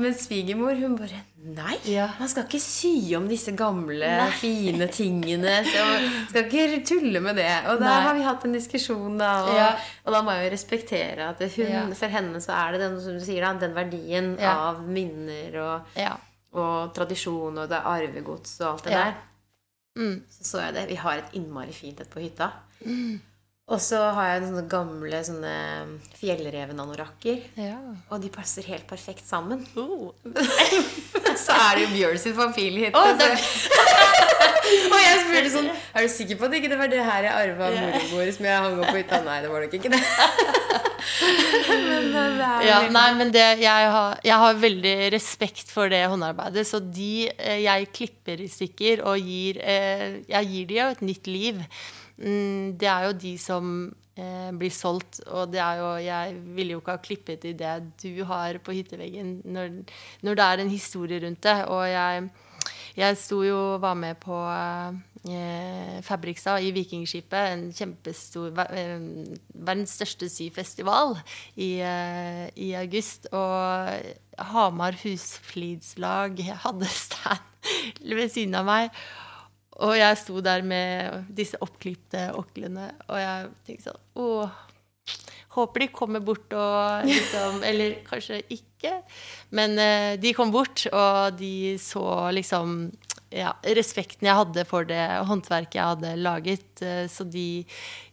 Men 0.01 0.15
svigermor, 0.17 0.75
hun 0.81 0.97
bare 0.97 1.21
Nei, 1.43 1.77
Ja. 1.89 2.07
man 2.19 2.29
skal 2.29 2.45
ikke 2.45 2.61
sy 2.61 3.15
om 3.17 3.27
disse 3.29 3.53
gamle, 3.57 4.05
Nei. 4.07 4.31
fine 4.37 4.87
tingene. 4.93 5.55
Så 5.65 5.85
skal 6.29 6.45
ikke 6.51 6.83
tulle 6.87 7.21
med 7.25 7.37
det. 7.41 7.49
Og 7.73 7.81
Nei. 7.81 7.95
har 8.05 8.15
vi 8.15 8.23
hatt 8.27 8.45
en 8.45 8.53
diskusjon, 8.53 9.17
da. 9.19 9.31
Og, 9.47 9.55
Ja. 9.55 9.71
og 10.05 10.13
da 10.13 10.21
må 10.23 10.35
jeg 10.37 10.51
jo 10.51 10.55
respektere 10.57 11.29
at 11.31 11.39
hun, 11.57 11.67
Ja. 11.67 11.87
for 11.95 12.09
henne 12.09 12.37
så 12.45 12.53
er 12.53 12.73
det 12.73 12.81
den, 12.83 13.01
som 13.01 13.19
du 13.19 13.25
sier, 13.25 13.41
da, 13.41 13.55
den 13.59 13.75
verdien 13.75 14.39
av 14.41 14.83
minner 14.87 15.57
og, 15.63 15.87
Ja. 15.97 16.17
og 16.53 16.93
tradisjon 16.95 17.57
og 17.59 17.69
det 17.69 17.81
arvegods 17.85 18.61
og 18.61 18.67
alt 18.75 18.85
det 18.85 18.93
der. 18.93 19.15
Mm. 19.99 20.23
Så 20.31 20.45
så 20.45 20.61
jeg 20.67 20.75
det. 20.75 20.89
Vi 20.89 20.95
har 20.97 21.19
et 21.19 21.33
innmari 21.35 21.73
fint 21.73 22.01
et 22.01 22.11
på 22.11 22.21
hytta. 22.21 22.53
Og 23.71 23.79
så 23.79 23.99
har 24.17 24.33
jeg 24.33 24.49
sånne 24.49 24.65
gamle 24.71 25.19
sånne 25.23 25.51
fjellrevenanorakker. 26.19 27.37
ja. 27.61 27.77
Og 28.11 28.19
de 28.25 28.29
passer 28.35 28.67
helt 28.67 28.87
perfekt 28.91 29.23
sammen. 29.29 29.63
Oh. 29.79 30.11
Så 31.41 31.55
er 31.55 31.77
det 31.79 31.85
jo 31.85 31.91
Bjørn 31.95 32.19
sin 32.19 32.35
familie. 32.35 32.91
Oh, 32.95 33.13
det- 33.15 33.31
og 34.91 34.99
jeg 35.03 35.21
spurte 35.25 35.51
sånn 35.51 35.69
Er 35.71 36.05
du 36.05 36.11
sikker 36.13 36.37
på 36.39 36.45
at 36.47 36.53
det 36.53 36.59
ikke 36.61 36.77
var 36.79 36.91
det 36.91 37.01
her 37.03 37.25
jeg 37.27 37.33
arva 37.33 37.69
av 37.71 37.75
Ja. 37.75 37.87
mormor 37.95 38.29
som 38.35 38.45
jeg 38.47 38.65
hang 38.65 38.77
opp 38.83 38.91
på 38.91 38.99
hytta? 39.01 39.21
Nei, 39.27 39.39
det 39.43 39.51
var 39.51 39.65
nok 39.65 39.75
ikke 39.79 39.91
det. 39.95 40.03
Men 41.71 42.11
det 42.13 42.47
er 42.47 42.67
Ja, 42.69 42.79
nei, 42.93 43.07
men 43.19 43.33
det, 43.35 43.45
jeg, 43.63 43.89
har, 43.95 44.19
jeg 44.27 44.39
har 44.45 44.59
veldig 44.63 44.95
respekt 45.15 45.71
for 45.73 45.91
det 45.93 46.03
håndarbeidet. 46.11 46.67
Så 46.69 46.81
de 46.83 47.29
eh, 47.37 47.63
jeg 47.65 47.89
klipper 47.97 48.43
i 48.45 48.51
stykker 48.51 49.03
og 49.07 49.19
gir 49.23 49.59
eh, 49.63 50.21
Jeg 50.31 50.51
gir 50.53 50.69
de 50.71 50.79
jo 50.83 50.89
et 50.97 51.03
nytt 51.07 51.31
liv. 51.31 51.63
Mm, 52.21 52.77
det 52.81 52.89
er 52.89 53.09
jo 53.09 53.17
de 53.17 53.33
som 53.41 53.73
eh, 54.17 54.51
blir 54.61 54.73
solgt, 54.75 55.23
og 55.27 55.53
det 55.53 55.63
er 55.65 55.81
jo 55.81 55.89
Jeg 56.05 56.37
ville 56.57 56.77
jo 56.77 56.83
ikke 56.83 56.97
ha 56.99 57.03
klippet 57.03 57.49
i 57.49 57.57
det 57.57 57.75
du 58.03 58.25
har 58.29 58.61
på 58.61 58.77
hytteveggen, 58.77 59.41
når, 59.45 59.83
når 60.23 60.41
det 60.41 60.47
er 60.47 60.65
en 60.65 60.73
historie 60.73 61.21
rundt 61.25 61.43
det. 61.43 61.59
Og 61.73 61.89
jeg 61.89 62.31
jeg 62.99 63.17
sto 63.17 63.41
jo 63.47 63.59
var 63.81 63.95
med 63.99 64.19
på 64.21 64.37
eh, 64.51 66.01
Fabrikstad 66.05 66.65
i 66.65 66.73
Vikingskipet. 66.75 67.53
En 67.55 67.63
kjempestor 67.75 68.51
eh, 68.67 68.99
Verdens 69.55 69.95
største 69.97 70.29
syfestival 70.33 71.17
i, 71.55 71.79
eh, 71.85 72.47
i 72.57 72.73
august. 72.79 73.31
Og 73.33 74.51
Hamar 74.53 74.99
Husflidslag 75.05 76.43
hadde 76.65 76.91
stand 76.91 77.47
ved 78.05 78.29
siden 78.33 78.59
av 78.59 78.69
meg. 78.69 79.03
Og 79.81 79.95
jeg 79.97 80.19
sto 80.21 80.41
der 80.45 80.65
med 80.67 81.31
disse 81.37 81.59
oppklipte 81.65 82.29
oklene, 82.37 82.91
og 83.09 83.21
jeg 83.21 83.53
tenkte 83.67 83.91
sånn 83.91 84.03
Åh, 84.21 84.59
håper 85.57 85.85
de 85.85 85.91
kommer 85.95 86.23
bort 86.25 86.53
og 86.57 87.07
liksom 87.09 87.63
Eller 87.69 88.01
kanskje 88.07 88.43
ikke. 88.53 89.01
Men 89.57 89.79
eh, 89.81 90.17
de 90.21 90.35
kom 90.37 90.53
bort, 90.55 90.87
og 90.93 91.39
de 91.41 91.77
så 91.81 92.05
liksom 92.35 92.91
ja, 93.31 93.53
respekten 93.79 94.27
jeg 94.27 94.39
hadde 94.41 94.65
for 94.67 94.87
det 94.89 95.03
håndverket 95.29 95.79
jeg 95.79 95.93
hadde 95.95 96.17
laget. 96.19 96.83
Eh, 96.83 97.07
så 97.11 97.25
de 97.25 97.65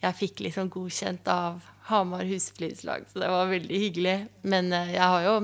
Jeg 0.02 0.20
fikk 0.20 0.46
liksom 0.46 0.72
godkjent 0.74 1.28
av 1.32 1.64
Hamar 1.88 2.26
Husflidslag, 2.28 3.06
så 3.12 3.22
det 3.24 3.30
var 3.32 3.50
veldig 3.52 3.80
hyggelig. 3.82 4.16
Men 4.44 4.72
eh, 4.76 4.94
jeg 4.96 5.04
har 5.04 5.26
jo 5.26 5.36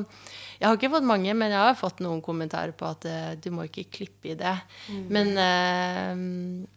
Jeg 0.60 0.68
har 0.68 0.78
ikke 0.78 0.94
fått 0.94 1.08
mange, 1.08 1.34
men 1.36 1.52
jeg 1.52 1.60
har 1.60 1.76
fått 1.80 2.00
noen 2.04 2.22
kommentarer 2.24 2.72
på 2.78 2.88
at 2.88 3.06
eh, 3.10 3.34
du 3.39 3.50
må 3.52 3.66
ikke 3.68 3.89
klippe 3.91 4.32
i 4.32 4.38
det. 4.39 4.56
Mm. 4.89 5.04
Men 5.18 5.34
eh, 5.48 6.70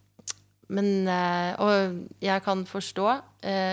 men, 0.67 1.07
og 1.63 1.99
jeg 2.19 2.43
kan 2.43 2.65
forstå. 2.67 3.05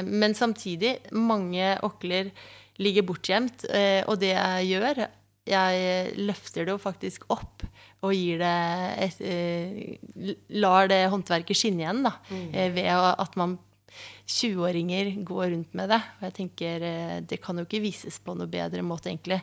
Men 0.06 0.36
samtidig, 0.38 0.92
mange 1.18 1.72
okler 1.82 2.30
ligger 2.78 3.08
bortgjemt. 3.08 3.66
Og 4.06 4.20
det 4.22 4.30
jeg 4.36 4.68
gjør, 4.76 5.02
jeg 5.50 6.14
løfter 6.22 6.68
det 6.68 6.76
jo 6.76 6.78
faktisk 6.80 7.26
opp 7.34 7.66
og 8.04 8.14
gir 8.16 8.40
det 8.44 8.54
et, 9.08 9.20
lar 10.60 10.90
det 10.92 11.02
håndverket 11.12 11.58
skinne 11.58 11.86
igjen, 11.86 12.04
da. 12.06 12.14
eh, 12.54 12.70
Ved 12.76 12.90
at 12.94 13.38
man 13.40 13.58
20-åringer 14.28 15.14
går 15.28 15.50
rundt 15.52 15.74
med 15.78 15.90
det. 15.92 16.02
Og 16.20 16.28
jeg 16.28 16.36
tenker 16.40 16.86
eh, 16.88 17.16
det 17.28 17.42
kan 17.44 17.58
jo 17.60 17.66
ikke 17.68 17.84
vises 17.84 18.20
på 18.24 18.36
noe 18.38 18.48
bedre 18.52 18.84
måte, 18.86 19.12
egentlig. 19.12 19.42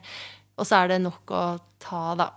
Og 0.60 0.66
så 0.68 0.82
er 0.82 0.94
det 0.94 1.00
nok 1.04 1.32
å 1.36 1.44
ta, 1.80 2.02
da, 2.18 2.28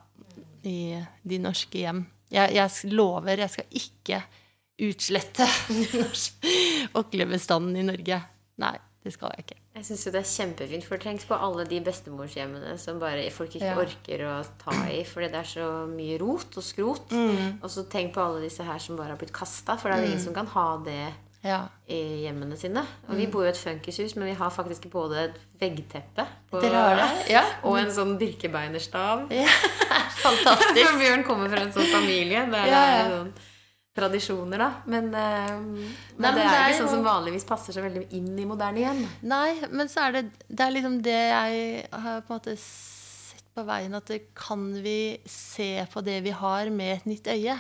i 0.67 0.95
de 1.27 1.39
norske 1.43 1.81
hjem. 1.83 2.05
Jeg, 2.33 2.55
jeg 2.55 2.93
lover, 2.93 3.43
jeg 3.43 3.53
skal 3.53 3.77
ikke 3.83 4.21
utslette 4.83 5.45
oklebestanden 7.01 7.77
i 7.77 7.85
Norge. 7.85 8.19
Nei, 8.63 8.77
det 9.03 9.13
skal 9.15 9.33
jeg 9.35 9.45
ikke. 9.45 9.59
Jeg 9.73 9.87
syns 9.87 10.03
det 10.13 10.19
er 10.19 10.29
kjempefint, 10.29 10.85
for 10.85 11.01
tenk 11.01 11.23
på 11.25 11.37
alle 11.37 11.65
de 11.65 11.79
bestemorshjemmene 11.83 12.75
som 12.81 12.99
bare 13.01 13.25
folk 13.33 13.55
ikke 13.57 13.71
Ja. 13.71 13.77
orker 13.81 14.23
å 14.29 14.33
ta 14.61 14.75
i 14.93 15.01
fordi 15.07 15.31
det 15.33 15.39
er 15.39 15.49
så 15.49 15.67
mye 15.89 16.19
rot 16.21 16.57
og 16.57 16.63
skrot. 16.65 17.09
Mm. 17.11 17.59
Og 17.63 17.69
så 17.73 17.85
tenk 17.89 18.13
på 18.13 18.21
alle 18.21 18.43
disse 18.45 18.63
her 18.63 18.79
som 18.79 18.97
bare 18.99 19.15
har 19.15 19.17
blitt 19.17 19.33
kasta, 19.33 19.75
for 19.77 19.89
det 19.89 19.97
er 19.97 20.03
jo 20.05 20.11
ingen 20.11 20.25
som 20.25 20.33
kan 20.37 20.47
ha 20.53 20.67
det 20.85 21.13
Ja. 21.43 21.59
i 21.91 22.23
hjemmene 22.23 22.55
sine. 22.55 22.85
Og 23.09 23.17
vi 23.19 23.27
bor 23.27 23.43
jo 23.43 23.49
i 23.49 23.53
et 23.53 23.59
funkishus, 23.59 24.15
men 24.15 24.29
vi 24.31 24.35
har 24.39 24.51
faktisk 24.53 24.87
både 24.91 25.25
et 25.27 25.39
veggteppe 25.59 26.25
på? 26.51 26.61
Ja. 27.29 27.43
og 27.63 27.79
en 27.81 27.91
sånn 27.91 28.17
birkebeinerstav. 28.21 29.27
ja. 29.33 29.47
Fantastisk. 30.23 30.85
For 30.87 30.99
Bjørn 31.03 31.25
kommer 31.27 31.51
fra 31.51 31.65
en 31.65 31.73
sånn 31.75 31.89
familie 31.91 32.45
det 32.51 32.61
er 32.69 33.11
sånn 33.11 33.33
tradisjoner, 33.93 34.57
da. 34.57 34.69
Men, 34.89 35.11
eh, 35.13 35.51
men, 35.51 35.75
Nei, 35.75 35.91
men 36.17 36.37
det 36.39 36.41
er 36.41 36.47
det 36.47 36.55
er 36.61 36.71
ikke 36.71 36.79
sånn 36.79 36.93
som 36.95 37.05
vanligvis 37.05 37.45
passer 37.45 37.75
så 37.75 37.83
veldig 37.83 38.07
inn 38.17 38.31
i 38.39 38.47
moderne 38.49 38.81
hjem. 38.81 39.03
Nei, 39.29 39.49
men 39.69 39.91
så 39.91 40.07
er 40.07 40.17
det 40.17 40.23
Det 40.47 40.65
er 40.65 40.73
liksom 40.73 40.97
det 41.05 41.19
jeg 41.19 41.85
har 41.91 42.23
på 42.25 42.33
en 42.33 42.39
måte 42.39 42.55
på 43.53 43.65
veien, 43.67 43.93
at 43.93 44.09
det 44.09 44.19
kan 44.37 44.65
vi 44.83 45.19
se 45.29 45.85
på 45.93 46.01
det 46.05 46.19
vi 46.25 46.33
har, 46.33 46.71
med 46.73 46.95
et 46.97 47.05
nytt 47.09 47.29
øye. 47.29 47.57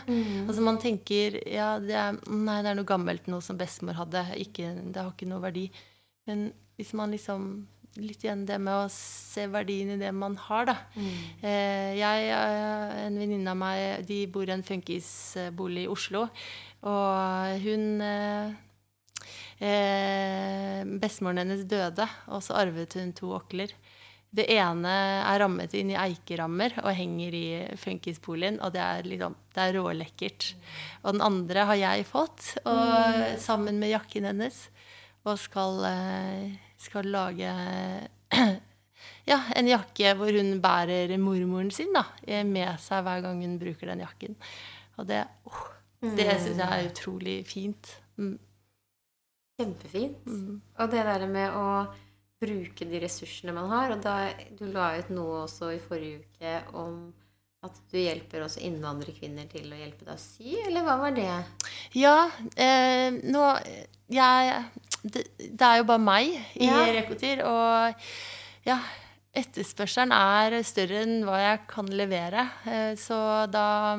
Altså 0.47 0.65
man 0.65 0.79
tenker 0.81 1.37
ja, 1.49 1.75
det 1.81 1.97
er, 1.99 2.17
nei, 2.29 2.61
det 2.65 2.73
er 2.73 2.79
noe 2.79 2.89
gammelt, 2.89 3.29
noe 3.31 3.45
som 3.45 3.59
bestemor 3.59 3.99
hadde. 3.99 4.25
Ikke, 4.41 4.71
det 4.73 4.99
har 5.01 5.13
ikke 5.13 5.29
noe 5.29 5.43
verdi. 5.43 5.67
Men 6.29 6.49
hvis 6.79 6.95
man 6.97 7.13
liksom 7.13 7.53
Litt 8.01 8.23
igjen 8.25 8.41
det 8.49 8.55
med 8.57 8.73
å 8.73 8.89
se 8.89 9.43
verdien 9.53 9.91
i 9.93 9.99
det 10.01 10.09
man 10.17 10.33
har, 10.47 10.63
da. 10.65 10.73
Mm. 10.97 11.17
jeg, 11.93 12.23
eh, 12.33 12.93
En 13.05 13.19
venninne 13.21 13.51
av 13.51 13.59
meg 13.59 14.07
de 14.09 14.23
bor 14.33 14.49
i 14.49 14.53
en 14.55 14.65
funkisbolig 14.65 15.83
i 15.83 15.91
Oslo. 15.93 16.23
Og 16.89 17.61
hun 17.61 18.01
eh, 18.01 18.55
eh, 19.61 20.81
Bestemoren 21.03 21.43
hennes 21.43 21.67
døde, 21.69 22.07
og 22.33 22.41
så 22.41 22.57
arvet 22.63 22.97
hun 22.97 23.13
to 23.13 23.29
okler. 23.37 23.75
Det 24.33 24.47
ene 24.49 24.91
er 25.21 25.39
rammet 25.43 25.75
inn 25.77 25.91
i 25.93 25.97
eikerammer 25.99 26.73
og 26.81 26.89
henger 26.97 27.35
i 27.37 27.47
funkisboligen. 27.77 28.57
Og 28.65 28.73
det 28.73 28.81
er, 28.81 29.05
liksom, 29.05 29.35
det 29.53 29.61
er 29.61 29.77
rålekkert. 29.77 30.47
Og 31.03 31.13
den 31.13 31.25
andre 31.25 31.65
har 31.69 31.77
jeg 31.77 32.07
fått, 32.09 32.55
og, 32.65 33.37
sammen 33.41 33.77
med 33.81 33.93
jakken 33.93 34.25
hennes. 34.31 34.57
Og 35.23 35.37
skal, 35.39 35.83
eh, 35.87 36.55
skal 36.81 37.07
lage 37.13 37.51
ja, 39.31 39.37
en 39.55 39.69
jakke 39.69 40.15
hvor 40.19 40.33
hun 40.35 40.57
bærer 40.63 41.13
mormoren 41.21 41.69
sin 41.71 41.93
da, 41.95 42.07
med 42.43 42.73
seg 42.81 43.05
hver 43.05 43.21
gang 43.23 43.43
hun 43.45 43.59
bruker 43.61 43.93
den 43.93 44.01
jakken. 44.03 44.39
Og 44.97 45.07
det, 45.09 45.21
oh, 45.45 45.61
det 46.17 46.27
syns 46.41 46.57
jeg 46.57 46.67
er 46.67 46.89
utrolig 46.89 47.37
fint. 47.47 47.93
Mm. 48.17 48.35
Kjempefint. 49.61 50.25
Mm. 50.25 50.57
Og 50.81 50.91
det 50.91 51.05
der 51.05 51.27
med 51.29 51.53
å 51.53 51.67
bruke 52.43 52.87
de 52.89 53.01
ressursene 53.03 53.55
man 53.55 53.71
har. 53.71 53.95
Og 53.95 54.03
da, 54.03 54.17
du 54.59 54.67
la 54.71 54.93
ut 54.99 55.11
noe 55.15 55.43
også 55.47 55.73
i 55.73 55.81
forrige 55.83 56.23
uke 56.23 56.55
om 56.79 57.05
at 57.63 57.77
du 57.93 57.95
hjelper 57.95 58.43
også 58.43 58.59
innvandrerkvinner 58.67 59.47
til 59.51 59.69
å 59.71 59.77
hjelpe 59.79 60.03
deg 60.03 60.17
å 60.17 60.19
sy, 60.19 60.57
eller 60.65 60.83
hva 60.83 60.97
var 60.99 61.13
det? 61.15 61.29
Ja, 61.95 62.17
eh, 62.59 63.15
nå 63.23 63.45
jeg, 64.11 64.57
det, 65.03 65.23
det 65.39 65.69
er 65.69 65.79
jo 65.79 65.87
bare 65.87 66.03
meg 66.03 66.33
i 66.59 66.67
Ja. 66.67 66.81
Rekotir, 66.97 67.45
og 67.47 68.03
ja, 68.67 68.81
etterspørselen 69.31 70.11
er 70.15 70.59
større 70.67 71.05
enn 71.05 71.23
hva 71.27 71.39
jeg 71.39 71.63
kan 71.71 71.87
levere. 71.87 72.49
Eh, 72.67 72.93
så 72.99 73.17
da, 73.51 73.95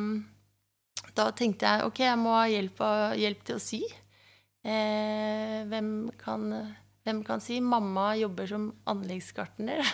da 1.16 1.28
tenkte 1.32 1.70
jeg 1.70 1.88
ok, 1.88 2.04
jeg 2.04 2.20
må 2.20 2.36
ha 2.36 2.46
hjelp, 2.52 2.84
hjelp 3.16 3.48
til 3.48 3.56
å 3.56 3.64
sy. 3.64 3.82
Eh, 4.64 5.64
hvem, 5.68 5.88
kan, 6.20 6.50
hvem 7.04 7.20
kan 7.24 7.42
si 7.44 7.60
Mamma 7.60 8.14
jobber 8.16 8.48
som 8.48 8.70
anleggsgartner. 8.88 9.84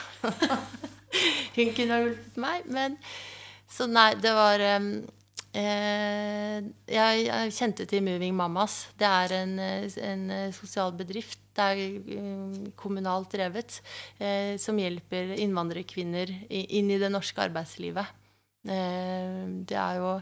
Hun 1.57 1.73
kunne 1.75 1.97
ha 1.97 2.05
hjulpet 2.05 2.39
meg. 2.41 2.69
Men 2.71 2.97
så 3.71 3.87
nei, 3.91 4.13
det 4.23 4.31
var 4.35 4.63
eh, 4.63 4.79
jeg, 6.87 7.25
jeg 7.27 7.57
kjente 7.57 7.87
til 7.91 8.05
Moving 8.07 8.37
Mamas. 8.39 8.85
Det 8.99 9.11
er 9.11 9.37
en, 9.41 9.59
en 9.59 10.25
eh, 10.37 10.55
sosial 10.55 10.95
bedrift. 10.99 11.43
Det 11.57 11.67
er 11.67 11.83
eh, 11.99 12.71
kommunalt 12.79 13.35
drevet. 13.35 13.81
Eh, 14.23 14.55
som 14.63 14.79
hjelper 14.79 15.35
innvandrerkvinner 15.39 16.31
inn 16.51 16.95
i 16.95 17.01
det 17.03 17.11
norske 17.11 17.43
arbeidslivet. 17.43 18.17
Eh, 18.71 19.45
det 19.67 19.79
er 19.79 19.99
jo 19.99 20.15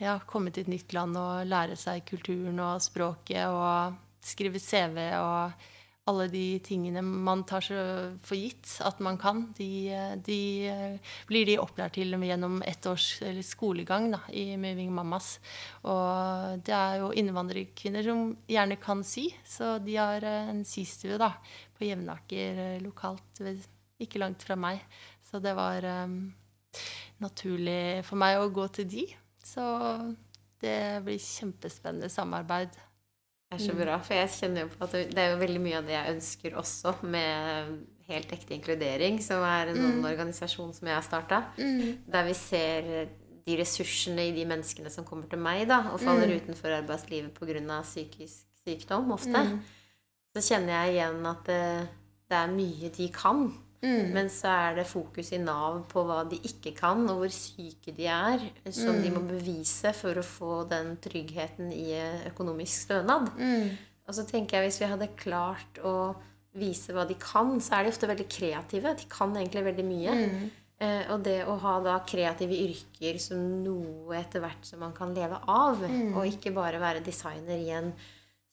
ja, 0.00 0.18
komme 0.26 0.50
til 0.50 0.64
et 0.64 0.72
nytt 0.72 0.94
land 0.96 1.18
og 1.20 1.46
lære 1.46 1.76
seg 1.78 2.06
kulturen 2.08 2.58
og 2.64 2.80
språket 2.82 3.46
og 3.52 3.98
skrive 4.24 4.60
CV 4.60 4.96
og 5.20 5.68
alle 6.10 6.26
de 6.32 6.44
tingene 6.64 7.02
man 7.02 7.44
tar 7.48 7.64
så 7.64 7.80
for 8.26 8.38
gitt 8.38 8.72
at 8.84 9.00
man 9.04 9.18
kan, 9.20 9.44
de, 9.56 9.90
de 10.26 10.40
eh, 10.68 11.14
blir 11.30 11.46
de 11.48 11.58
opplært 11.62 11.96
til 11.98 12.14
gjennom 12.26 12.60
ett 12.66 12.86
års 12.90 13.08
skolegang 13.46 14.10
da, 14.12 14.20
i 14.34 14.58
Moving 14.60 14.92
Mamas. 14.94 15.36
Og 15.86 16.60
det 16.66 16.74
er 16.76 17.00
jo 17.04 17.12
innvandrerkvinner 17.22 18.06
som 18.06 18.34
gjerne 18.50 18.80
kan 18.82 19.04
sy, 19.06 19.28
så 19.46 19.78
de 19.82 19.96
har 20.00 20.26
eh, 20.26 20.50
en 20.52 20.64
systue 20.68 21.20
da, 21.20 21.32
på 21.78 21.88
Jevnaker 21.88 22.64
eh, 22.66 22.82
lokalt, 22.84 23.42
ikke 24.00 24.20
langt 24.22 24.44
fra 24.46 24.58
meg. 24.58 24.82
Så 25.30 25.38
det 25.38 25.52
var 25.54 25.84
um, 26.06 26.32
naturlig 27.22 28.02
for 28.08 28.18
meg 28.18 28.40
å 28.40 28.50
gå 28.50 28.66
til 28.74 28.88
de. 28.90 29.04
Så 29.46 29.62
det 30.60 31.02
blir 31.06 31.20
kjempespennende 31.22 32.10
samarbeid. 32.12 32.74
Det 33.50 33.56
er 33.58 33.64
så 33.64 33.74
bra, 33.74 33.96
for 33.98 34.14
jeg 34.14 34.30
kjenner 34.30 34.62
jo 34.62 34.68
på 34.70 34.86
at 34.86 34.92
det 35.10 35.18
er 35.18 35.32
jo 35.32 35.40
veldig 35.40 35.60
mye 35.62 35.78
av 35.80 35.88
det 35.88 35.96
jeg 35.96 36.14
ønsker 36.16 36.60
også 36.60 37.00
med 37.02 37.80
Helt 38.10 38.32
ekte 38.34 38.56
inkludering, 38.56 39.20
som 39.22 39.38
er 39.46 39.68
en 39.70 39.76
mm. 39.78 40.06
organisasjon 40.08 40.72
som 40.74 40.88
jeg 40.88 40.96
har 40.96 41.04
starta. 41.06 41.36
Der 42.10 42.24
vi 42.26 42.32
ser 42.34 42.88
de 43.46 43.58
ressursene 43.60 44.24
i 44.26 44.32
de 44.34 44.42
menneskene 44.50 44.90
som 44.90 45.06
kommer 45.06 45.30
til 45.30 45.38
meg 45.38 45.62
da, 45.70 45.92
og 45.92 46.02
faller 46.02 46.32
utenfor 46.34 46.74
arbeidslivet 46.80 47.30
pga. 47.36 47.76
psykisk 47.86 48.48
sykdom 48.64 49.12
ofte. 49.14 49.44
Så 50.34 50.42
kjenner 50.42 50.74
jeg 50.74 50.96
igjen 50.96 51.22
at 51.26 51.46
det, 51.46 51.62
det 52.30 52.40
er 52.40 52.52
mye 52.56 52.90
de 52.98 53.08
kan. 53.14 53.46
Men 54.12 54.28
så 54.28 54.48
er 54.52 54.74
det 54.76 54.86
fokus 54.90 55.32
i 55.32 55.38
Nav 55.40 55.78
på 55.88 56.02
hva 56.04 56.22
de 56.28 56.36
ikke 56.44 56.74
kan, 56.76 57.00
og 57.08 57.22
hvor 57.22 57.32
syke 57.32 57.94
de 57.96 58.04
er, 58.12 58.42
som 58.76 58.98
de 59.00 59.10
må 59.14 59.22
bevise 59.24 59.94
for 59.96 60.20
å 60.20 60.24
få 60.26 60.64
den 60.68 60.96
tryggheten 61.00 61.72
i 61.72 61.94
økonomisk 62.28 62.84
stønad. 62.90 63.30
Og 64.06 64.14
så 64.16 64.26
tenker 64.28 64.58
jeg 64.58 64.68
hvis 64.68 64.80
vi 64.82 64.90
hadde 64.90 65.08
klart 65.16 65.80
å 65.86 66.14
vise 66.58 66.92
hva 66.92 67.04
de 67.06 67.14
kan, 67.14 67.56
så 67.62 67.78
er 67.78 67.84
de 67.86 67.92
ofte 67.94 68.08
veldig 68.10 68.26
kreative. 68.28 68.96
De 68.98 69.06
kan 69.08 69.32
egentlig 69.38 69.62
veldig 69.68 69.84
mye. 69.86 70.14
Eh, 70.80 71.02
og 71.12 71.20
det 71.22 71.44
å 71.44 71.58
ha 71.60 71.74
da 71.84 71.98
kreative 72.08 72.56
yrker 72.56 73.18
som 73.20 73.38
noe 73.64 74.16
etter 74.16 74.40
hvert 74.40 74.64
som 74.64 74.80
man 74.80 74.94
kan 74.96 75.12
leve 75.14 75.36
av, 75.46 75.82
og 76.16 76.24
ikke 76.26 76.52
bare 76.56 76.80
være 76.80 77.04
designer 77.04 77.60
i 77.60 77.70
en 77.76 77.92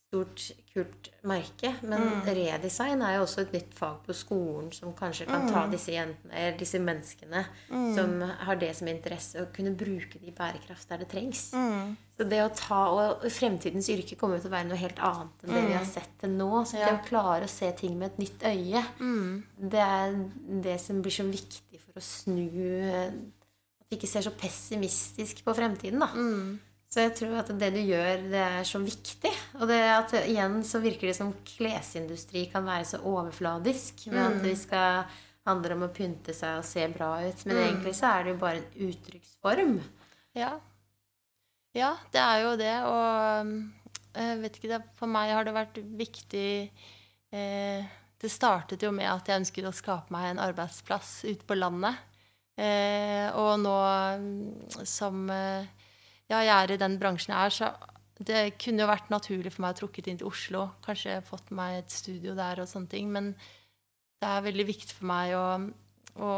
stort, 0.08 0.52
kult 0.74 1.10
merke. 1.28 1.74
Men 1.84 2.22
redesign 2.24 3.02
er 3.04 3.18
jo 3.18 3.24
også 3.26 3.42
et 3.44 3.52
nytt 3.58 3.74
fag 3.76 3.98
på 4.06 4.14
skolen 4.16 4.70
som 4.72 4.94
kanskje 4.96 5.26
kan 5.28 5.48
ta 5.52 5.66
disse 5.72 5.92
jentene, 5.92 6.32
eller 6.32 6.58
disse 6.58 6.80
menneskene 6.80 7.42
som 7.96 8.22
har 8.22 8.56
det 8.62 8.70
som 8.78 8.88
interesse, 8.88 9.42
og 9.42 9.52
kunne 9.56 9.74
bruke 9.76 10.20
det 10.22 10.30
i 10.32 10.36
bærekraft 10.38 10.88
der 10.90 10.98
det 11.04 11.10
trengs. 11.12 11.50
Så 12.18 12.24
det 12.26 12.40
å 12.42 12.50
ta, 12.56 12.80
og 12.96 13.26
Fremtidens 13.30 13.90
yrke 13.94 14.16
kommer 14.18 14.40
til 14.40 14.48
å 14.50 14.56
være 14.56 14.70
noe 14.70 14.80
helt 14.80 15.00
annet 15.00 15.44
enn 15.44 15.54
det 15.54 15.66
vi 15.68 15.74
har 15.78 15.86
sett 15.86 16.14
til 16.24 16.30
nå. 16.38 16.64
Så 16.66 16.78
det 16.78 16.88
å 16.96 17.04
klare 17.10 17.44
å 17.46 17.52
se 17.52 17.72
ting 17.78 17.98
med 18.00 18.14
et 18.14 18.22
nytt 18.24 18.48
øye, 18.48 18.84
det 19.60 19.84
er 19.84 20.16
det 20.64 20.80
som 20.82 21.02
blir 21.02 21.12
så 21.14 21.28
viktig 21.28 21.82
for 21.84 22.00
å 22.00 22.02
snu 22.02 22.48
At 23.78 23.92
vi 23.92 23.96
ikke 24.00 24.08
ser 24.10 24.22
så 24.26 24.32
pessimistisk 24.36 25.44
på 25.46 25.54
fremtiden. 25.56 26.00
da. 26.00 26.10
Så 26.98 27.04
jeg 27.06 27.12
tror 27.14 27.36
at 27.44 27.50
det 27.62 27.68
du 27.76 27.78
gjør, 27.78 28.24
det 28.32 28.40
er 28.42 28.64
så 28.66 28.80
viktig. 28.82 29.30
Og 29.60 29.68
det 29.70 29.76
at 29.86 30.16
igjen 30.24 30.64
så 30.66 30.80
virker 30.82 31.12
det 31.12 31.14
som 31.14 31.30
klesindustri 31.46 32.48
kan 32.50 32.66
være 32.66 32.88
så 32.90 33.00
overfladisk. 33.06 34.08
Med 34.10 34.24
at 34.24 34.40
vi 34.42 34.56
skal 34.58 35.04
handle 35.46 35.78
om 35.78 35.86
å 35.86 35.92
pynte 35.94 36.34
seg 36.34 36.58
og 36.58 36.66
se 36.66 36.88
bra 36.90 37.12
ut. 37.22 37.46
Men 37.46 37.62
egentlig 37.68 37.94
så 38.00 38.10
er 38.10 38.26
det 38.26 38.34
jo 38.34 38.40
bare 38.42 38.64
en 38.64 38.90
uttrykksform. 38.90 39.78
Ja. 40.42 40.50
ja, 41.78 41.94
det 42.18 42.24
er 42.24 42.42
jo 42.48 42.58
det. 42.64 42.74
Og 42.90 43.54
jeg 44.18 44.42
vet 44.42 44.58
ikke, 44.58 44.82
for 44.98 45.14
meg 45.20 45.38
har 45.38 45.46
det 45.46 45.54
vært 45.54 45.78
viktig 46.02 46.50
eh, 46.66 47.96
Det 48.18 48.34
startet 48.34 48.82
jo 48.82 48.90
med 48.90 49.06
at 49.14 49.30
jeg 49.30 49.46
ønsket 49.46 49.70
å 49.70 49.78
skape 49.86 50.18
meg 50.18 50.32
en 50.32 50.46
arbeidsplass 50.50 51.20
ute 51.30 51.46
på 51.46 51.62
landet. 51.62 52.02
Eh, 52.58 53.30
og 53.38 53.60
nå 53.62 53.80
mm, 54.18 54.86
som 54.90 55.28
eh, 55.30 55.77
ja, 56.28 56.42
jeg 56.44 56.56
er 56.56 56.74
i 56.74 56.82
den 56.82 56.98
bransjen 57.00 57.34
jeg 57.34 57.50
er, 57.50 57.56
så 57.56 57.72
det 58.28 58.58
kunne 58.62 58.84
jo 58.84 58.90
vært 58.90 59.12
naturlig 59.14 59.54
for 59.54 59.64
meg 59.64 59.76
å 59.76 59.80
trukket 59.84 60.10
inn 60.10 60.20
til 60.20 60.30
Oslo. 60.30 60.64
Kanskje 60.86 61.20
fått 61.26 61.52
meg 61.56 61.84
et 61.84 61.94
studio 61.94 62.34
der 62.38 62.64
og 62.64 62.70
sånne 62.70 62.90
ting. 62.90 63.12
Men 63.14 63.34
det 64.18 64.30
er 64.30 64.48
veldig 64.48 64.66
viktig 64.66 64.96
for 64.98 65.10
meg 65.12 65.36
å, 65.38 65.46
å, 66.18 66.32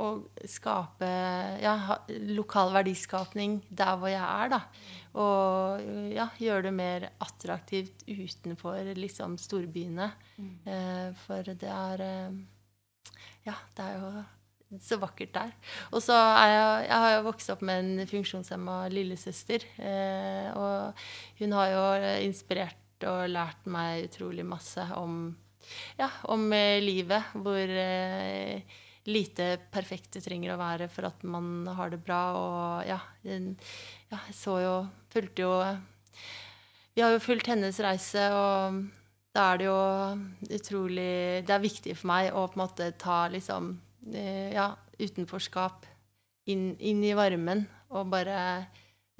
å 0.00 0.06
skape 0.48 1.10
ja, 1.60 1.74
lokal 2.32 2.72
verdiskapning 2.78 3.58
der 3.68 3.98
hvor 4.00 4.12
jeg 4.12 4.24
er, 4.24 4.54
da. 4.56 4.62
Og 5.20 5.84
ja, 6.16 6.30
gjøre 6.40 6.68
det 6.68 6.74
mer 6.76 7.10
attraktivt 7.24 8.06
utenfor 8.08 8.94
liksom 8.96 9.36
storbyene. 9.40 10.08
Eh, 10.64 11.10
for 11.26 11.52
det 11.52 11.72
er 11.72 12.06
eh, 12.06 12.40
Ja, 13.46 13.54
det 13.76 13.84
er 13.84 14.00
jo 14.00 14.08
så 14.82 14.98
vakkert 14.98 15.32
der. 15.36 15.52
Og 15.94 16.02
så 16.02 16.14
er 16.16 16.48
jeg, 16.50 16.86
jeg 16.88 17.02
har 17.04 17.12
jo 17.16 17.26
vokst 17.28 17.52
opp 17.54 17.62
med 17.66 17.84
en 17.84 18.08
funksjonshemma 18.10 18.78
lillesøster. 18.92 19.66
Eh, 19.78 20.48
og 20.58 21.06
hun 21.38 21.54
har 21.56 21.70
jo 21.72 21.84
inspirert 22.26 23.06
og 23.06 23.28
lært 23.30 23.66
meg 23.70 24.08
utrolig 24.08 24.44
masse 24.48 24.82
om, 24.96 25.30
ja, 26.00 26.08
om 26.32 26.48
eh, 26.56 26.80
livet. 26.82 27.30
Hvor 27.36 27.76
eh, 27.78 28.62
lite 29.06 29.52
perfekt 29.70 30.16
det 30.18 30.24
trenger 30.26 30.56
å 30.56 30.60
være 30.60 30.88
for 30.90 31.06
at 31.12 31.22
man 31.22 31.66
har 31.78 31.92
det 31.94 32.02
bra. 32.02 32.20
Og 32.34 32.88
ja, 32.90 32.98
den- 33.22 33.54
ja 34.10 34.18
jeg 34.28 34.34
så 34.42 34.58
jo 34.64 34.76
Fulgte 35.16 35.42
jo 35.46 35.52
Vi 36.96 37.00
har 37.04 37.12
jo 37.14 37.20
fulgt 37.22 37.46
hennes 37.48 37.78
reise, 37.80 38.26
og 38.34 38.82
da 39.36 39.52
er 39.52 39.58
det 39.60 39.66
jo 39.68 39.76
utrolig 40.58 41.44
Det 41.46 41.54
er 41.54 41.62
viktig 41.62 41.94
for 41.96 42.10
meg 42.10 42.32
å 42.34 42.46
på 42.48 42.56
en 42.58 42.62
måte 42.66 42.90
ta 42.98 43.26
liksom 43.32 43.70
eh, 43.72 43.85
ja, 44.14 44.70
utenforskap 45.00 45.86
inn, 46.50 46.74
inn 46.78 47.02
i 47.04 47.14
varmen 47.16 47.64
og 47.90 48.10
bare 48.12 48.38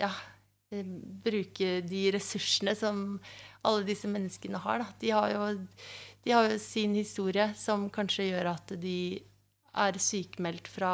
ja, 0.00 0.10
eh, 0.72 0.86
bruke 1.26 1.80
de 1.86 2.02
ressursene 2.14 2.76
som 2.78 3.18
alle 3.66 3.86
disse 3.86 4.08
menneskene 4.10 4.60
har. 4.62 4.82
Da. 4.82 4.88
De, 5.02 5.12
har 5.14 5.32
jo, 5.34 5.48
de 6.24 6.34
har 6.34 6.50
jo 6.50 6.60
sin 6.62 6.94
historie 6.98 7.50
som 7.58 7.88
kanskje 7.92 8.30
gjør 8.30 8.52
at 8.54 8.76
de 8.80 8.98
er 9.76 9.98
sykemeldt 10.00 10.70
fra 10.72 10.92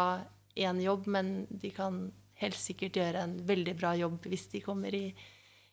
én 0.59 0.81
jobb, 0.83 1.07
men 1.09 1.47
de 1.49 1.71
kan 1.75 2.07
helt 2.43 2.59
sikkert 2.59 2.99
gjøre 2.99 3.23
en 3.23 3.37
veldig 3.47 3.77
bra 3.79 3.93
jobb 3.97 4.27
hvis 4.29 4.49
de 4.53 4.63
kommer 4.65 4.95
i 4.97 5.07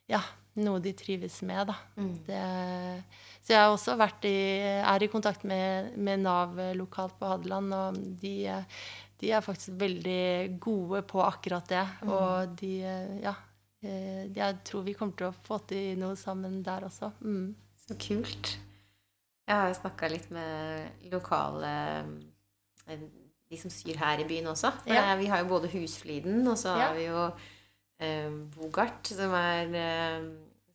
ja, 0.09 0.21
noe 0.63 0.79
de 0.83 0.93
trives 0.93 1.41
med. 1.47 1.67
Da. 1.71 1.75
Det, 2.27 2.39
så 3.43 3.53
jeg 3.53 3.59
har 3.63 3.73
også 3.73 3.95
vært 3.99 4.25
i, 4.29 4.35
er 4.83 5.03
i 5.05 5.09
kontakt 5.11 5.43
med, 5.47 5.93
med 5.97 6.19
Nav 6.25 6.57
lokalt 6.77 7.15
på 7.19 7.29
Hadeland, 7.31 7.73
og 7.73 7.99
de, 8.21 8.33
de 9.21 9.31
er 9.35 9.41
faktisk 9.45 9.75
veldig 9.81 10.59
gode 10.63 11.01
på 11.09 11.21
akkurat 11.25 11.67
det. 11.71 11.85
Og 12.07 12.55
de 12.59 12.73
Ja. 13.23 13.35
eh, 13.83 14.27
Jeg 14.35 14.59
tror 14.67 14.83
vi 14.83 14.93
kommer 14.93 15.15
til 15.17 15.27
å 15.31 15.35
få 15.47 15.59
til 15.67 15.97
noe 15.99 16.15
sammen 16.19 16.61
der 16.63 16.85
også. 16.89 17.11
Mm. 17.21 17.55
Så 17.87 17.95
kult. 17.97 18.57
Jeg 19.49 19.55
har 19.57 19.67
jo 19.71 19.79
snakka 19.81 20.09
litt 20.11 20.29
med 20.31 20.91
lokale 21.11 21.71
eh, 22.87 22.99
De 23.49 23.57
som 23.57 23.71
syr 23.73 23.97
her 23.97 24.19
i 24.21 24.27
byen 24.29 24.45
også. 24.51 24.69
Ja. 24.85 25.15
vi 25.17 25.25
har 25.25 25.39
jo 25.41 25.47
både 25.49 25.71
Husfliden, 25.73 26.43
og 26.47 26.53
så 26.57 26.75
Ja. 26.77 26.89
har 26.89 26.93
vi 26.95 27.05
jo 27.07 27.23
eh, 27.99 28.29
Bogart, 28.55 29.07
som 29.09 29.33
er 29.33 29.73
eh, 29.73 30.27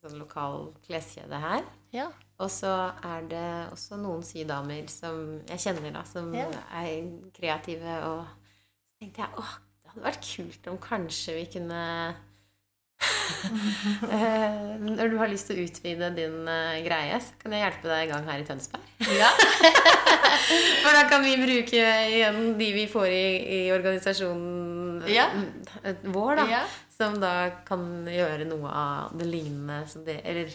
sånn 0.05 0.19
lokal 0.21 0.69
kleskjede 0.85 1.39
her. 1.41 1.65
Ja. 1.95 2.07
Og 2.39 2.49
så 2.51 2.71
er 3.05 3.27
det 3.31 3.45
også 3.71 3.97
noen 4.01 4.23
sydamer 4.27 4.87
som 4.91 5.41
jeg 5.47 5.59
kjenner, 5.65 5.91
da, 5.95 6.03
som 6.07 6.33
Ja. 6.35 6.47
er 6.75 7.05
kreative. 7.35 7.97
Og 8.09 8.25
så 8.25 9.03
tenkte 9.05 9.23
jeg 9.25 9.37
åh, 9.39 9.53
det 9.83 9.91
hadde 9.93 10.07
vært 10.09 10.29
kult 10.35 10.67
om 10.71 10.77
kanskje 10.83 11.35
vi 11.41 11.45
kunne 11.57 11.83
Eh, 14.15 14.79
Når 14.79 15.09
du 15.11 15.17
har 15.19 15.27
lyst 15.29 15.47
til 15.49 15.59
å 15.59 15.65
utvide 15.67 16.07
din 16.15 16.47
eh, 16.49 16.77
greie, 16.85 17.17
så 17.21 17.35
kan 17.41 17.53
jeg 17.55 17.63
hjelpe 17.65 17.89
deg 17.91 18.05
i 18.05 18.11
gang 18.11 18.27
her 18.29 18.41
i 18.41 18.45
Tønsberg. 18.47 18.85
Ja. 19.17 19.29
For 20.83 20.91
da 20.95 21.03
kan 21.09 21.23
vi 21.25 21.35
bruke 21.41 21.81
igjen 22.11 22.39
de 22.59 22.69
vi 22.75 22.85
får 22.91 23.07
i, 23.11 23.25
i 23.57 23.59
organisasjonen 23.75 25.05
Ja. 25.11 25.27
eh, 25.83 25.99
vår, 26.05 26.41
da. 26.41 26.45
Ja. 26.51 26.63
Som 26.97 27.19
da 27.19 27.49
kan 27.67 28.05
gjøre 28.07 28.45
noe 28.47 28.69
av 28.71 29.17
det 29.19 29.25
lignende 29.27 29.81
som 29.91 30.05
det 30.07 30.21
Eller 30.23 30.49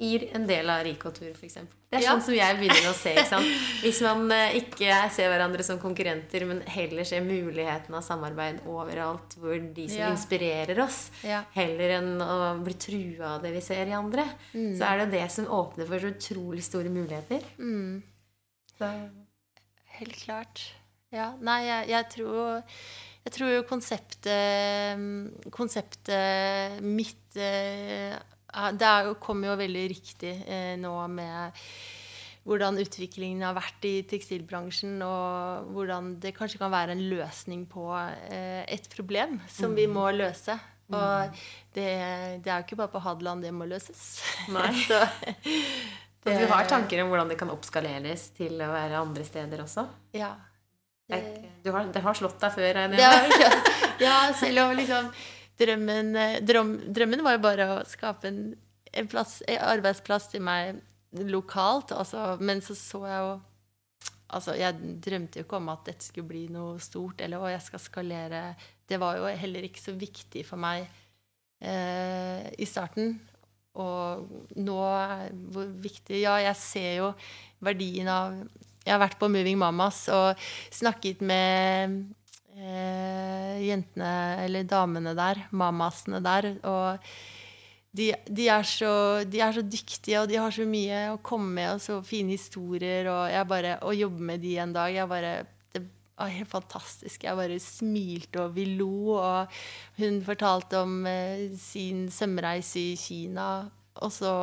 gir 0.00 0.24
en 0.34 0.42
del 0.46 0.68
av 0.68 0.80
Rico-tur, 0.84 1.30
f.eks. 1.38 1.54
Det 1.54 2.00
er 2.00 2.02
Ja. 2.02 2.10
sånn 2.16 2.22
som 2.26 2.34
jeg 2.34 2.56
begynner 2.58 2.88
å 2.90 2.94
se. 2.98 3.12
ikke 3.14 3.28
sant? 3.30 3.46
Hvis 3.80 4.00
man 4.02 4.24
eh, 4.34 4.56
ikke 4.58 4.96
ser 5.14 5.30
hverandre 5.30 5.62
som 5.62 5.78
konkurrenter, 5.78 6.44
men 6.50 6.60
heller 6.66 7.04
ser 7.06 7.22
muligheten 7.22 7.94
av 7.94 8.02
samarbeid 8.02 8.58
overalt, 8.66 9.36
hvor 9.38 9.54
de 9.74 9.84
som 9.88 9.98
Ja. 10.00 10.10
inspirerer 10.10 10.80
oss, 10.82 11.10
Ja. 11.22 11.44
heller 11.54 11.94
enn 12.00 12.18
å 12.20 12.64
bli 12.64 12.74
trua 12.74 13.36
av 13.36 13.42
det 13.42 13.52
vi 13.54 13.60
ser 13.60 13.86
i 13.86 13.92
andre, 13.94 14.24
Mm. 14.52 14.76
så 14.76 14.82
er 14.82 14.98
det 15.06 15.10
det 15.12 15.30
som 15.30 15.46
åpner 15.46 15.86
for 15.86 16.00
så 16.00 16.10
utrolig 16.10 16.62
store 16.64 16.90
muligheter. 16.90 17.40
Mm. 17.58 18.02
Så 18.76 19.10
Helt 19.86 20.16
klart. 20.26 20.72
Ja, 21.12 21.34
nei, 21.40 21.60
jeg, 21.66 21.88
jeg 21.88 22.10
tror 22.10 22.62
Jeg 23.24 23.32
tror 23.38 23.54
jo 23.54 23.64
konseptet 23.68 25.00
Konseptet 25.54 26.80
mitt 26.84 27.38
eh, 27.40 28.14
Det 28.76 28.88
er 28.88 29.08
jo, 29.08 29.18
kommer 29.22 29.52
jo 29.52 29.60
veldig 29.60 29.84
riktig 29.94 30.34
eh, 30.44 30.74
nå 30.80 30.94
med 31.12 31.64
hvordan 32.44 32.76
utviklingen 32.76 33.40
har 33.40 33.54
vært 33.56 33.86
i 33.88 33.92
tekstilbransjen, 34.04 34.98
og 35.00 35.70
hvordan 35.72 36.10
det 36.20 36.34
kanskje 36.36 36.58
kan 36.60 36.68
være 36.74 36.92
en 36.92 37.00
løsning 37.08 37.62
på 37.70 37.86
eh, 37.96 38.60
et 38.68 38.84
problem 38.92 39.38
som 39.48 39.72
vi 39.72 39.86
må 39.88 40.10
løse. 40.12 40.52
Og 40.92 41.38
det, 41.72 41.86
det 42.44 42.52
er 42.52 42.58
jo 42.60 42.66
ikke 42.66 42.76
bare 42.82 42.92
på 42.92 43.00
Hadeland 43.00 43.48
det 43.48 43.54
må 43.56 43.64
løses. 43.64 44.18
Nei. 44.52 44.68
Så, 44.84 45.00
Så 46.20 46.36
du 46.36 46.44
har 46.52 46.68
tanker 46.68 47.00
om 47.00 47.14
hvordan 47.14 47.32
det 47.32 47.40
kan 47.40 47.52
oppskaleres 47.56 48.28
til 48.36 48.60
å 48.60 48.68
være 48.76 49.00
andre 49.00 49.24
steder 49.24 49.64
også? 49.64 49.88
ja. 50.12 50.34
Det, 51.08 51.70
har, 51.72 51.88
det 51.92 52.00
har 52.04 52.16
slått 52.16 52.40
deg 52.40 52.54
før? 52.54 52.70
regner 52.78 53.00
Ja, 53.00 53.12
jeg 53.24 53.38
med? 53.40 53.72
ja, 54.00 54.18
selv 54.36 54.62
om 54.64 54.74
liksom 54.78 55.10
drømmen, 55.60 56.12
eh, 56.16 56.36
drøm, 56.42 56.74
drømmen 56.96 57.24
var 57.26 57.36
jo 57.36 57.42
bare 57.44 57.66
å 57.74 57.80
skape 57.88 58.30
en, 58.30 58.38
en, 58.92 59.08
plass, 59.10 59.38
en 59.48 59.60
arbeidsplass 59.74 60.30
til 60.32 60.44
meg 60.44 60.80
lokalt. 61.30 61.92
Altså, 61.94 62.34
men 62.40 62.64
så 62.64 62.76
så 62.78 63.04
jeg 63.08 63.26
jo 63.26 63.34
Altså, 64.34 64.54
jeg 64.58 64.74
drømte 65.04 65.38
jo 65.38 65.44
ikke 65.44 65.58
om 65.60 65.68
at 65.70 65.84
dette 65.86 66.02
skulle 66.02 66.26
bli 66.26 66.40
noe 66.50 66.80
stort, 66.82 67.20
eller 67.22 67.38
å, 67.38 67.50
jeg 67.52 67.62
skal 67.62 67.78
skalere. 67.78 68.40
Det 68.88 68.96
var 68.98 69.20
jo 69.20 69.28
heller 69.30 69.66
ikke 69.68 69.78
så 69.78 69.92
viktig 69.94 70.42
for 70.48 70.58
meg 70.58 70.88
eh, 71.62 72.48
i 72.58 72.66
starten. 72.66 73.12
Og 73.78 74.24
nå 74.58 74.78
hvor 75.54 75.70
viktig 75.84 76.18
Ja, 76.24 76.34
jeg 76.42 76.56
ser 76.58 76.90
jo 76.98 77.12
verdien 77.62 78.10
av 78.10 78.40
Jeg 78.84 78.92
har 78.92 79.00
vært 79.00 79.18
på 79.20 79.30
Moving 79.32 79.56
Mamas 79.60 80.04
og 80.12 80.40
snakket 80.74 81.22
med 81.24 81.96
eh, 82.58 83.62
jentene, 83.64 84.12
eller 84.44 84.68
damene 84.68 85.14
der, 85.16 85.46
mamasene 85.56 86.20
der, 86.24 86.52
og 86.68 87.08
de, 87.94 88.10
de, 88.26 88.48
er 88.50 88.66
så, 88.66 88.92
de 89.30 89.40
er 89.40 89.54
så 89.54 89.62
dyktige, 89.62 90.20
og 90.20 90.28
de 90.30 90.38
har 90.42 90.54
så 90.54 90.66
mye 90.66 91.00
å 91.12 91.20
komme 91.24 91.52
med, 91.60 91.76
og 91.76 91.82
så 91.82 92.00
fine 92.04 92.34
historier, 92.34 93.06
og 93.10 93.28
jeg 93.30 93.50
bare 93.50 93.76
Å 93.86 93.94
jobbe 93.94 94.30
med 94.32 94.42
de 94.42 94.56
en 94.62 94.74
dag 94.74 94.90
jeg 94.92 95.10
bare, 95.10 95.34
det, 95.72 95.84
var 96.18 96.32
helt 96.34 96.50
fantastisk. 96.50 97.24
Jeg 97.24 97.38
bare 97.38 97.60
smilte, 97.62 98.42
og 98.42 98.56
vi 98.58 98.66
lo. 98.78 99.14
Og 99.18 99.56
hun 100.00 100.20
fortalte 100.26 100.82
om 100.82 101.06
eh, 101.06 101.54
sin 101.58 102.08
sømreise 102.10 102.82
i 102.82 102.98
Kina. 102.98 103.48
Og 104.02 104.12
så 104.14 104.34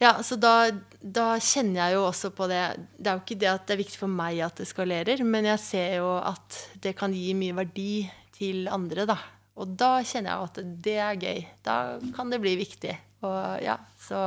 Ja, 0.00 0.14
så 0.24 0.38
da, 0.40 0.70
da, 1.00 1.34
kjenner 1.44 1.82
jeg 1.82 1.98
jo 1.98 2.06
også 2.06 2.30
på 2.32 2.46
det 2.48 2.60
Det 2.96 3.10
er 3.10 3.18
jo 3.18 3.20
ikke 3.20 3.36
det 3.42 3.50
at 3.50 3.66
det 3.68 3.74
er 3.74 3.80
viktig 3.82 3.98
for 4.00 4.12
meg 4.20 4.38
at 4.46 4.62
det 4.62 4.68
skalerer, 4.70 5.20
men 5.28 5.48
jeg 5.50 5.60
ser 5.60 5.98
jo 5.98 6.14
at 6.16 6.62
det 6.80 6.94
kan 6.96 7.12
gi 7.12 7.34
mye 7.36 7.58
verdi 7.58 7.92
til 8.36 8.70
andre, 8.72 9.04
da. 9.10 9.18
Og 9.60 9.74
da 9.76 9.98
kjenner 10.00 10.32
jeg 10.32 10.48
at 10.48 10.60
det 10.86 10.96
er 11.04 11.18
gøy. 11.20 11.42
Da 11.66 11.74
kan 12.16 12.32
det 12.32 12.40
bli 12.40 12.54
viktig. 12.56 12.94
Og 13.28 13.60
ja, 13.60 13.76
så 14.00 14.22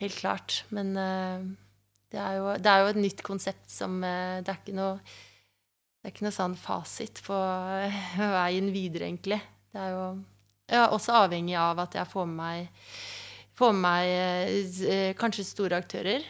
Helt 0.00 0.16
klart. 0.18 0.64
Men 0.74 0.96
uh, 0.98 1.44
det, 2.10 2.18
er 2.18 2.40
jo, 2.40 2.48
det, 2.58 2.66
er 2.70 2.82
jo, 2.82 2.90
et 2.90 3.00
nytt 3.00 3.22
konsept 3.24 3.70
som 3.70 4.00
uh, 4.02 4.42
Det 4.42 4.50
er 4.50 4.60
ikke 4.60 4.76
noe 4.76 4.98
det 4.98 6.10
er 6.10 6.12
ikke 6.12 6.26
noe 6.26 6.36
sånn 6.36 6.54
fasit 6.60 7.22
på 7.24 7.32
uh, 7.32 8.00
veien 8.18 8.66
videre, 8.74 9.06
egentlig. 9.08 9.38
Det 9.72 9.80
er 9.80 9.94
jo 9.94 10.02
ja, 10.68 10.82
også 10.92 11.14
avhengig 11.22 11.54
av 11.56 11.80
at 11.80 11.96
jeg 11.96 12.10
får 12.10 12.26
med 12.28 12.36
meg, 12.42 12.82
får 13.54 13.74
med 13.76 13.84
meg 13.84 15.14
kanskje 15.20 15.46
store 15.46 15.78
aktører 15.78 16.24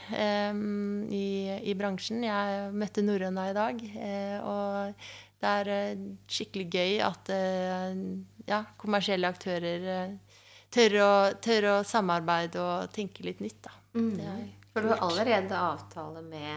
i, 1.08 1.28
i, 1.56 1.74
bransjen. 1.78 2.24
Jeg 2.26 2.72
møtte 2.76 3.04
norrøna 3.04 3.46
i 3.48 3.54
dag, 3.56 3.80
og 4.44 5.06
det 5.40 5.52
er 5.60 6.02
skikkelig 6.28 6.66
gøy 6.68 7.00
at 7.06 7.32
ja, 8.44 8.60
kommersielle 8.80 9.30
aktører 9.32 10.18
tør 10.74 10.98
å, 11.00 11.12
tør 11.42 11.70
å, 11.70 11.74
samarbeide 11.86 12.60
og 12.62 12.92
tenke 12.94 13.24
litt 13.26 13.42
nytt. 13.44 13.70
Mm. 13.94 14.20
For 14.74 14.82
du 14.82 14.90
har 14.90 15.02
allerede 15.06 15.58
avtale 15.58 16.22
med 16.26 16.54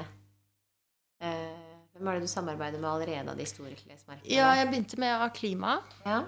eh, 1.22 1.66
Hvem 1.98 2.10
er 2.10 2.18
det 2.18 2.28
du 2.28 2.32
samarbeider 2.32 2.82
med 2.82 2.90
allerede 2.90 3.34
av 3.34 3.38
de 3.40 3.46
store 3.50 3.74
klesmerkene? 3.78 4.30
Ja, 4.30 4.52
jeg 4.58 4.70
begynte 4.70 5.00
med 5.02 5.24
klima. 5.38 5.80
Ja. 6.06 6.20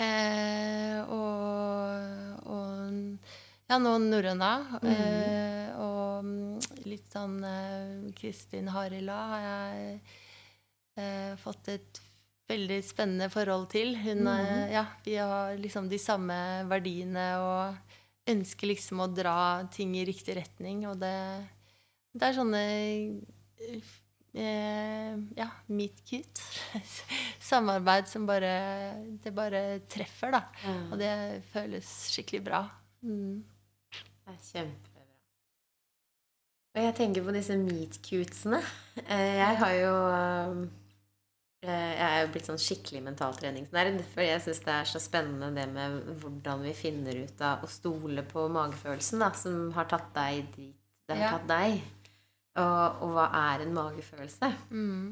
Eh, 0.00 1.00
og, 1.12 2.46
og, 2.48 3.34
ja, 3.70 3.78
noen 3.78 4.08
norrøne. 4.12 4.52
Mm. 4.82 4.90
Eh, 4.92 5.68
og 5.82 6.88
litt 6.88 7.12
sånn 7.12 7.38
eh, 7.46 8.08
Kristin 8.18 8.70
Harila 8.72 9.18
har 9.32 9.44
jeg 9.46 10.00
eh, 11.00 11.32
fått 11.40 11.72
et 11.72 12.02
veldig 12.52 12.80
spennende 12.84 13.30
forhold 13.32 13.70
til. 13.72 13.94
Hun, 14.02 14.26
mm. 14.26 14.72
ja, 14.74 14.86
vi 15.06 15.16
har 15.20 15.56
liksom 15.60 15.88
de 15.90 16.00
samme 16.00 16.36
verdiene 16.70 17.26
og 17.40 18.30
ønsker 18.32 18.70
liksom 18.70 19.02
å 19.02 19.10
dra 19.10 19.36
ting 19.72 19.96
i 19.98 20.06
riktig 20.06 20.36
retning. 20.38 20.84
Og 20.90 20.98
det, 21.00 21.16
det 22.12 22.28
er 22.28 22.36
sånne 22.36 22.62
eh, 24.34 25.14
ja, 25.38 25.48
meet 25.72 26.02
cute. 26.08 26.44
Samarbeid 27.48 28.10
som 28.10 28.26
bare 28.28 28.52
Det 29.22 29.32
bare 29.34 29.80
treffer, 29.90 30.34
da. 30.34 30.44
Mm. 30.66 30.84
Og 30.90 31.00
det 31.00 31.14
føles 31.54 31.96
skikkelig 32.12 32.44
bra. 32.50 32.66
Mm. 33.02 33.42
Det 34.22 34.34
er 34.34 34.44
kjempebra. 34.50 35.08
Og 36.72 36.86
jeg 36.86 36.94
tenker 36.96 37.24
på 37.26 37.34
disse 37.34 37.56
meatcutesene. 37.60 38.62
Eh, 39.04 39.34
jeg 39.42 39.58
har 39.60 39.74
jo 39.76 39.96
Eh, 41.62 41.92
jeg 41.94 42.02
er 42.02 42.24
jo 42.24 42.30
blitt 42.34 42.48
sånn 42.48 42.60
skikkelig 42.60 43.04
mentaltreningsnerd. 43.06 44.00
For 44.10 44.24
jeg 44.26 44.42
syns 44.42 44.62
det 44.66 44.74
er 44.74 44.88
så 44.90 45.00
spennende 45.02 45.52
det 45.54 45.68
med 45.70 46.00
hvordan 46.22 46.64
vi 46.66 46.74
finner 46.74 47.20
ut 47.22 47.42
av 47.46 47.62
å 47.62 47.70
stole 47.70 48.24
på 48.26 48.48
magefølelsen, 48.50 49.22
da, 49.22 49.30
som 49.38 49.68
har 49.76 49.86
tatt 49.90 50.10
deg 50.16 50.46
dit 50.56 50.78
det 51.10 51.16
har 51.18 51.22
ja. 51.22 51.30
tatt 51.36 51.48
deg. 51.50 51.80
Og, 52.62 53.02
og, 53.04 53.14
hva 53.16 53.26
er 53.52 53.64
en 53.64 53.72
magefølelse? 53.74 54.50
Mm. 54.70 55.06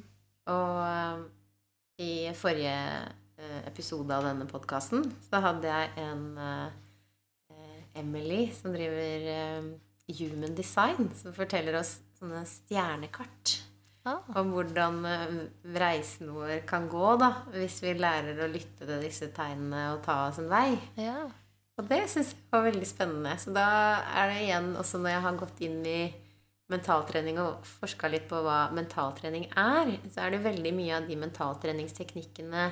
Og 0.54 2.02
i 2.02 2.12
forrige 2.36 2.76
episode 3.66 4.14
av 4.14 4.26
denne 4.28 4.46
podkasten 4.48 5.06
så 5.24 5.40
hadde 5.42 5.70
jeg 5.70 5.90
en 6.02 6.24
Emily 7.98 8.46
som 8.54 8.74
driver 8.74 9.64
Human 10.10 10.54
Design, 10.58 11.10
som 11.16 11.34
forteller 11.36 11.78
oss 11.80 11.98
sånne 12.18 12.44
stjernekart 12.48 13.58
Ah. 14.02 14.22
Om 14.40 14.54
hvordan 14.54 15.02
eh, 15.04 15.32
reisen 15.76 16.30
vår 16.32 16.62
kan 16.68 16.88
gå, 16.88 17.04
da, 17.20 17.34
hvis 17.52 17.82
vi 17.84 17.92
lærer 17.98 18.38
å 18.40 18.48
lytte 18.48 18.86
til 18.86 19.04
disse 19.04 19.28
tegnene 19.36 19.90
og 19.94 20.00
ta 20.06 20.22
oss 20.30 20.40
en 20.40 20.48
vei. 20.48 20.72
Ja. 20.96 21.26
Og 21.76 21.84
det 21.88 22.06
syns 22.12 22.32
jeg 22.32 22.48
var 22.52 22.64
veldig 22.64 22.88
spennende. 22.88 23.34
Så 23.40 23.52
da 23.52 23.66
er 24.22 24.32
det 24.32 24.40
igjen, 24.46 24.72
også 24.80 25.00
når 25.00 25.14
jeg 25.14 25.24
har 25.26 25.38
gått 25.42 25.62
inn 25.68 25.78
i 25.84 26.00
mentaltrening 26.70 27.40
og 27.42 27.66
forska 27.66 28.08
litt 28.08 28.28
på 28.30 28.40
hva 28.44 28.70
mentaltrening 28.72 29.48
er, 29.58 29.92
så 30.12 30.24
er 30.24 30.34
det 30.34 30.44
veldig 30.46 30.72
mye 30.76 30.96
av 31.00 31.08
de 31.08 31.16
mentaltreningsteknikkene 31.20 32.66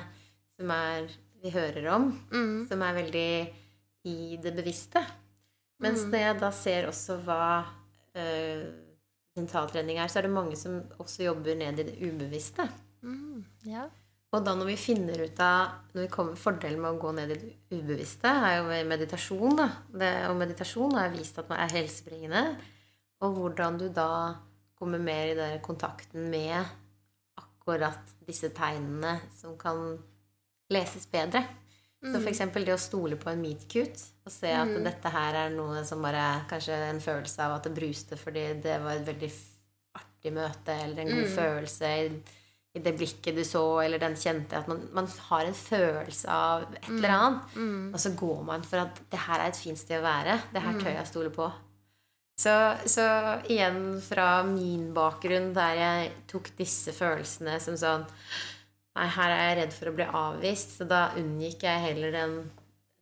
som 0.55 0.71
er, 0.73 1.09
vi 1.43 1.51
hører 1.53 1.89
om, 1.93 2.09
mm. 2.31 2.55
som 2.71 2.81
er 2.83 2.95
veldig 3.03 3.31
i 4.07 4.37
det 4.41 4.53
bevisste. 4.55 5.01
Mens 5.83 6.03
mm. 6.03 6.11
når 6.11 6.23
jeg 6.23 6.37
da 6.41 6.51
ser 6.55 6.87
også 6.89 7.17
hva 7.23 7.43
øh, 8.19 8.67
mentaltrening 9.39 9.99
er, 9.99 10.11
så 10.11 10.19
er 10.19 10.27
det 10.27 10.35
mange 10.35 10.59
som 10.59 10.81
også 10.99 11.25
jobber 11.27 11.57
ned 11.59 11.79
i 11.79 11.87
det 11.87 11.97
ubevisste. 12.03 12.67
Mm, 13.01 13.45
ja. 13.67 13.87
Og 14.29 14.43
da 14.45 14.53
når 14.53 14.69
vi 14.69 14.75
finner 14.77 15.23
ut 15.25 15.39
av 15.41 15.93
når 15.95 16.03
vi 16.03 16.09
kommer, 16.13 16.37
Fordelen 16.37 16.81
med 16.83 16.93
å 16.93 17.01
gå 17.01 17.13
ned 17.17 17.31
i 17.33 17.37
det 17.39 17.79
ubevisste 17.79 18.29
er 18.29 18.59
jo 18.59 18.83
meditasjon. 18.91 19.55
da. 19.57 19.69
Det, 19.89 20.11
og 20.29 20.37
meditasjon 20.41 20.99
har 20.99 21.15
vist 21.15 21.39
at 21.41 21.49
man 21.49 21.63
er 21.63 21.73
helsebringende. 21.79 22.43
Og 23.25 23.39
hvordan 23.39 23.79
du 23.79 23.87
da 23.93 24.11
kommer 24.79 25.01
mer 25.01 25.31
i 25.31 25.39
den 25.39 25.57
kontakten 25.65 26.29
med 26.31 26.61
akkurat 27.39 28.13
disse 28.27 28.51
tegnene 28.55 29.17
som 29.35 29.57
kan 29.59 29.97
leses 30.71 31.09
bedre. 31.09 31.41
Mm. 31.99 32.13
Så 32.13 32.19
f.eks. 32.21 32.41
det 32.55 32.73
å 32.73 32.79
stole 32.79 33.17
på 33.19 33.27
en 33.31 33.41
meet-cute 33.43 34.05
og 34.23 34.31
se 34.31 34.51
at 34.55 34.69
mm. 34.69 34.83
dette 34.85 35.11
her 35.11 35.35
er 35.35 35.51
noe 35.51 35.81
som 35.83 36.03
bare 36.03 36.45
Kanskje 36.47 36.77
en 36.87 37.01
følelse 37.03 37.43
av 37.43 37.57
at 37.57 37.65
det 37.67 37.75
bruste 37.75 38.15
fordi 38.19 38.45
det 38.63 38.77
var 38.79 38.95
et 38.95 39.07
veldig 39.07 39.29
artig 39.99 40.31
møte, 40.35 40.75
eller 40.75 41.03
en 41.03 41.11
god 41.11 41.25
mm. 41.25 41.33
følelse 41.35 41.89
i, 41.99 42.05
i, 42.77 42.83
det 42.85 42.93
blikket 42.95 43.35
du 43.35 43.43
så, 43.47 43.63
eller 43.83 43.99
den 43.99 44.15
kjente 44.19 44.61
At 44.61 44.69
man, 44.71 44.85
man 44.95 45.09
har 45.29 45.47
en 45.47 45.57
følelse 45.57 46.31
av 46.31 46.69
et 46.69 46.87
eller 46.87 47.11
mm. 47.11 47.17
annet. 47.17 47.55
Mm. 47.55 47.87
Og 47.91 48.03
så 48.05 48.13
går 48.23 48.45
man 48.47 48.63
for 48.67 48.85
at 48.85 49.01
det 49.11 49.25
her 49.25 49.43
er 49.43 49.51
et 49.51 49.59
fint 49.59 49.81
sted 49.81 49.99
å 49.99 50.05
være. 50.07 50.37
Det 50.53 50.63
her 50.63 50.79
tør 50.79 50.95
jeg 50.95 51.11
stole 51.11 51.33
på. 51.35 51.49
Så, 52.39 52.53
så, 52.87 53.03
igjen 53.51 53.99
fra 53.99 54.45
min 54.47 54.93
bakgrunn, 54.95 55.51
der 55.51 55.75
jeg 55.75 56.11
tok 56.31 56.53
disse 56.55 56.93
følelsene 56.95 57.57
som 57.59 57.75
sånn 57.75 58.05
Nei, 58.97 59.07
her 59.15 59.33
er 59.33 59.43
jeg 59.43 59.57
redd 59.59 59.75
for 59.75 59.91
å 59.91 59.95
bli 59.95 60.07
avvist, 60.21 60.77
så 60.79 60.87
da 60.89 61.01
unngikk 61.19 61.65
jeg 61.67 61.83
heller 61.85 62.15
den 62.15 62.39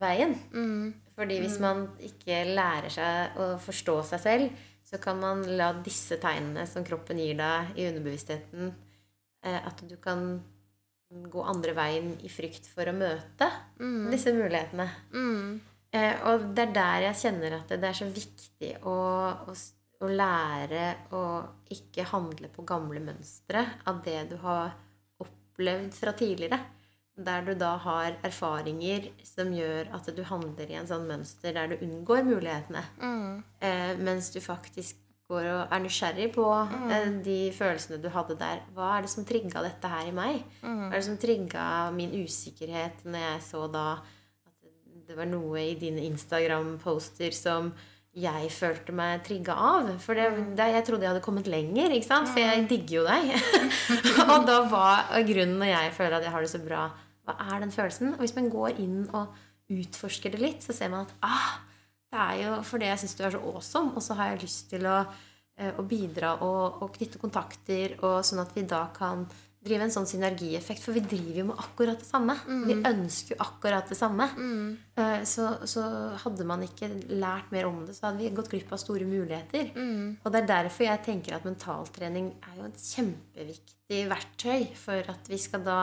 veien. 0.01 0.35
Mm. 0.53 0.89
Fordi 1.17 1.37
hvis 1.41 1.57
mm. 1.57 1.63
man 1.63 1.85
ikke 2.05 2.43
lærer 2.51 2.93
seg 2.93 3.39
å 3.41 3.53
forstå 3.61 3.95
seg 4.11 4.23
selv, 4.25 4.65
så 4.87 4.99
kan 5.03 5.17
man 5.19 5.41
la 5.59 5.71
disse 5.83 6.19
tegnene 6.21 6.67
som 6.69 6.85
kroppen 6.87 7.19
gir 7.19 7.39
deg 7.39 7.79
i 7.79 7.87
underbevisstheten, 7.89 8.69
eh, 9.43 9.57
at 9.57 9.81
du 9.87 9.97
kan 10.03 10.29
gå 11.07 11.43
andre 11.43 11.73
veien 11.75 12.13
i 12.23 12.29
frykt 12.31 12.67
for 12.69 12.87
å 12.87 12.95
møte 12.95 13.47
mm. 13.79 14.07
disse 14.11 14.33
mulighetene. 14.35 14.87
Mm. 15.15 15.57
Eh, 15.95 16.23
og 16.29 16.49
det 16.55 16.67
er 16.67 16.73
der 16.75 17.05
jeg 17.07 17.21
kjenner 17.23 17.57
at 17.61 17.71
det 17.71 17.89
er 17.89 17.97
så 17.97 18.07
viktig 18.11 18.73
å, 18.87 18.95
å, 19.47 19.55
å 20.03 20.09
lære 20.11 20.87
å 21.15 21.23
ikke 21.73 22.07
handle 22.11 22.51
på 22.53 22.65
gamle 22.67 23.01
mønstre 23.03 23.63
av 23.87 24.03
det 24.05 24.19
du 24.31 24.37
har 24.43 24.75
opplevd 25.57 25.93
fra 25.93 26.13
tidligere. 26.13 26.59
Der 27.17 27.41
du 27.41 27.55
da 27.57 27.77
har 27.81 28.13
erfaringer 28.23 29.09
som 29.25 29.49
gjør 29.49 29.89
at 29.95 30.05
du 30.13 30.21
handler 30.23 30.69
i 30.69 30.77
en 30.77 30.85
sånn 30.85 31.07
mønster 31.09 31.53
der 31.53 31.71
du 31.71 31.81
unngår 31.81 32.21
mulighetene. 32.27 32.83
Mm. 33.01 33.43
Eh, 33.59 33.97
mens 33.97 34.29
du 34.29 34.39
faktisk 34.39 35.01
går 35.27 35.47
og 35.49 35.73
er 35.73 35.81
nysgjerrig 35.81 36.29
på 36.35 36.45
mm. 36.45 36.91
eh, 36.93 37.07
de 37.25 37.39
følelsene 37.57 37.97
du 38.03 38.09
hadde 38.13 38.37
der. 38.37 38.61
Hva 38.75 38.93
er 38.97 39.07
det 39.07 39.11
som 39.11 39.25
trigga 39.25 39.65
dette 39.65 39.89
her 39.89 40.11
i 40.11 40.13
meg? 40.13 40.43
Mm. 40.61 40.85
Hva 40.85 40.91
er 40.91 40.99
det 40.99 41.07
som 41.09 41.17
trigga 41.17 41.65
min 41.97 42.13
usikkerhet 42.21 43.01
når 43.09 43.25
jeg 43.25 43.43
så 43.49 43.65
da 43.73 43.87
at 43.97 45.09
det 45.09 45.17
var 45.17 45.27
noe 45.31 45.65
i 45.65 45.75
dine 45.79 46.05
Instagram-poster 46.05 47.33
som 47.33 47.73
jeg 48.17 48.49
følte 48.53 48.93
meg 48.95 49.21
trigga 49.25 49.53
av. 49.53 49.89
For 50.01 50.17
det, 50.17 50.27
mm. 50.33 50.53
det, 50.57 50.69
jeg 50.73 50.85
trodde 50.87 51.05
jeg 51.05 51.13
hadde 51.13 51.25
kommet 51.25 51.49
lenger, 51.51 51.93
ikke 51.93 52.09
sant? 52.09 52.31
for 52.31 52.41
jeg 52.41 52.63
mm. 52.63 52.69
digger 52.71 52.95
jo 52.99 53.03
deg. 53.05 53.33
og 54.31 54.47
da 54.47 54.61
var 54.71 55.11
grunnen 55.27 55.59
når 55.61 55.71
jeg 55.73 55.93
føler 55.99 56.17
at 56.17 56.25
jeg 56.25 56.33
har 56.33 56.45
det 56.45 56.51
så 56.53 56.63
bra, 56.63 56.87
hva 57.27 57.37
er 57.51 57.63
den 57.63 57.73
følelsen? 57.75 58.15
Og 58.15 58.23
hvis 58.23 58.35
man 58.37 58.49
går 58.53 58.81
inn 58.81 58.99
og 59.15 59.35
utforsker 59.73 60.33
det 60.33 60.41
litt, 60.41 60.65
så 60.65 60.73
ser 60.75 60.91
man 60.93 61.05
at 61.05 61.15
ah, 61.27 61.57
det 62.07 62.19
er 62.23 62.37
jo 62.45 62.51
fordi 62.65 62.87
jeg 62.87 63.01
syns 63.01 63.17
du 63.17 63.25
er 63.27 63.35
så 63.35 63.41
awesome, 63.51 63.93
og 63.95 64.03
så 64.03 64.15
har 64.17 64.31
jeg 64.31 64.45
lyst 64.45 64.69
til 64.71 64.87
å, 64.87 65.01
eh, 65.59 65.73
å 65.75 65.83
bidra 65.87 66.37
og, 66.45 66.81
og, 66.81 66.93
knytte 66.95 67.21
kontakter, 67.21 67.97
og 67.99 68.21
sånn 68.25 68.43
at 68.45 68.55
vi 68.55 68.63
da 68.69 68.85
kan 68.95 69.27
drive 69.63 69.87
en 69.87 69.93
sånn 69.93 70.07
synergieffekt, 70.07 70.83
for 70.83 70.95
vi 70.95 71.01
driver 71.03 71.39
jo 71.41 71.45
med 71.49 71.61
akkurat 71.63 71.99
det 71.99 72.07
samme. 72.07 72.35
Vi 72.69 72.75
ønsker 72.77 73.33
jo 73.33 73.39
akkurat 73.43 73.89
det 73.89 73.97
samme. 73.99 74.27
Mm. 74.37 74.67
Så, 75.27 75.47
så 75.67 75.83
hadde 76.23 76.45
man 76.47 76.63
ikke 76.63 76.89
lært 77.09 77.49
mer 77.51 77.67
om 77.69 77.81
det, 77.87 77.97
så 77.97 78.07
hadde 78.07 78.21
vi 78.21 78.31
gått 78.37 78.51
glipp 78.53 78.71
av 78.71 78.81
store 78.81 79.07
muligheter. 79.09 79.73
Og 80.21 80.29
det 80.31 80.43
er 80.43 80.51
derfor 80.53 80.87
jeg 80.87 81.03
tenker 81.09 81.35
at 81.35 81.47
mentaltrening 81.47 82.29
er 82.37 82.61
jo 82.61 82.69
et 82.69 82.85
kjempeviktig 82.85 84.03
verktøy 84.13 84.69
for 84.77 85.11
at 85.15 85.31
vi 85.31 85.41
skal 85.41 85.65
da 85.65 85.79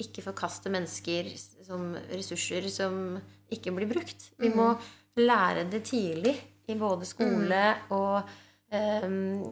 ikke 0.00 0.24
forkaste 0.26 0.72
mennesker 0.72 1.28
som 1.66 1.94
ressurser 2.10 2.68
som 2.72 3.16
ikke 3.52 3.72
blir 3.76 3.90
brukt. 3.90 4.30
Vi 4.40 4.50
må 4.52 4.72
lære 5.16 5.64
det 5.72 5.86
tidlig 5.88 6.34
i 6.68 6.76
både 6.78 7.06
skole 7.08 7.62
og 7.94 8.28
um, 8.72 9.44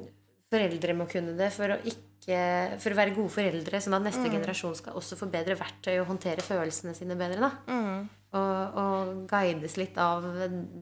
foreldre 0.52 0.96
må 0.98 1.06
kunne 1.10 1.36
det 1.38 1.50
for 1.54 1.74
å, 1.74 1.78
ikke, 1.86 2.02
for 2.24 2.94
å 2.94 2.96
være 2.96 3.12
gode 3.16 3.32
foreldre, 3.34 3.80
sånn 3.84 3.96
at 3.98 4.04
neste 4.06 4.30
generasjon 4.32 4.74
skal 4.78 4.96
også 4.96 5.16
få 5.20 5.26
bedre 5.32 5.56
verktøy 5.60 5.98
og 6.00 6.06
håndtere 6.08 6.40
følelsene 6.44 6.94
sine 6.96 7.16
bedre. 7.20 7.40
da. 7.40 7.50
Og, 8.34 8.78
og 8.80 9.10
guides 9.30 9.76
litt 9.78 9.98
av 10.00 10.24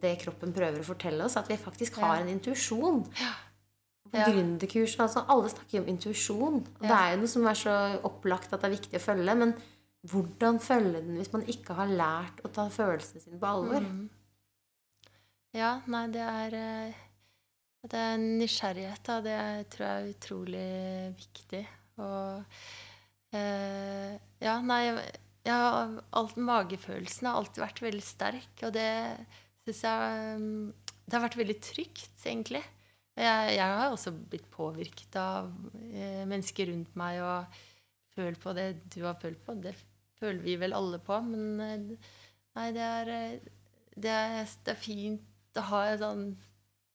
det 0.01 0.15
kroppen 0.23 0.55
prøver 0.55 0.81
å 0.81 0.87
fortelle 0.87 1.25
oss, 1.27 1.37
at 1.37 1.51
vi 1.51 1.59
faktisk 1.61 1.99
har 2.01 2.21
en 2.23 2.31
intuisjon. 2.33 3.03
På 4.13 4.19
Ja. 4.21 4.27
gründerkurs, 4.29 4.99
altså 5.01 5.23
Alle 5.29 5.49
snakker 5.49 5.79
jo 5.79 5.83
om 5.83 5.89
intuisjon. 5.89 6.57
Og 6.61 6.83
det 6.83 6.91
er 6.91 7.13
jo 7.15 7.21
noe 7.23 7.29
som 7.33 7.47
er 7.49 7.55
så 7.57 7.77
opplagt 8.05 8.53
at 8.53 8.61
det 8.61 8.69
er 8.71 8.77
viktig 8.77 8.99
å 9.01 9.05
følge. 9.07 9.37
Men 9.41 9.55
hvordan 10.07 10.59
følge 10.61 11.01
den 11.01 11.17
hvis 11.17 11.33
man 11.33 11.43
ikke 11.49 11.75
har 11.79 11.87
lært 11.89 12.43
å 12.45 12.51
ta 12.53 12.67
følelsene 12.69 13.23
sine 13.23 13.39
på 13.41 13.47
alvor? 13.49 13.81
Mm. 13.81 14.11
Ja, 15.55 15.81
nei, 15.87 16.07
det 16.13 16.21
er 16.21 16.95
eh, 17.83 17.89
Det 17.91 17.99
er 17.99 18.23
nysgjerrighet, 18.23 19.03
da. 19.07 19.19
Det 19.25 19.41
tror 19.75 19.87
jeg 19.87 19.99
er 19.99 20.15
utrolig 20.15 20.69
viktig. 21.19 21.65
Og 22.03 22.57
eh, 23.37 24.17
Ja, 24.43 24.61
nei 24.63 24.85
jeg 25.43 26.03
alt, 26.15 26.37
Magefølelsen 26.39 27.27
har 27.27 27.41
alltid 27.41 27.65
vært 27.65 27.83
veldig 27.83 28.05
sterk, 28.07 28.53
og 28.63 28.75
det 28.77 28.91
syns 29.67 29.83
jeg 29.89 30.37
mm, 30.39 30.69
Det 31.03 31.17
har 31.17 31.25
vært 31.25 31.39
veldig 31.41 31.59
trygt, 31.67 32.15
egentlig. 32.23 32.63
Jeg, 33.19 33.57
jeg 33.59 33.67
har 33.67 33.91
også 33.91 34.15
blitt 34.15 34.47
påvirket 34.55 35.17
av 35.21 35.51
eh, 35.91 36.23
mennesker 36.29 36.71
rundt 36.71 36.95
meg 36.97 37.19
og 37.27 37.59
følt 38.15 38.41
på 38.41 38.55
det 38.57 38.69
du 38.95 39.03
har 39.05 39.19
følt 39.21 39.43
på. 39.45 39.57
Det 39.61 39.75
føler 40.21 40.41
vi 40.45 40.57
vel 40.61 40.77
alle 40.77 41.01
på, 41.03 41.19
men 41.27 41.61
eh, 41.61 42.15
nei, 42.57 42.69
det 42.77 42.87
er, 42.87 43.13
eh, 43.13 43.51
det 43.99 44.15
er, 44.15 44.39
det 44.65 44.73
er 44.73 44.81
fint 44.81 45.61
å 45.61 45.67
ha 45.69 45.83
en 45.91 46.01
sånn 46.01 46.25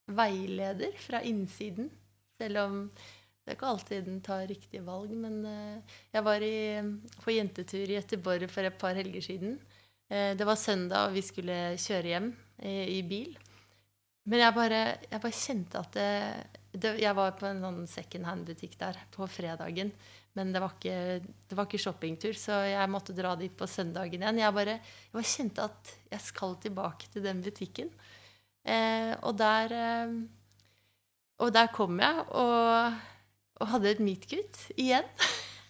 veileder 0.08 0.96
fra 1.04 1.22
innsiden. 1.22 1.90
Selv 2.38 2.62
om 2.64 2.82
det 3.48 3.54
er 3.54 3.58
ikke 3.62 3.72
alltid 3.72 4.08
den 4.10 4.20
tar 4.20 4.48
riktige 4.50 4.84
valg. 4.84 5.14
Men 5.16 5.40
eh, 5.48 5.98
jeg 6.12 6.24
var 6.28 6.44
i, 6.44 6.58
på 7.24 7.32
jentetur 7.32 7.86
i 7.86 7.96
Gøteborg 7.96 8.50
for 8.52 8.68
et 8.68 8.80
par 8.80 8.98
helger 9.00 9.24
siden. 9.24 9.56
Eh, 10.12 10.34
det 10.36 10.48
var 10.48 10.60
søndag, 10.60 11.08
og 11.08 11.16
vi 11.16 11.24
skulle 11.24 11.56
kjøre 11.80 12.12
hjem 12.12 12.28
i, 12.68 13.02
bil. 13.08 13.38
Men 14.28 14.44
jeg 14.44 14.56
bare, 14.58 14.82
jeg 15.08 15.24
bare 15.24 15.40
kjente 15.40 15.80
at 15.80 15.96
det, 15.96 16.12
det 16.76 16.92
Jeg 17.00 17.16
var 17.16 17.38
på 17.40 17.48
en 17.48 17.64
sånn 17.64 17.84
second 17.88 18.28
hand-butikk 18.28 18.76
der 18.82 19.00
på 19.16 19.28
fredagen. 19.32 19.94
Men 20.36 20.52
det 20.54 20.60
var, 20.62 20.76
ikke, 20.76 21.24
det 21.50 21.56
var 21.58 21.66
ikke 21.66 21.82
shoppingtur, 21.82 22.36
så 22.38 22.60
jeg 22.68 22.92
måtte 22.94 23.16
dra 23.18 23.32
dit 23.40 23.56
på 23.58 23.66
søndagen 23.66 24.22
igjen. 24.22 24.44
Jeg 24.44 24.54
bare, 24.54 24.76
jeg 25.08 25.16
bare 25.16 25.32
kjente 25.32 25.66
at 25.72 25.94
jeg 26.12 26.26
skal 26.28 26.60
tilbake 26.62 27.10
til 27.14 27.24
den 27.26 27.40
butikken. 27.42 27.90
Eh, 28.68 29.14
og, 29.24 29.38
der, 29.40 29.74
eh, 29.74 30.16
og 31.40 31.54
der 31.56 31.70
kom 31.74 32.02
jeg 32.04 32.24
og, 32.36 32.98
og 33.62 33.70
hadde 33.74 33.94
et 33.94 34.04
meet-kutt 34.04 34.66
igjen. 34.76 35.08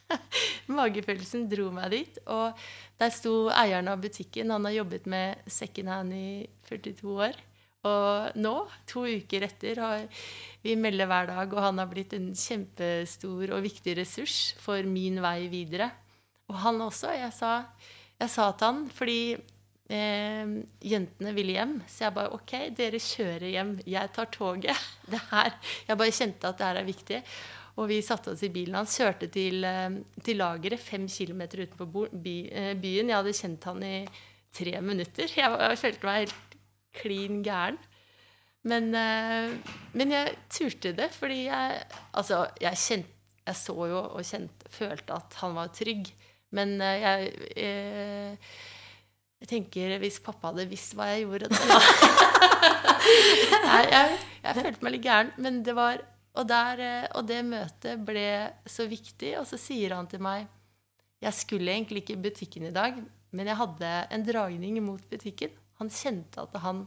Magefølelsen 0.77 1.45
dro 1.51 1.69
meg 1.75 1.93
dit. 1.93 2.21
Og 2.25 2.57
der 2.97 3.13
sto 3.13 3.51
eieren 3.53 3.91
av 3.91 4.01
butikken. 4.01 4.53
Han 4.55 4.65
har 4.67 4.79
jobbet 4.79 5.05
med 5.09 5.45
second 5.51 5.93
hand 5.93 6.15
i 6.17 6.47
42 6.69 7.13
år. 7.27 7.37
Og 7.87 8.39
nå, 8.41 8.53
to 8.89 9.05
uker 9.05 9.45
etter, 9.47 9.79
har 9.79 10.23
vi 10.63 10.75
melder 10.79 11.07
hver 11.07 11.29
dag, 11.29 11.53
og 11.53 11.61
han 11.61 11.77
har 11.79 11.89
blitt 11.91 12.15
en 12.17 12.31
kjempestor 12.35 13.53
og 13.55 13.63
viktig 13.63 13.93
ressurs 13.99 14.39
for 14.59 14.81
min 14.89 15.21
vei 15.23 15.47
videre. 15.51 15.91
Og 16.49 16.57
han 16.63 16.81
også. 16.83 17.13
Jeg 17.15 17.31
sa, 17.35 17.53
jeg 18.17 18.33
sa 18.33 18.49
til 18.57 18.71
han, 18.71 18.81
fordi 18.91 19.21
eh, 19.89 20.55
jentene 20.91 21.33
ville 21.35 21.57
hjem, 21.57 21.77
så 21.88 22.07
jeg 22.07 22.15
bare 22.17 22.33
OK, 22.38 22.53
dere 22.77 23.01
kjører 23.01 23.47
hjem. 23.53 23.75
Jeg 23.88 24.13
tar 24.15 24.31
toget. 24.33 24.88
Det 25.11 25.21
her, 25.31 25.53
Jeg 25.88 25.97
bare 25.97 26.17
kjente 26.17 26.49
at 26.49 26.59
det 26.59 26.67
her 26.67 26.81
er 26.81 26.88
viktig. 26.88 27.21
Og 27.77 27.91
vi 27.91 27.99
satte 28.01 28.31
oss 28.33 28.41
i 28.41 28.49
bilen 28.49 28.79
hans, 28.79 28.95
kjørte 28.97 29.29
til, 29.31 29.63
eh, 29.63 29.99
til 30.25 30.41
lageret 30.41 30.81
fem 30.81 31.05
kilometer 31.07 31.65
utenfor 31.65 32.09
eh, 32.09 32.73
byen. 32.73 33.11
Jeg 33.11 33.19
hadde 33.19 33.38
kjent 33.38 33.69
han 33.69 33.83
i 33.85 33.97
tre 34.57 34.81
minutter. 34.81 35.29
Jeg, 35.29 35.59
jeg 35.61 35.83
følte 35.83 36.09
meg 36.09 36.25
helt 36.25 36.57
klin 36.97 37.43
gæren. 37.45 37.77
Men, 38.67 38.89
eh, 38.95 39.53
men 39.95 40.11
jeg 40.11 40.33
turte 40.51 40.91
det, 40.97 41.11
fordi 41.15 41.45
jeg 41.45 41.83
Altså, 42.13 42.47
jeg 42.61 42.75
kjent, 42.75 43.13
Jeg 43.47 43.55
så 43.55 43.73
jo 43.88 43.99
og 43.99 44.23
kjent, 44.27 44.63
følte 44.67 45.13
at 45.13 45.35
han 45.39 45.53
var 45.55 45.69
trygg. 45.71 46.09
Men 46.51 46.81
eh, 46.81 46.99
jeg 46.99 47.31
eh, 47.55 48.35
Jeg 49.43 49.51
tenker 49.51 49.97
hvis 50.01 50.21
pappa 50.23 50.51
hadde 50.51 50.69
visst 50.69 50.95
hva 50.97 51.11
jeg 51.11 51.27
gjorde 51.27 51.49
da 51.51 51.57
Nei, 53.67 53.83
jeg, 53.85 54.15
jeg 54.43 54.55
følte 54.57 54.83
meg 54.83 54.93
litt 54.95 55.05
gæren. 55.05 55.29
Men 55.39 55.59
det 55.63 55.75
var 55.77 56.01
og, 56.38 56.45
der, 56.49 56.81
eh, 56.83 57.05
og 57.17 57.25
det 57.29 57.39
møtet 57.45 58.01
ble 58.05 58.27
så 58.69 58.88
viktig. 58.89 59.35
Og 59.39 59.45
så 59.49 59.59
sier 59.61 59.95
han 59.95 60.09
til 60.09 60.21
meg 60.23 60.47
Jeg 61.23 61.33
skulle 61.33 61.73
egentlig 61.73 62.03
ikke 62.03 62.17
i 62.17 62.23
butikken 62.27 62.67
i 62.67 62.73
dag, 62.73 62.99
men 63.33 63.49
jeg 63.49 63.57
hadde 63.57 63.93
en 64.13 64.25
dragning 64.25 64.77
mot 64.85 65.01
butikken. 65.09 65.53
Han 65.81 65.89
kjente 65.93 66.43
at 66.43 66.57
han, 66.61 66.83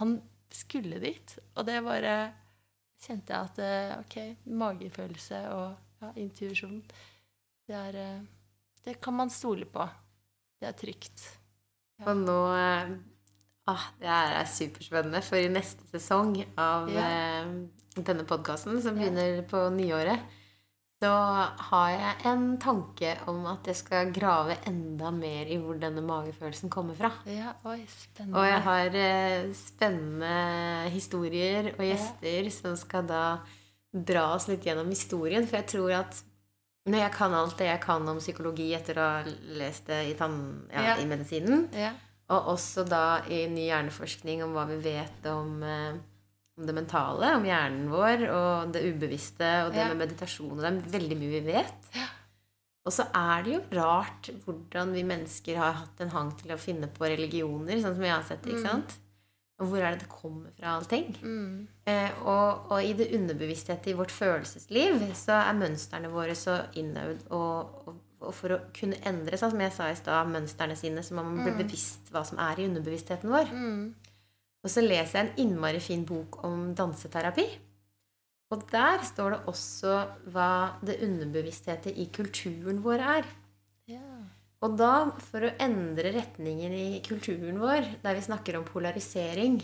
han 0.00 0.14
skulle 0.52 1.00
dit. 1.02 1.36
Og 1.56 1.66
det 1.68 1.82
bare 1.84 2.14
kjente 3.02 3.34
jeg 3.34 3.50
at 3.50 3.64
eh, 3.64 3.96
Ok, 3.98 4.16
magefølelse 4.48 5.42
og 5.52 5.66
ja, 6.02 6.12
intuisjon 6.20 6.80
det, 7.68 8.00
eh, 8.00 8.20
det 8.84 8.98
kan 9.00 9.14
man 9.14 9.30
stole 9.30 9.68
på. 9.68 9.84
Det 10.60 10.68
er 10.68 10.78
trygt. 10.78 11.24
Og 12.06 12.16
nå 12.24 12.38
eh, 12.56 12.92
ah, 13.70 13.84
Det 14.00 14.08
her 14.08 14.36
er 14.40 14.50
superspennende, 14.50 15.22
for 15.24 15.36
i 15.40 15.48
neste 15.52 15.86
sesong 15.92 16.36
av 16.58 16.88
Ja. 16.90 17.06
eh, 17.06 17.52
denne 18.02 18.24
podkasten, 18.24 18.80
som 18.82 18.96
begynner 18.96 19.42
på 19.50 19.66
nyåret, 19.74 20.20
så 21.02 21.10
har 21.68 21.88
jeg 21.90 22.26
en 22.30 22.44
tanke 22.62 23.16
om 23.26 23.40
at 23.50 23.66
jeg 23.66 23.74
skal 23.80 24.12
grave 24.14 24.54
enda 24.70 25.10
mer 25.10 25.50
i 25.50 25.56
hvor 25.58 25.74
denne 25.82 26.00
magefølelsen 26.06 26.70
kommer 26.70 26.94
fra. 26.94 27.10
Ja, 27.26 27.52
oi, 27.66 27.80
spennende. 27.90 28.38
Og 28.38 28.46
jeg 28.46 28.60
har 28.68 28.98
eh, 29.02 29.52
spennende 29.58 30.90
historier 30.94 31.72
og 31.74 31.82
gjester 31.84 32.50
som 32.54 32.76
skal 32.78 33.08
da 33.10 33.24
dra 33.92 34.28
oss 34.36 34.46
litt 34.48 34.62
gjennom 34.64 34.88
historien. 34.94 35.44
For 35.46 35.58
jeg 35.58 35.66
tror 35.74 35.92
at 35.98 36.22
når 36.88 36.98
jeg 36.98 37.12
kan 37.14 37.34
alt 37.38 37.58
det 37.60 37.66
jeg 37.68 37.80
kan 37.84 38.08
om 38.10 38.18
psykologi 38.18 38.70
etter 38.74 38.98
å 38.98 39.04
ha 39.06 39.34
lest 39.58 39.86
det 39.86 40.00
i, 40.10 40.14
tann, 40.18 40.38
ja, 40.72 40.82
Ja. 40.92 40.94
i 40.98 41.06
medisinen, 41.06 41.68
ja. 41.78 41.92
og 42.28 42.48
også 42.56 42.84
da 42.88 43.22
i 43.30 43.44
ny 43.46 43.68
hjerneforskning 43.68 44.42
om 44.42 44.52
hva 44.56 44.64
vi 44.66 44.80
vet 44.82 45.26
om, 45.30 45.62
eh, 45.62 45.92
om 46.58 46.66
det 46.66 46.74
mentale, 46.74 47.36
om 47.36 47.44
hjernen 47.46 47.86
vår, 47.92 48.26
og 48.30 48.72
det 48.74 48.82
ubevisste, 48.88 49.52
og 49.66 49.72
det 49.76 49.86
med 49.92 50.02
meditasjon. 50.08 50.52
Og 50.58 50.60
det 50.60 50.72
er 50.72 50.98
veldig 50.98 51.16
mye 51.20 51.30
vi 51.38 51.44
vet. 51.52 51.88
Ja. 51.94 52.08
Og 52.84 52.90
så 52.92 53.06
er 53.14 53.44
det 53.46 53.52
jo 53.54 53.60
rart 53.78 54.28
hvordan 54.44 54.90
vi 54.92 55.04
mennesker 55.06 55.56
har 55.56 55.72
hatt 55.84 56.00
en 56.02 56.10
hang 56.10 56.32
til 56.40 56.50
å 56.50 56.58
finne 56.58 56.88
på 56.90 57.06
religioner, 57.06 57.78
sånn 57.78 57.94
som 57.94 58.02
jeg 58.02 58.10
har 58.16 58.24
sett 58.26 58.42
det. 58.42 58.56
ikke 58.56 58.68
sant? 58.68 58.96
Og 59.62 59.68
hvor 59.70 59.78
er 59.78 59.94
det 59.94 60.02
det 60.02 60.10
kommer 60.10 60.50
fra, 60.56 60.76
allting? 60.76 61.12
Mm. 61.22 61.66
Eh, 61.86 62.22
og, 62.26 62.70
og 62.74 62.82
i 62.82 62.94
det 62.98 63.12
underbevisstheten 63.14 63.92
i 63.92 63.96
vårt 63.98 64.10
følelsesliv 64.14 65.04
så 65.18 65.38
er 65.44 65.58
mønstrene 65.58 66.10
våre 66.10 66.34
så 66.38 66.58
innøvd. 66.78 67.28
Og, 67.30 67.76
og, 67.86 68.00
og 68.22 68.34
for 68.34 68.56
å 68.56 68.62
kunne 68.74 68.98
endre 69.06 69.38
seg, 69.38 69.54
som 69.54 69.62
jeg 69.62 69.74
sa 69.76 69.90
i 69.92 69.98
stad, 69.98 70.32
mønstrene 70.34 70.78
sine, 70.78 71.04
så 71.06 71.14
må 71.14 71.24
man 71.28 71.44
bli 71.46 71.54
bevisst 71.62 72.10
hva 72.10 72.24
som 72.26 72.42
er 72.42 72.58
i 72.58 72.66
underbevisstheten 72.70 73.30
vår. 73.30 73.54
Mm. 73.54 73.84
Og 74.62 74.70
så 74.70 74.82
leser 74.82 75.18
jeg 75.18 75.28
en 75.28 75.44
innmari 75.46 75.82
fin 75.82 76.02
bok 76.06 76.42
om 76.46 76.72
danseterapi. 76.78 77.46
Og 78.52 78.66
der 78.70 79.00
står 79.06 79.32
det 79.32 79.40
også 79.48 79.94
hva 80.34 80.50
det 80.84 80.98
underbevissthetet 81.06 81.96
i 81.96 82.10
kulturen 82.14 82.82
vår 82.84 83.06
er. 83.14 83.30
Og 84.62 84.76
da, 84.78 84.92
for 85.30 85.42
å 85.48 85.52
endre 85.62 86.12
retningen 86.14 86.72
i 86.76 87.00
kulturen 87.06 87.58
vår, 87.58 87.88
der 88.04 88.14
vi 88.14 88.22
snakker 88.22 88.60
om 88.60 88.64
polarisering, 88.68 89.56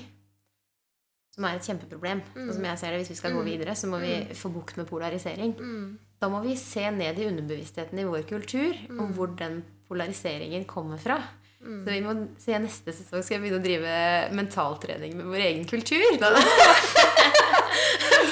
som 1.34 1.46
er 1.46 1.54
et 1.60 1.68
kjempeproblem, 1.68 2.20
og 2.34 2.48
som 2.56 2.64
jeg 2.66 2.78
ser 2.80 2.90
det, 2.90 3.00
hvis 3.04 3.12
vi 3.14 3.18
skal 3.20 3.36
gå 3.36 3.44
videre, 3.46 3.76
så 3.78 3.86
må 3.86 4.00
vi 4.02 4.16
få 4.34 4.50
bukt 4.50 4.76
med 4.80 4.88
polarisering. 4.90 5.52
Mm. 5.54 5.98
Da 6.18 6.26
må 6.32 6.40
vi 6.42 6.56
se 6.58 6.82
ned 6.90 7.18
i 7.22 7.28
underbevisstheten 7.30 8.00
i 8.02 8.08
vår 8.08 8.24
kultur, 8.26 8.74
Mm. 8.88 9.00
om 9.04 9.12
hvor 9.14 9.36
den 9.38 9.60
polariseringen 9.88 10.64
kommer 10.66 10.98
fra. 10.98 11.20
Så 11.62 11.90
vi 11.90 12.00
må 12.02 12.12
se 12.38 12.58
neste 12.58 12.92
sesong 12.94 13.22
skal 13.22 13.38
jeg 13.38 13.42
begynne 13.42 13.58
å 13.58 13.64
drive 13.64 14.34
mentaltrening 14.34 15.14
med 15.18 15.26
vår 15.26 15.42
egen 15.46 15.64
kultur. 15.66 16.18
Da. 16.18 16.30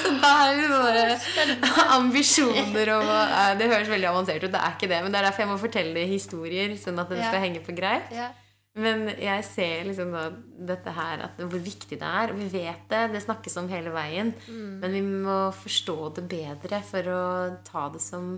Så 0.07 0.15
da 0.23 0.33
er 0.47 0.57
det 1.11 1.19
sånne 1.23 1.85
ambisjoner 1.99 2.91
om 2.97 3.13
å 3.13 3.21
eh, 3.27 3.53
Det 3.59 3.69
høres 3.71 3.91
veldig 3.91 4.09
avansert 4.11 4.45
ut, 4.47 4.53
det 4.55 4.63
er 4.63 4.75
ikke 4.77 4.91
det. 4.93 5.03
Men 5.05 5.13
det 5.15 5.21
er 5.21 5.29
derfor 5.29 5.45
jeg 5.45 5.51
må 5.53 5.59
fortelle 5.63 6.05
historier, 6.11 6.75
sånn 6.81 7.01
at 7.03 7.11
det 7.13 7.21
skal 7.25 7.43
henge 7.47 7.63
på 7.67 7.75
greip. 7.77 8.11
Men 8.77 9.07
jeg 9.17 9.45
ser 9.49 9.87
liksom 9.89 10.11
da 10.13 10.27
dette 10.69 10.93
her, 10.93 11.23
at 11.31 11.39
hvor 11.41 11.63
viktig 11.65 11.97
det 11.97 12.09
er. 12.09 12.35
Og 12.35 12.41
vi 12.43 12.49
vet 12.53 12.83
det, 12.93 13.03
det 13.15 13.23
snakkes 13.25 13.57
om 13.63 13.71
hele 13.73 13.89
veien. 13.95 14.35
Men 14.83 14.93
vi 14.93 15.01
må 15.07 15.39
forstå 15.57 15.97
det 16.19 16.27
bedre 16.29 16.83
for 16.85 17.09
å 17.09 17.23
ta 17.65 17.87
det 17.95 18.03
som 18.05 18.35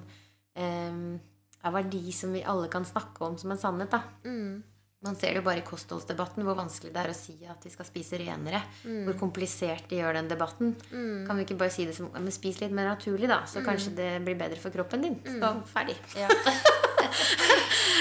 eh, 0.54 1.18
en 1.58 1.74
verdi 1.74 2.12
som 2.14 2.32
vi 2.32 2.44
alle 2.46 2.68
kan 2.70 2.86
snakke 2.86 3.26
om 3.26 3.34
som 3.40 3.50
en 3.50 3.58
sannhet. 3.58 3.90
da. 3.90 4.02
Mm. 4.24 4.62
Man 5.06 5.14
ser 5.14 5.30
det 5.30 5.38
jo 5.38 5.44
bare 5.46 5.60
i 5.60 5.66
kostholdsdebatten 5.66 6.42
hvor 6.42 6.56
vanskelig 6.58 6.90
det 6.90 7.02
er 7.04 7.12
å 7.12 7.14
si 7.14 7.36
at 7.46 7.62
vi 7.62 7.70
skal 7.70 7.86
spise 7.86 8.18
renere. 8.18 8.58
Hvor 8.82 9.14
komplisert 9.20 9.86
de 9.90 10.00
gjør 10.00 10.18
den 10.18 10.30
debatten. 10.32 10.72
Kan 10.90 11.38
vi 11.38 11.44
ikke 11.46 11.58
bare 11.60 11.70
si 11.70 11.86
det 11.86 11.94
som 11.94 12.08
men 12.16 12.34
spis 12.34 12.58
litt 12.64 12.74
mer 12.74 12.90
naturlig, 12.90 13.28
da? 13.30 13.44
Så 13.46 13.62
kanskje 13.66 13.94
det 13.94 14.08
blir 14.26 14.38
bedre 14.40 14.58
for 14.58 14.74
kroppen 14.74 15.06
din. 15.06 15.20
Så 15.22 15.52
ferdig. 15.70 15.94
Ja. 16.18 16.26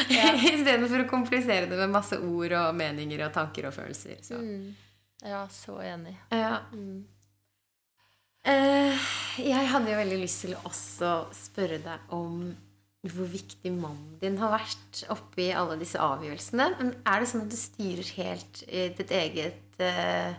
Istedenfor 0.07 1.03
å 1.03 1.09
komplisere 1.09 1.69
det 1.69 1.77
med 1.77 1.93
masse 1.93 2.17
ord 2.17 2.57
og 2.57 2.73
meninger 2.77 3.27
og 3.27 3.33
tanker 3.35 3.69
og 3.69 3.77
følelser. 3.77 4.17
Så. 4.25 4.41
ja, 5.21 5.43
så 5.53 5.77
enig. 5.85 6.15
Ja. 6.33 6.63
Eh, 8.47 9.07
jeg 9.43 9.69
hadde 9.69 9.91
jo 9.91 9.99
veldig 9.99 10.19
lyst 10.21 10.45
til 10.45 10.55
å 10.55 10.63
også 10.69 11.11
spørre 11.35 11.81
deg 11.83 12.13
om 12.15 12.47
hvor 13.05 13.29
viktig 13.29 13.71
mannen 13.71 14.17
din 14.21 14.39
har 14.41 14.51
vært 14.55 15.03
oppi 15.13 15.51
alle 15.55 15.77
disse 15.79 16.01
avgjørelsene. 16.01 16.67
Men 16.79 16.93
er 17.07 17.21
det 17.21 17.29
sånn 17.31 17.45
at 17.45 17.53
du 17.53 17.59
styrer 17.59 18.09
helt 18.17 18.63
i 18.67 18.87
ditt 18.97 19.13
eget 19.15 19.81
eh, 19.83 20.33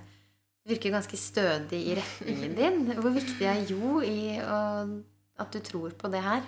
virker 0.68 0.92
ganske 0.92 1.16
stødig 1.16 1.80
i 1.92 1.96
retningen 1.98 2.56
din. 2.58 2.80
Hvor 2.98 3.14
viktig 3.14 3.46
er 3.48 3.64
Jo 3.70 4.00
i 4.04 4.36
å, 4.42 4.60
at 5.40 5.54
du 5.54 5.60
tror 5.64 5.94
på 5.98 6.10
det 6.12 6.22
her? 6.24 6.42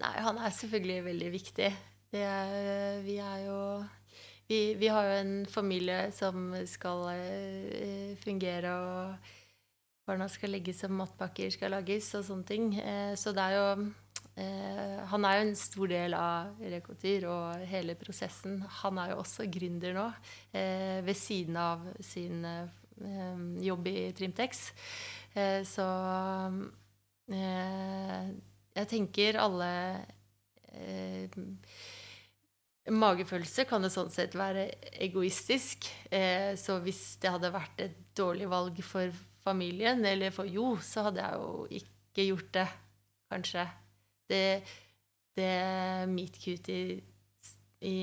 Nei, 0.00 0.14
han 0.24 0.38
er 0.40 0.54
selvfølgelig 0.56 1.04
veldig 1.10 1.32
viktig. 1.34 1.72
Er, 2.12 3.02
vi 3.04 3.18
er 3.20 3.44
jo 3.46 3.58
vi, 4.48 4.74
vi 4.76 4.88
har 4.92 5.06
jo 5.06 5.18
en 5.20 5.34
familie 5.48 6.10
som 6.12 6.52
skal 6.68 7.06
eh, 7.14 8.12
fungere, 8.20 8.72
og 8.72 10.08
barna 10.08 10.28
skal 10.28 10.52
legges, 10.52 10.82
og 10.84 10.96
matpakker 10.98 11.52
skal 11.52 11.72
lages, 11.76 12.10
og 12.18 12.26
sånne 12.26 12.48
ting. 12.48 12.72
Eh, 12.80 13.12
så 13.16 13.32
det 13.36 13.44
er 13.44 13.56
jo 13.56 13.68
eh, 14.36 15.00
Han 15.12 15.24
er 15.24 15.38
jo 15.38 15.46
en 15.46 15.56
stor 15.58 15.90
del 15.90 16.14
av 16.18 16.60
Rekotyr 16.60 17.26
og 17.30 17.64
hele 17.68 17.96
prosessen. 18.00 18.60
Han 18.82 19.00
er 19.02 19.12
jo 19.12 19.22
også 19.22 19.48
gründer 19.50 19.96
nå, 19.96 20.06
eh, 20.52 21.00
ved 21.04 21.18
siden 21.18 21.58
av 21.60 21.84
sin 22.00 22.44
eh, 22.44 22.70
jobb 23.62 23.88
i 23.88 24.12
Trimtex. 24.16 24.70
Eh, 25.34 25.62
så 25.64 25.86
eh, 27.32 28.30
jeg 28.76 28.88
tenker 28.90 29.40
alle 29.40 29.72
eh, 30.72 31.40
Magefølelse 32.92 33.62
kan 33.70 33.84
jo 33.86 33.92
sånn 33.94 34.08
sett 34.10 34.32
være 34.34 34.64
egoistisk. 35.06 35.86
Så 36.58 36.80
hvis 36.82 37.02
det 37.22 37.30
hadde 37.30 37.52
vært 37.54 37.78
et 37.84 38.00
dårlig 38.18 38.48
valg 38.50 38.80
for 38.82 39.14
familien, 39.46 40.02
eller 40.02 40.34
for 40.34 40.50
Jo, 40.50 40.72
så 40.82 41.06
hadde 41.06 41.22
jeg 41.22 41.38
jo 41.38 41.78
ikke 41.78 42.26
gjort 42.26 42.50
det, 42.58 42.66
kanskje. 43.30 43.68
Det, 44.30 44.62
det 45.38 45.52
meet 46.12 46.38
cute 46.42 46.72
i, 46.72 46.98
i, 47.82 47.96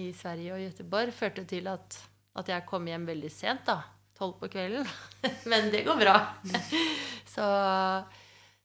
i 0.00 0.06
Sverige 0.16 0.56
og 0.56 0.64
Göteborg 0.64 1.14
førte 1.14 1.44
til 1.48 1.68
at, 1.70 1.98
at 2.40 2.50
jeg 2.50 2.66
kom 2.68 2.86
hjem 2.88 3.06
veldig 3.10 3.32
sent, 3.32 3.66
da. 3.68 3.80
Tolv 4.14 4.36
på 4.38 4.48
kvelden. 4.52 4.86
Men 5.50 5.72
det 5.72 5.84
går 5.86 5.98
bra. 5.98 6.18
så 7.34 7.48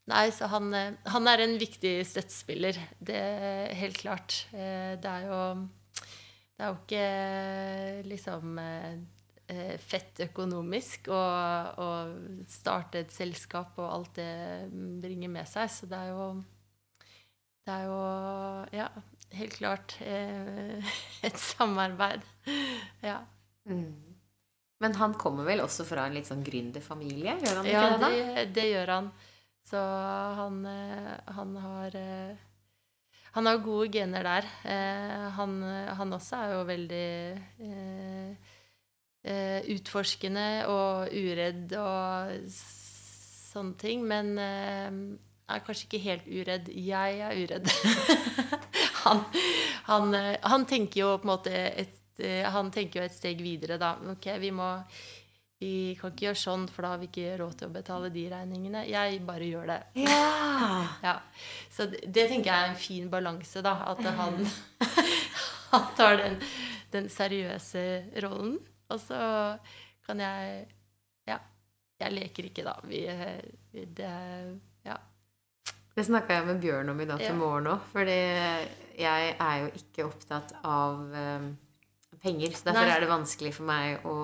Nei, 0.10 0.32
så 0.34 0.48
han, 0.50 0.74
han 1.06 1.30
er 1.30 1.44
en 1.44 1.52
viktig 1.62 2.00
støttespiller. 2.10 2.78
Det 2.98 3.18
er 3.20 3.76
helt 3.78 4.00
klart. 4.02 4.40
Eh, 4.58 4.96
Det 4.98 5.06
er 5.06 5.28
jo 5.28 5.42
Det 6.58 6.66
er 6.66 6.72
jo 6.72 6.78
ikke 6.80 7.04
eh, 7.04 8.00
liksom 8.10 8.58
eh, 8.60 9.76
fett 9.82 10.24
økonomisk 10.26 11.12
å 11.14 11.22
starte 12.50 13.04
et 13.04 13.14
selskap 13.14 13.78
og 13.80 13.88
alt 13.90 14.18
det 14.18 14.34
bringer 15.04 15.30
med 15.30 15.48
seg. 15.50 15.70
Så 15.70 15.90
det 15.90 15.98
er 16.02 16.10
jo 16.12 16.26
Det 17.70 17.76
er 17.78 17.86
jo 17.86 17.98
Ja, 18.74 18.88
helt 19.38 19.56
klart 19.60 19.94
eh, 20.02 20.94
et 21.28 21.38
samarbeid. 21.38 22.26
Ja. 23.06 23.20
Men 24.80 24.96
han 24.98 25.14
kommer 25.20 25.46
vel 25.46 25.62
også 25.62 25.86
fra 25.86 26.08
en 26.08 26.16
litt 26.18 26.26
sånn 26.30 26.42
gründerfamilie? 26.46 27.36
Gjør 27.44 27.60
han 27.60 27.68
ikke 27.68 27.76
Ja, 27.76 27.90
det, 27.92 28.00
da? 28.02 28.10
det, 28.10 28.46
det 28.58 28.68
gjør 28.72 28.94
han. 28.96 29.10
Så 29.70 29.82
han, 30.40 30.62
eh, 30.66 31.12
han 31.36 31.56
har 31.62 31.98
eh, 32.00 32.38
Han 33.36 33.46
har 33.46 33.60
gode 33.62 33.92
gener 33.94 34.24
der. 34.26 34.48
Eh, 34.66 35.28
Han, 35.38 35.60
han 36.00 36.14
også 36.18 36.40
er 36.40 36.54
jo 36.56 36.64
veldig 36.66 37.10
eh, 37.70 39.60
utforskende 39.76 40.48
og 40.72 41.14
uredd 41.14 41.76
og 41.78 42.34
sånne 42.50 43.78
ting. 43.82 44.02
Men 44.10 44.34
eh, 44.42 44.90
er 45.54 45.64
kanskje 45.66 45.88
ikke 45.88 46.04
helt 46.06 46.28
uredd. 46.28 46.68
Jeg 46.74 47.22
er 47.26 47.40
uredd. 47.44 47.72
han, 49.06 49.24
han, 49.90 50.14
eh, 50.18 50.36
han 50.44 50.68
tenker 50.70 51.04
jo 51.04 51.14
på 51.18 51.28
en 51.28 51.34
måte 51.34 51.54
et 51.54 52.24
eh, 52.24 52.44
Han 52.52 52.72
tenker 52.76 53.02
jo 53.02 53.08
et 53.08 53.16
steg 53.16 53.42
videre, 53.44 53.80
da. 53.82 53.96
Ok, 54.12 54.28
vi 54.42 54.52
må 54.56 54.74
vi 55.60 55.98
kan 56.00 56.14
ikke 56.14 56.30
gjøre 56.30 56.40
sånn, 56.40 56.62
for 56.72 56.86
da 56.86 56.94
har 56.94 57.02
vi 57.02 57.10
ikke 57.10 57.34
råd 57.42 57.56
til 57.60 57.68
å 57.68 57.74
betale 57.74 58.10
de 58.14 58.22
regningene. 58.32 58.86
Jeg 58.88 59.18
bare 59.28 59.48
gjør 59.48 59.74
det. 59.74 59.80
Ja! 60.06 60.28
Ja. 61.10 61.16
Så 61.72 61.86
det, 61.92 62.02
det 62.08 62.26
tenker 62.30 62.50
jeg 62.52 62.64
er 62.64 62.72
en 62.72 62.80
fin 62.80 63.10
balanse, 63.12 63.62
da. 63.64 63.74
At 63.92 64.00
han, 64.04 64.40
han 65.74 65.86
tar 66.00 66.16
den, 66.20 66.40
den 66.96 67.12
seriøse 67.12 67.84
rollen. 68.24 68.58
Og 68.90 69.04
så 69.04 69.20
kan 70.08 70.24
jeg 70.24 70.66
Ja. 71.28 71.40
Jeg 72.00 72.16
leker 72.16 72.48
ikke, 72.48 72.64
da. 72.64 72.78
Vi, 72.88 73.04
vi 73.76 73.86
det. 74.00 74.16
Det 76.00 76.06
snakka 76.08 76.38
jeg 76.38 76.48
med 76.48 76.62
Bjørn 76.64 76.94
om 76.94 77.02
i 77.04 77.08
dag 77.10 77.20
til 77.20 77.34
Ja. 77.34 77.36
morgen 77.36 77.68
òg. 77.74 77.80
Fordi 77.92 78.16
jeg 79.00 79.36
er 79.36 79.58
jo 79.66 79.70
ikke 79.76 80.06
opptatt 80.08 80.54
av 80.64 80.96
um, 81.12 81.50
penger. 82.24 82.56
Så 82.56 82.70
derfor 82.70 82.88
Nei. 82.88 82.96
er 82.96 83.04
det 83.04 83.10
vanskelig 83.12 83.54
for 83.58 83.68
meg 83.68 84.06
å 84.08 84.16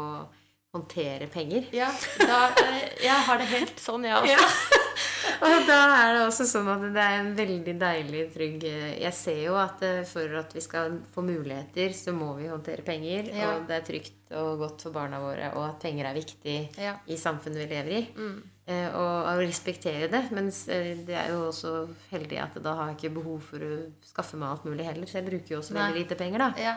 håndtere 0.76 1.28
penger. 1.32 1.68
ja 1.76 1.90
da, 2.20 2.40
eh, 2.64 2.90
jeg 3.04 3.20
har 3.28 3.38
det 3.40 3.48
helt 3.52 3.80
sånn, 3.80 4.04
jeg 4.08 4.16
også. 4.16 4.72
Og 5.46 5.68
da 5.68 5.78
er 6.00 6.14
det 6.16 6.24
også 6.30 6.46
sånn 6.48 6.68
at 6.72 6.84
det 6.96 7.02
er 7.04 7.20
en 7.20 7.32
veldig 7.36 7.74
deilig, 7.80 8.24
trygg 8.34 8.64
eh, 8.70 8.98
Jeg 9.02 9.14
ser 9.18 9.40
jo 9.46 9.56
at 9.60 9.82
eh, 9.84 10.02
for 10.08 10.36
at 10.40 10.52
vi 10.56 10.64
skal 10.64 11.00
få 11.16 11.24
muligheter, 11.28 11.92
så 11.96 12.14
må 12.16 12.34
vi 12.40 12.48
håndtere 12.52 12.84
penger. 12.88 13.32
Ja. 13.36 13.54
Og 13.58 13.68
det 13.68 13.80
er 13.82 13.88
trygt 13.88 14.36
og 14.36 14.60
godt 14.64 14.84
for 14.88 14.96
barna 14.96 15.20
våre, 15.24 15.52
og 15.56 15.64
at 15.74 15.80
penger 15.84 16.08
er 16.12 16.20
viktig 16.20 16.58
Ja. 16.80 16.96
i 17.08 17.18
samfunnet 17.20 17.64
vi 17.64 17.72
lever 17.76 17.98
i. 18.00 18.04
Mm. 18.16 18.44
Eh, 18.66 18.88
og 18.98 19.28
å 19.30 19.34
respektere 19.38 20.08
det. 20.10 20.24
Mens 20.34 20.64
eh, 20.74 20.96
det 21.06 21.14
er 21.14 21.30
jo 21.36 21.44
også 21.52 21.74
heldig 22.10 22.40
at 22.42 22.56
da 22.66 22.74
har 22.80 22.90
jeg 22.90 22.98
ikke 22.98 23.18
behov 23.20 23.44
for 23.52 23.62
å 23.62 23.76
skaffe 24.02 24.40
meg 24.42 24.50
alt 24.50 24.66
mulig 24.66 24.88
heller. 24.88 25.06
Så 25.10 25.20
jeg 25.20 25.28
bruker 25.28 25.54
jo 25.54 25.60
også 25.60 25.76
veldig 25.78 26.02
lite 26.02 26.18
penger, 26.18 26.42
da. 26.42 26.48
Ja. 26.58 26.74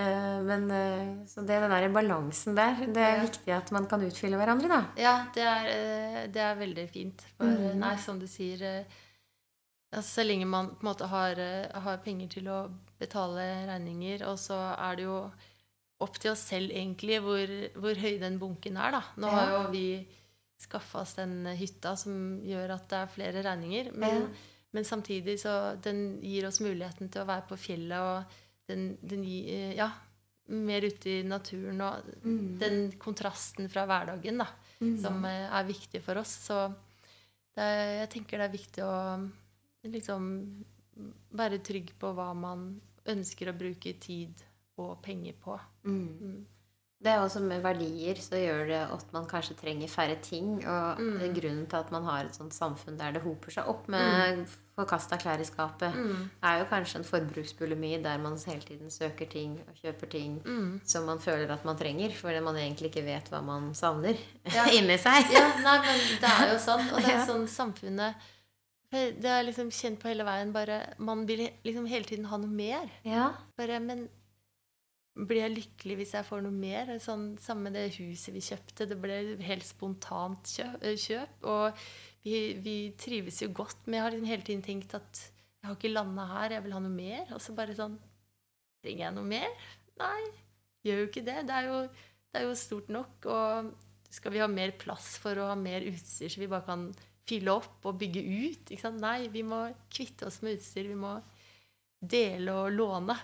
Eh, 0.00 0.38
men 0.48 0.64
så 1.28 1.44
det 1.44 1.60
den 1.60 1.74
der 1.76 1.86
balansen 1.92 2.56
der. 2.56 2.80
Det 2.88 3.04
er 3.04 3.18
Ja. 3.18 3.26
viktig 3.26 3.52
at 3.52 3.74
man 3.76 3.86
kan 3.90 4.06
utfylle 4.06 4.40
hverandre, 4.40 4.72
da. 4.72 4.80
Ja, 4.96 5.14
det 5.36 5.44
er, 5.44 6.26
det 6.32 6.46
er 6.46 6.56
veldig 6.62 6.88
fint. 6.88 7.26
For 7.36 7.52
mm. 7.52 7.76
nei, 7.84 7.94
som 8.00 8.18
du 8.18 8.26
sier 8.26 8.64
altså, 9.92 10.08
Så 10.08 10.24
lenge 10.24 10.48
man 10.48 10.72
på 10.72 10.86
en 10.86 10.88
måte 10.88 11.06
har, 11.06 11.36
har 11.84 12.00
penger 12.02 12.32
til 12.38 12.48
å 12.48 12.64
betale 12.98 13.68
regninger, 13.68 14.24
og 14.24 14.40
så 14.40 14.56
er 14.72 14.96
det 14.96 15.04
jo 15.04 15.20
opp 16.00 16.16
til 16.16 16.32
oss 16.32 16.48
selv 16.48 16.72
egentlig 16.72 17.20
hvor, 17.20 17.50
hvor 17.76 17.94
høy 18.00 18.16
den 18.18 18.40
bunken 18.40 18.80
er, 18.80 18.96
da. 18.96 19.02
Nå 19.20 19.28
har 19.28 19.52
jo 19.52 19.64
vi 19.70 19.88
skaffa 20.64 21.02
oss 21.04 21.14
den 21.18 21.44
hytta 21.58 21.94
som 22.00 22.40
gjør 22.44 22.74
at 22.78 22.88
det 22.90 22.98
er 23.02 23.12
flere 23.12 23.42
regninger. 23.46 23.92
Men, 23.94 24.22
Ja. 24.22 24.28
men 24.72 24.84
samtidig 24.84 25.36
så 25.40 25.76
den 25.80 26.20
gir 26.24 26.46
oss 26.48 26.60
muligheten 26.60 27.08
til 27.10 27.22
å 27.22 27.28
være 27.28 27.46
på 27.48 27.56
fjellet, 27.60 28.00
og 28.00 28.24
den, 28.68 28.96
den 29.02 29.22
gir 29.24 29.48
eh, 29.54 29.76
Ja, 29.76 29.90
mer 30.48 30.84
ute 30.84 31.08
i 31.08 31.22
naturen 31.24 31.80
og 31.80 32.04
Mm. 32.24 32.58
den 32.58 32.92
kontrasten 33.00 33.68
fra 33.70 33.86
hverdagen, 33.86 34.38
da 34.38 34.46
som 35.00 35.24
eh, 35.24 35.48
er 35.48 35.64
viktig 35.64 36.02
for 36.02 36.18
oss. 36.20 36.34
Så 36.48 36.58
det 37.56 37.62
er, 37.64 38.00
jeg 38.04 38.10
tenker 38.10 38.38
det 38.38 38.44
er 38.50 38.58
viktig 38.58 38.82
å 38.84 39.30
liksom 39.88 40.64
være 41.32 41.58
trygg 41.64 41.92
på 41.98 42.10
hva 42.14 42.34
man 42.36 42.80
ønsker 43.06 43.48
å 43.50 43.56
bruke 43.58 43.94
tid 44.00 44.42
og 44.76 45.00
penger 45.02 45.34
på. 45.42 45.56
Mm. 45.84 46.44
Mm. 47.00 47.04
Det 47.04 47.12
er 47.12 47.20
også 47.20 47.40
med 47.42 47.60
verdier 47.62 48.14
så 48.16 48.36
gjør 48.40 48.66
det 48.68 48.82
at 48.94 49.12
man 49.12 49.26
kanskje 49.26 49.54
trenger 49.60 49.88
færre 49.88 50.16
ting. 50.22 50.64
Og 50.66 50.98
Mm. 50.98 51.34
grunnen 51.34 51.66
til 51.68 51.76
at 51.76 51.90
man 51.92 52.04
har 52.04 52.24
et 52.24 52.34
sånt 52.34 52.52
samfunn 52.54 52.96
der 52.98 53.12
det 53.12 53.22
hoper 53.22 53.50
seg 53.50 53.66
opp 53.68 53.88
med 53.88 54.38
Mm. 54.38 54.46
forkasta 54.78 55.16
klær 55.18 55.38
i 55.40 55.44
skapet, 55.44 55.92
er 56.42 56.58
jo 56.58 56.64
kanskje 56.64 56.96
en 56.96 57.04
forbruksbulimi 57.04 58.02
der 58.02 58.18
man 58.18 58.38
hele 58.46 58.60
tiden 58.62 58.90
søker 58.90 59.28
ting 59.28 59.60
og 59.68 59.74
kjøper 59.82 60.08
ting 60.10 60.40
Mm. 60.44 60.80
som 60.84 61.04
man 61.06 61.18
føler 61.18 61.50
at 61.52 61.64
man 61.64 61.76
trenger, 61.76 62.10
fordi 62.10 62.40
man 62.42 62.54
egentlig 62.56 62.90
ikke 62.90 63.04
vet 63.04 63.28
hva 63.30 63.42
man 63.42 63.74
savner 63.74 64.16
Ja. 64.46 64.64
inni 64.72 64.96
seg. 64.96 65.30
Ja, 65.32 65.52
nei, 65.62 65.78
men 65.78 66.00
det 66.20 66.30
er 66.30 66.52
jo 66.52 66.58
sånn. 66.58 66.92
Og 66.92 67.02
det 67.02 67.10
er 67.10 67.26
sånn 67.26 67.46
samfunnet 67.46 68.14
Det 68.92 69.24
er 69.24 69.42
liksom 69.42 69.70
kjent 69.70 69.98
på 69.98 70.06
hele 70.08 70.22
veien. 70.24 70.52
Bare, 70.52 70.94
man 70.98 71.26
vil 71.26 71.50
liksom 71.64 71.84
hele 71.88 72.04
tiden 72.04 72.26
ha 72.26 72.36
noe 72.36 72.46
mer. 72.48 72.88
Ja. 73.04 73.32
Bare, 73.58 73.80
men 73.80 74.08
blir 75.14 75.44
jeg 75.44 75.54
lykkelig 75.54 75.96
hvis 76.00 76.14
jeg 76.16 76.26
får 76.26 76.42
noe 76.42 76.54
mer? 76.54 76.90
Sånn, 77.02 77.34
samme 77.42 77.70
det 77.74 77.86
huset 77.98 78.34
vi 78.34 78.42
kjøpte. 78.42 78.88
Det 78.90 78.98
ble 78.98 79.18
helt 79.46 79.66
spontant 79.66 80.50
kjøp. 80.56 80.82
kjøp 81.04 81.46
og 81.50 81.84
vi, 82.24 82.40
vi 82.64 82.76
trives 82.98 83.38
jo 83.44 83.52
godt. 83.54 83.86
Men 83.86 83.98
jeg 83.98 84.04
har 84.04 84.14
liksom 84.14 84.32
hele 84.32 84.48
tiden 84.48 84.64
tenkt 84.66 84.96
at 84.98 85.22
jeg 85.64 85.70
har 85.70 85.78
ikke 85.78 85.94
landa 85.94 86.26
her, 86.28 86.56
jeg 86.56 86.64
vil 86.66 86.74
ha 86.76 86.82
noe 86.82 86.92
mer. 86.92 87.30
Og 87.36 87.40
så 87.42 87.56
bare 87.56 87.76
sånn 87.78 87.96
Trenger 88.84 89.06
jeg 89.06 89.16
noe 89.16 89.24
mer? 89.24 89.68
Nei, 89.96 90.24
gjør 90.84 90.98
jo 91.00 91.04
ikke 91.08 91.24
det. 91.24 91.38
Det 91.48 91.54
er 91.56 91.68
jo, 91.70 91.76
det 92.28 92.40
er 92.40 92.42
jo 92.44 92.56
stort 92.60 92.90
nok. 92.92 93.28
Og 93.32 93.70
skal 94.12 94.34
vi 94.34 94.42
ha 94.42 94.48
mer 94.50 94.74
plass 94.76 95.14
for 95.22 95.40
å 95.40 95.46
ha 95.48 95.54
mer 95.56 95.86
utstyr, 95.88 96.28
så 96.28 96.42
vi 96.42 96.50
bare 96.52 96.66
kan 96.66 96.82
fylle 97.24 97.54
opp 97.54 97.86
og 97.88 97.96
bygge 98.02 98.20
ut? 98.20 98.74
Ikke 98.74 98.82
sant? 98.82 99.00
Nei, 99.00 99.30
vi 99.32 99.40
må 99.46 99.62
kvitte 99.88 100.28
oss 100.28 100.42
med 100.44 100.58
utstyr. 100.58 100.90
Vi 100.90 100.98
må 101.00 101.14
dele 102.04 102.58
og 102.60 102.76
låne. 102.76 103.16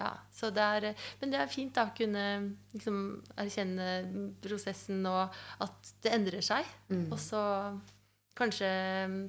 Ja, 0.00 0.14
så 0.32 0.48
det 0.54 0.64
er, 0.64 1.06
men 1.20 1.32
det 1.32 1.40
er 1.42 1.50
fint 1.52 1.74
da 1.76 1.84
å 1.90 1.94
kunne 1.96 2.24
liksom, 2.72 3.00
erkjenne 3.36 3.88
prosessen 4.40 5.04
og 5.10 5.34
at 5.60 5.90
det 6.00 6.14
endrer 6.16 6.44
seg. 6.44 6.68
Mm. 6.88 7.10
Og 7.10 7.18
så 7.20 7.42
kanskje 8.40 8.70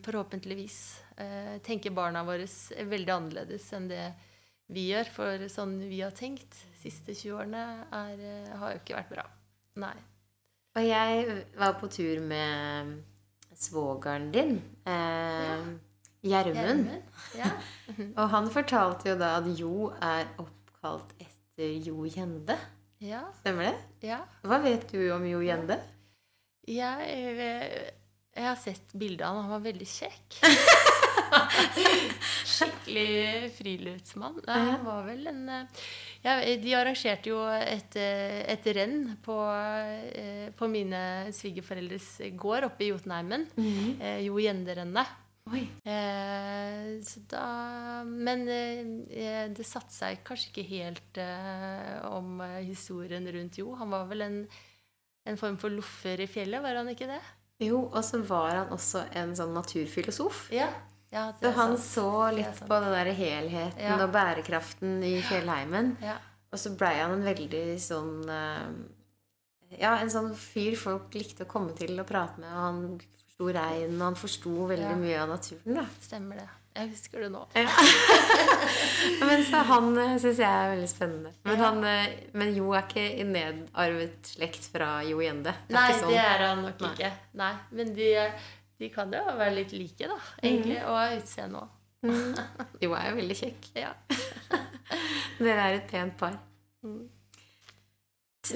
forhåpentligvis 0.05 0.77
eh, 1.19 1.57
tenker 1.65 1.91
barna 1.95 2.23
våre 2.23 2.47
veldig 2.93 3.15
annerledes 3.17 3.67
enn 3.75 3.89
det 3.91 4.05
vi 4.71 4.87
gjør. 4.93 5.11
For 5.11 5.45
sånn 5.51 5.75
vi 5.89 5.99
har 6.05 6.15
tenkt 6.15 6.55
de 6.55 6.79
siste 6.85 7.17
20 7.17 7.35
årene, 7.35 7.67
er, 7.91 8.25
eh, 8.31 8.55
har 8.63 8.75
jo 8.75 8.81
ikke 8.81 8.99
vært 9.01 9.13
bra. 9.17 9.27
Nei. 9.83 9.95
Og 10.71 10.87
jeg 10.87 11.39
var 11.59 11.75
på 11.81 11.91
tur 11.91 12.23
med 12.23 12.99
svogeren 13.59 14.31
din, 14.31 14.61
eh, 14.87 15.71
Gjermund. 16.21 16.89
Ja. 17.33 17.49
Og 18.19 18.27
han 18.29 18.49
fortalte 18.53 19.09
jo 19.09 19.17
da 19.17 19.35
at 19.39 19.47
Jo 19.57 19.89
er 19.97 20.27
oppkalt 20.81 21.13
etter 21.21 21.75
Jo 21.85 22.05
Gjende. 22.09 22.55
ja. 22.99 23.21
Stemmer 23.41 23.63
det? 23.69 23.75
ja. 24.07 24.17
Hva 24.43 24.57
vet 24.63 24.87
du 24.91 25.11
om 25.13 25.25
Jo 25.29 25.39
Gjende? 25.45 25.77
Jeg, 26.67 26.97
eh, 27.37 27.91
jeg 28.35 28.43
har 28.47 28.55
sett 28.57 28.93
bildet 28.97 29.27
av 29.27 29.35
han. 29.35 29.43
Han 29.45 29.51
var 29.51 29.59
veldig 29.71 29.87
kjekk. 29.87 30.41
Skikkelig 32.51 33.51
friluftsmann. 33.55 34.39
Nei, 34.47 34.59
Han 34.71 34.83
var 34.85 35.05
vel 35.07 35.27
en 35.31 35.41
eh, 35.49 35.65
ja, 36.25 36.35
De 36.61 36.73
arrangerte 36.77 37.29
jo 37.31 37.39
et, 37.49 37.95
eh, 37.97 38.41
et 38.53 38.67
renn 38.77 39.15
på, 39.25 39.37
eh, 40.17 40.49
på 40.57 40.67
mine 40.71 41.01
svigerforeldres 41.33 42.09
gård 42.37 42.67
oppe 42.69 42.85
i 42.87 42.91
Jotunheimen. 42.91 43.47
Eh, 44.01 44.19
Jo 44.25 44.37
Gjende-rennet. 44.41 45.17
Oi. 45.49 45.63
Eh, 45.89 47.01
så 47.03 47.19
da, 47.31 47.45
men 48.05 48.43
eh, 48.51 49.47
det 49.49 49.65
satte 49.65 49.93
seg 49.95 50.19
kanskje 50.27 50.51
ikke 50.51 50.65
helt 50.69 51.17
eh, 51.19 51.97
om 52.13 52.37
eh, 52.45 52.59
historien 52.67 53.25
rundt 53.33 53.57
Jo. 53.57 53.73
Han 53.79 53.89
var 53.93 54.05
vel 54.11 54.21
en, 54.27 54.37
en 55.25 55.39
form 55.41 55.57
for 55.61 55.73
loffer 55.73 56.21
i 56.21 56.29
fjellet, 56.29 56.61
var 56.63 56.77
han 56.81 56.91
ikke 56.93 57.09
det? 57.09 57.19
Jo, 57.61 57.83
og 57.89 57.99
så 58.05 58.21
var 58.25 58.55
han 58.61 58.71
også 58.73 59.03
en 59.17 59.33
sånn 59.37 59.51
naturfilosof. 59.57 60.47
Ja. 60.53 60.69
ja 61.13 61.27
Så 61.41 61.51
han 61.57 61.75
sant. 61.77 61.87
så 61.89 62.07
litt 62.37 62.61
på 62.69 62.79
den 62.85 62.95
der 62.95 63.11
helheten 63.17 63.81
Ja. 63.85 63.97
og 64.01 64.13
bærekraften 64.13 64.99
i 65.05 65.17
fjellheimen. 65.25 65.95
Ja. 66.05 66.19
Og 66.51 66.59
så 66.59 66.73
blei 66.77 66.95
han 66.99 67.13
en 67.17 67.25
veldig 67.27 67.65
sånn 67.81 68.15
eh, 68.29 68.71
Ja, 69.79 69.93
en 70.03 70.09
sånn 70.11 70.33
fyr 70.35 70.75
folk 70.75 71.13
likte 71.15 71.45
å 71.45 71.51
komme 71.51 71.71
til 71.77 71.97
og 72.01 72.07
prate 72.09 72.41
med. 72.43 72.49
Og 72.51 72.65
han 72.65 72.81
forsto 73.41 73.53
regn, 73.53 73.95
og 73.97 74.05
han 74.05 74.15
forsto 74.15 74.67
veldig 74.69 74.89
Ja. 74.91 74.95
mye 74.95 75.21
av 75.21 75.29
naturen. 75.29 75.75
da. 75.75 75.85
Stemmer 76.01 76.35
det. 76.37 76.47
Jeg 76.75 76.89
husker 76.89 77.19
det 77.19 77.31
nå. 77.31 77.45
Men 79.27 79.43
så 79.43 79.57
han 79.67 79.93
syns 80.19 80.37
jeg 80.39 80.47
er 80.47 80.69
veldig 80.75 80.87
spennende. 80.89 81.33
Men, 81.43 81.57
Ja. 81.57 81.65
han, 81.65 81.83
eh, 81.83 82.13
men 82.33 82.55
Jo 82.55 82.71
er 82.73 82.83
ikke 82.83 83.19
i 83.19 83.23
nedarvet 83.23 84.23
slekt 84.23 84.69
fra 84.71 85.01
Jo 85.03 85.17
Gjende. 85.19 85.53
Det 85.67 85.73
Nei, 85.75 85.91
sånn. 85.91 86.07
det 86.09 86.17
er 86.19 86.37
han 86.47 86.61
nok 86.63 86.79
Nei. 86.79 86.93
ikke. 86.93 87.11
Nei, 87.33 87.53
Men 87.71 87.93
de, 87.93 88.31
de 88.79 88.89
kan 88.89 89.11
jo 89.11 89.19
være 89.19 89.55
litt 89.55 89.71
like, 89.73 90.07
da, 90.07 90.17
egentlig. 90.41 90.81
Og 90.85 90.95
av 90.95 91.17
utseende 91.19 91.55
òg. 91.61 91.67
Mm. 92.03 92.35
Jo 92.81 92.93
er 92.95 93.09
jo 93.11 93.15
veldig 93.17 93.35
kjekk. 93.37 93.71
Ja. 93.75 93.93
Dere 95.39 95.59
er 95.59 95.73
et 95.75 95.87
pent 95.91 96.17
par. 96.17 96.39
Mm. 96.85 97.09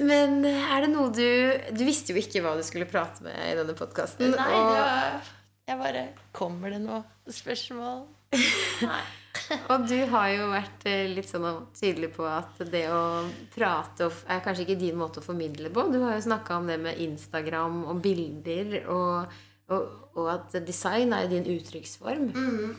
Men 0.02 0.40
er 0.46 0.84
det 0.84 0.90
noe 0.92 1.12
du 1.14 1.26
Du 1.76 1.84
visste 1.86 2.14
jo 2.14 2.20
ikke 2.20 2.42
hva 2.44 2.56
du 2.58 2.64
skulle 2.66 2.88
prate 2.90 3.24
med 3.24 3.36
i 3.36 3.54
denne 3.58 3.76
podkasten. 3.78 4.32
Nei, 4.34 4.48
det 4.52 4.80
var 4.80 5.30
Jeg 5.66 5.80
bare 5.82 6.02
Kommer 6.36 6.74
det 6.74 6.82
noe 6.84 7.04
spørsmål? 7.32 8.04
Nei. 8.84 9.04
Og 9.70 9.84
du 9.88 9.98
har 10.10 10.30
jo 10.32 10.48
vært 10.50 10.86
eh, 10.88 11.06
litt 11.12 11.28
sånn 11.28 11.44
tydelig 11.76 12.10
på 12.16 12.24
at 12.28 12.60
det 12.72 12.86
å 12.90 13.26
prate 13.54 14.08
er 14.32 14.42
kanskje 14.44 14.64
ikke 14.64 14.78
din 14.80 14.98
måte 14.98 15.20
å 15.20 15.26
formidle 15.26 15.70
på. 15.74 15.86
Du 15.92 16.00
har 16.02 16.16
jo 16.16 16.24
snakka 16.24 16.56
om 16.60 16.70
det 16.70 16.78
med 16.82 17.00
Instagram 17.04 17.82
og 17.84 18.00
bilder, 18.04 18.78
og, 18.92 19.36
og, 19.70 19.90
og 20.16 20.30
at 20.32 20.56
design 20.66 21.14
er 21.16 21.28
din 21.30 21.46
uttrykksform. 21.56 22.30
Mm. 22.32 22.76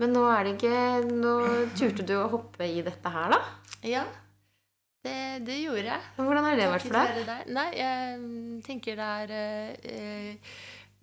Men 0.00 0.14
nå 0.16 0.24
er 0.32 0.46
det 0.46 0.56
ikke 0.56 1.10
Nå 1.10 1.34
turte 1.76 2.06
du 2.08 2.14
å 2.16 2.28
hoppe 2.32 2.64
i 2.66 2.80
dette 2.84 3.12
her, 3.12 3.34
da? 3.34 3.40
Ja. 3.86 4.04
Det, 5.00 5.40
det 5.46 5.56
gjorde 5.62 5.86
jeg. 5.86 6.08
Hvordan 6.18 6.44
har 6.44 6.58
det 6.58 6.66
vært 6.68 6.84
for 6.84 6.98
deg? 7.24 7.46
Nei, 7.56 7.70
jeg 7.78 8.18
tenker 8.66 8.98
det 8.98 9.08
er 9.22 9.32
eh, 9.88 10.50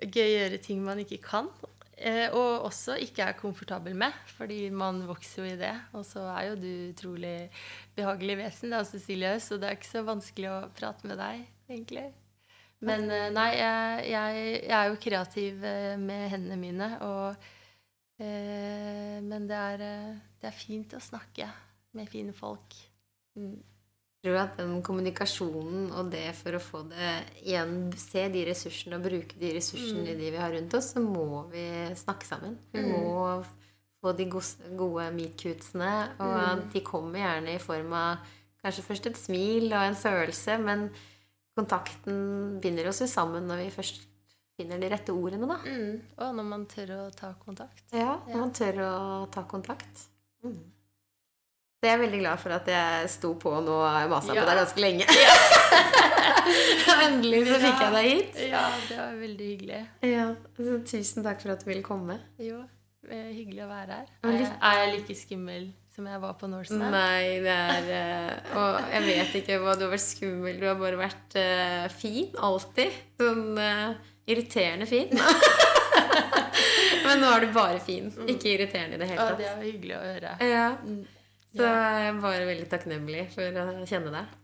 gøy 0.05 0.21
å 0.21 0.35
gjøre 0.35 0.59
ting 0.61 0.83
man 0.85 1.01
ikke 1.01 1.17
kan. 1.23 1.49
Uh, 1.97 2.27
og 2.37 2.67
også 2.67 2.99
ikke 3.01 3.25
er 3.25 3.37
komfortabel 3.39 3.95
med, 3.97 4.13
fordi 4.37 4.67
man 4.69 4.99
vokser 5.07 5.41
jo 5.41 5.49
i 5.49 5.57
det. 5.57 5.73
Og 5.97 6.05
så 6.05 6.27
er 6.29 6.51
jo 6.51 6.59
du 6.61 6.69
utrolig 6.91 7.49
behagelig 7.97 8.35
vesen, 8.43 8.75
da, 8.75 8.83
Cecilie, 8.85 9.31
så 9.41 9.57
det 9.57 9.71
er 9.71 9.79
ikke 9.79 9.89
så 9.89 10.03
vanskelig 10.05 10.51
å 10.51 10.59
prate 10.77 11.09
med 11.09 11.17
deg, 11.17 11.47
egentlig. 11.71 12.05
Men 12.85 13.07
uh, 13.09 13.31
nei, 13.33 13.47
jeg, 13.57 14.03
jeg, 14.11 14.43
jeg 14.67 14.75
er 14.77 14.91
jo 14.91 14.99
kreativ 15.07 15.65
med 16.03 16.27
hendene 16.35 16.59
mine, 16.61 16.91
og 17.05 17.53
Men 18.17 19.43
det 19.45 19.57
er, 19.57 19.81
det 20.41 20.47
er 20.49 20.55
fint 20.57 20.95
å 20.97 21.01
snakke 21.01 21.45
med 21.93 22.09
fine 22.09 22.33
folk. 22.33 22.73
Mm. 23.37 23.59
Tror 24.27 24.37
at 24.41 24.57
den 24.59 24.81
kommunikasjonen 24.83 25.91
og 25.95 26.09
det 26.11 26.33
for 26.35 26.51
å 26.57 26.59
få 26.59 26.81
det 26.89 27.11
igjen 27.45 27.93
Se 27.95 28.25
de 28.33 28.41
ressursene 28.49 28.97
og 28.99 29.05
bruke 29.07 29.37
de 29.39 29.53
ressursene 29.55 30.09
i 30.11 30.15
de 30.19 30.31
vi 30.33 30.37
har 30.41 30.51
rundt 30.51 30.73
oss, 30.75 30.89
så 30.93 30.99
må 30.99 31.45
vi 31.51 31.63
snakke 31.95 32.27
sammen. 32.27 32.57
Vi 32.73 32.81
Mm. 32.81 32.91
må 32.91 33.45
få 34.03 34.11
de 34.17 34.25
gode, 34.29 35.05
meetcutesene. 35.15 36.09
Og 36.19 36.57
Mm. 36.59 36.71
de 36.73 36.81
kommer 36.81 37.19
gjerne 37.19 37.55
i 37.55 37.57
form 37.57 37.93
av 37.93 38.17
kanskje 38.63 38.83
først 38.83 39.05
et 39.07 39.15
smil 39.17 39.67
og 39.71 39.81
en 39.87 39.95
følelse, 39.95 40.59
men 40.61 40.89
kontakten 41.57 42.59
binder 42.61 42.87
oss 42.89 42.99
jo 42.99 43.07
sammen 43.07 43.47
når 43.47 43.63
vi 43.63 43.69
først 43.71 44.01
finner 44.59 44.79
de 44.81 44.89
rette 44.89 45.09
ordene, 45.13 45.47
da. 45.47 45.57
Mm. 45.65 46.01
Og 46.17 46.35
når 46.35 46.43
man 46.49 46.65
tør 46.65 46.87
å 47.07 47.15
ta 47.15 47.33
kontakt. 47.45 47.83
Ja, 47.93 48.19
når 48.27 48.29
Ja. 48.29 48.37
man 48.37 48.51
tør 48.51 48.73
å 48.83 49.31
ta 49.31 49.43
kontakt. 49.43 50.07
Mm. 50.43 50.59
Jeg 51.85 51.93
er 51.93 51.99
veldig 52.01 52.19
glad 52.23 52.39
for 52.41 52.53
at 52.55 52.69
jeg 52.71 53.09
sto 53.13 53.35
på 53.37 53.51
nå 53.61 53.73
og 53.85 54.07
masa 54.09 54.33
Ja. 54.33 54.41
på 54.41 54.47
deg 54.49 54.57
ganske 54.57 54.81
lenge. 54.81 55.05
Endelig 57.05 57.41
så 57.45 57.57
fikk 57.61 57.81
jeg 57.83 57.91
deg 57.93 58.07
hit. 58.07 58.37
Ja, 58.49 58.61
det 58.87 58.95
var 58.97 59.11
veldig 59.19 59.49
hyggelig. 59.51 59.81
Ja, 60.09 60.23
så 60.57 60.77
Tusen 60.89 61.25
takk 61.27 61.43
for 61.43 61.53
at 61.53 61.61
du 61.61 61.67
ville 61.69 61.83
komme. 61.85 62.15
Jo, 62.41 62.63
eh, 63.05 63.27
hyggelig 63.29 63.61
å 63.61 63.67
være 63.69 63.99
her. 63.99 64.07
Er 64.25 64.33
jeg, 64.39 64.47
er 64.57 64.79
jeg 64.81 64.89
like 64.95 65.17
skummel 65.19 65.67
som 65.93 66.07
jeg 66.09 66.21
var 66.23 66.33
på 66.39 66.49
Norseman? 66.49 66.95
Nei, 66.95 67.27
det 67.45 67.53
er 67.53 67.91
eh, 67.99 68.57
Og 68.57 68.79
jeg 68.95 69.05
vet 69.11 69.35
ikke 69.43 69.59
hva 69.61 69.75
du 69.77 69.83
har 69.85 69.91
vært 69.93 70.05
skummel. 70.07 70.57
Du 70.57 70.65
har 70.65 70.79
bare 70.81 70.97
vært 71.03 71.37
uh, 71.37 71.85
fin. 71.93 72.31
Alltid. 72.47 72.95
Sånn 73.21 73.51
uh, 73.53 73.93
irriterende 74.25 74.89
fin. 74.89 75.13
Men 77.05 77.21
nå 77.21 77.29
er 77.35 77.45
du 77.45 77.53
bare 77.53 77.77
fin. 77.85 78.09
Ikke 78.25 78.55
irriterende 78.55 78.97
i 78.97 79.03
det 79.03 79.11
hele 79.13 79.29
tatt. 79.29 79.45
Ja, 79.45 79.53
det 79.53 79.53
er 79.53 79.61
hyggelig 79.67 79.95
å 79.99 80.01
høre. 80.07 80.33
Ja, 80.41 80.65
Mm. 80.81 81.05
Så 81.57 81.67
jeg 81.67 82.09
er 82.09 82.19
bare 82.23 82.49
veldig 82.49 82.67
takknemlig 82.71 83.27
for 83.33 83.61
å 83.63 83.85
kjenne 83.89 84.13
deg. 84.13 84.35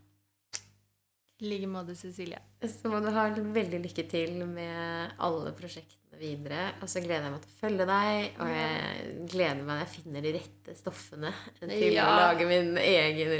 I 1.42 1.50
like 1.50 1.68
måte, 1.68 1.96
Cecilie. 1.98 2.38
Så 2.62 2.88
må 2.88 3.00
du 3.02 3.10
ha 3.12 3.26
veldig 3.34 3.80
lykke 3.82 4.04
til 4.08 4.44
med 4.48 5.16
alle 5.22 5.52
prosjektene 5.56 6.20
videre. 6.20 6.68
Og 6.80 6.90
så 6.90 7.02
gleder 7.02 7.26
jeg 7.26 7.34
meg 7.34 7.42
til 7.42 7.50
å 7.50 7.58
følge 7.58 7.88
deg, 7.90 8.38
og 8.38 8.52
jeg 8.54 9.16
gleder 9.32 9.60
meg 9.60 9.70
når 9.72 9.82
jeg 9.82 9.92
finner 9.96 10.24
de 10.24 10.32
rette 10.38 10.76
stoffene 10.78 11.34
til 11.58 11.98
å 12.00 12.08
lage 12.22 12.48
min 12.48 12.74
egen 12.80 13.36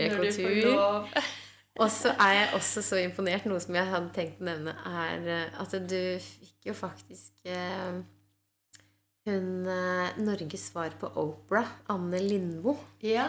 lov. 0.75 1.09
Og 1.83 1.91
så 1.91 2.13
er 2.23 2.33
jeg 2.37 2.51
også 2.55 2.83
så 2.87 2.99
imponert. 3.03 3.47
Noe 3.51 3.59
som 3.63 3.75
jeg 3.75 3.91
hadde 3.91 4.13
tenkt 4.15 4.43
å 4.43 4.47
nevne, 4.47 4.77
er 4.87 5.25
eh, 5.27 5.57
at 5.59 5.73
du 5.91 5.99
fikk 6.23 6.69
jo 6.71 6.75
faktisk 6.79 7.49
eh, 7.51 7.97
hun 9.27 9.49
eh, 9.67 10.21
Norges 10.23 10.69
svar 10.71 10.95
på 11.01 11.11
Opera, 11.19 11.65
Anne 11.91 12.21
Lindmo. 12.23 12.77
Ja. 13.03 13.27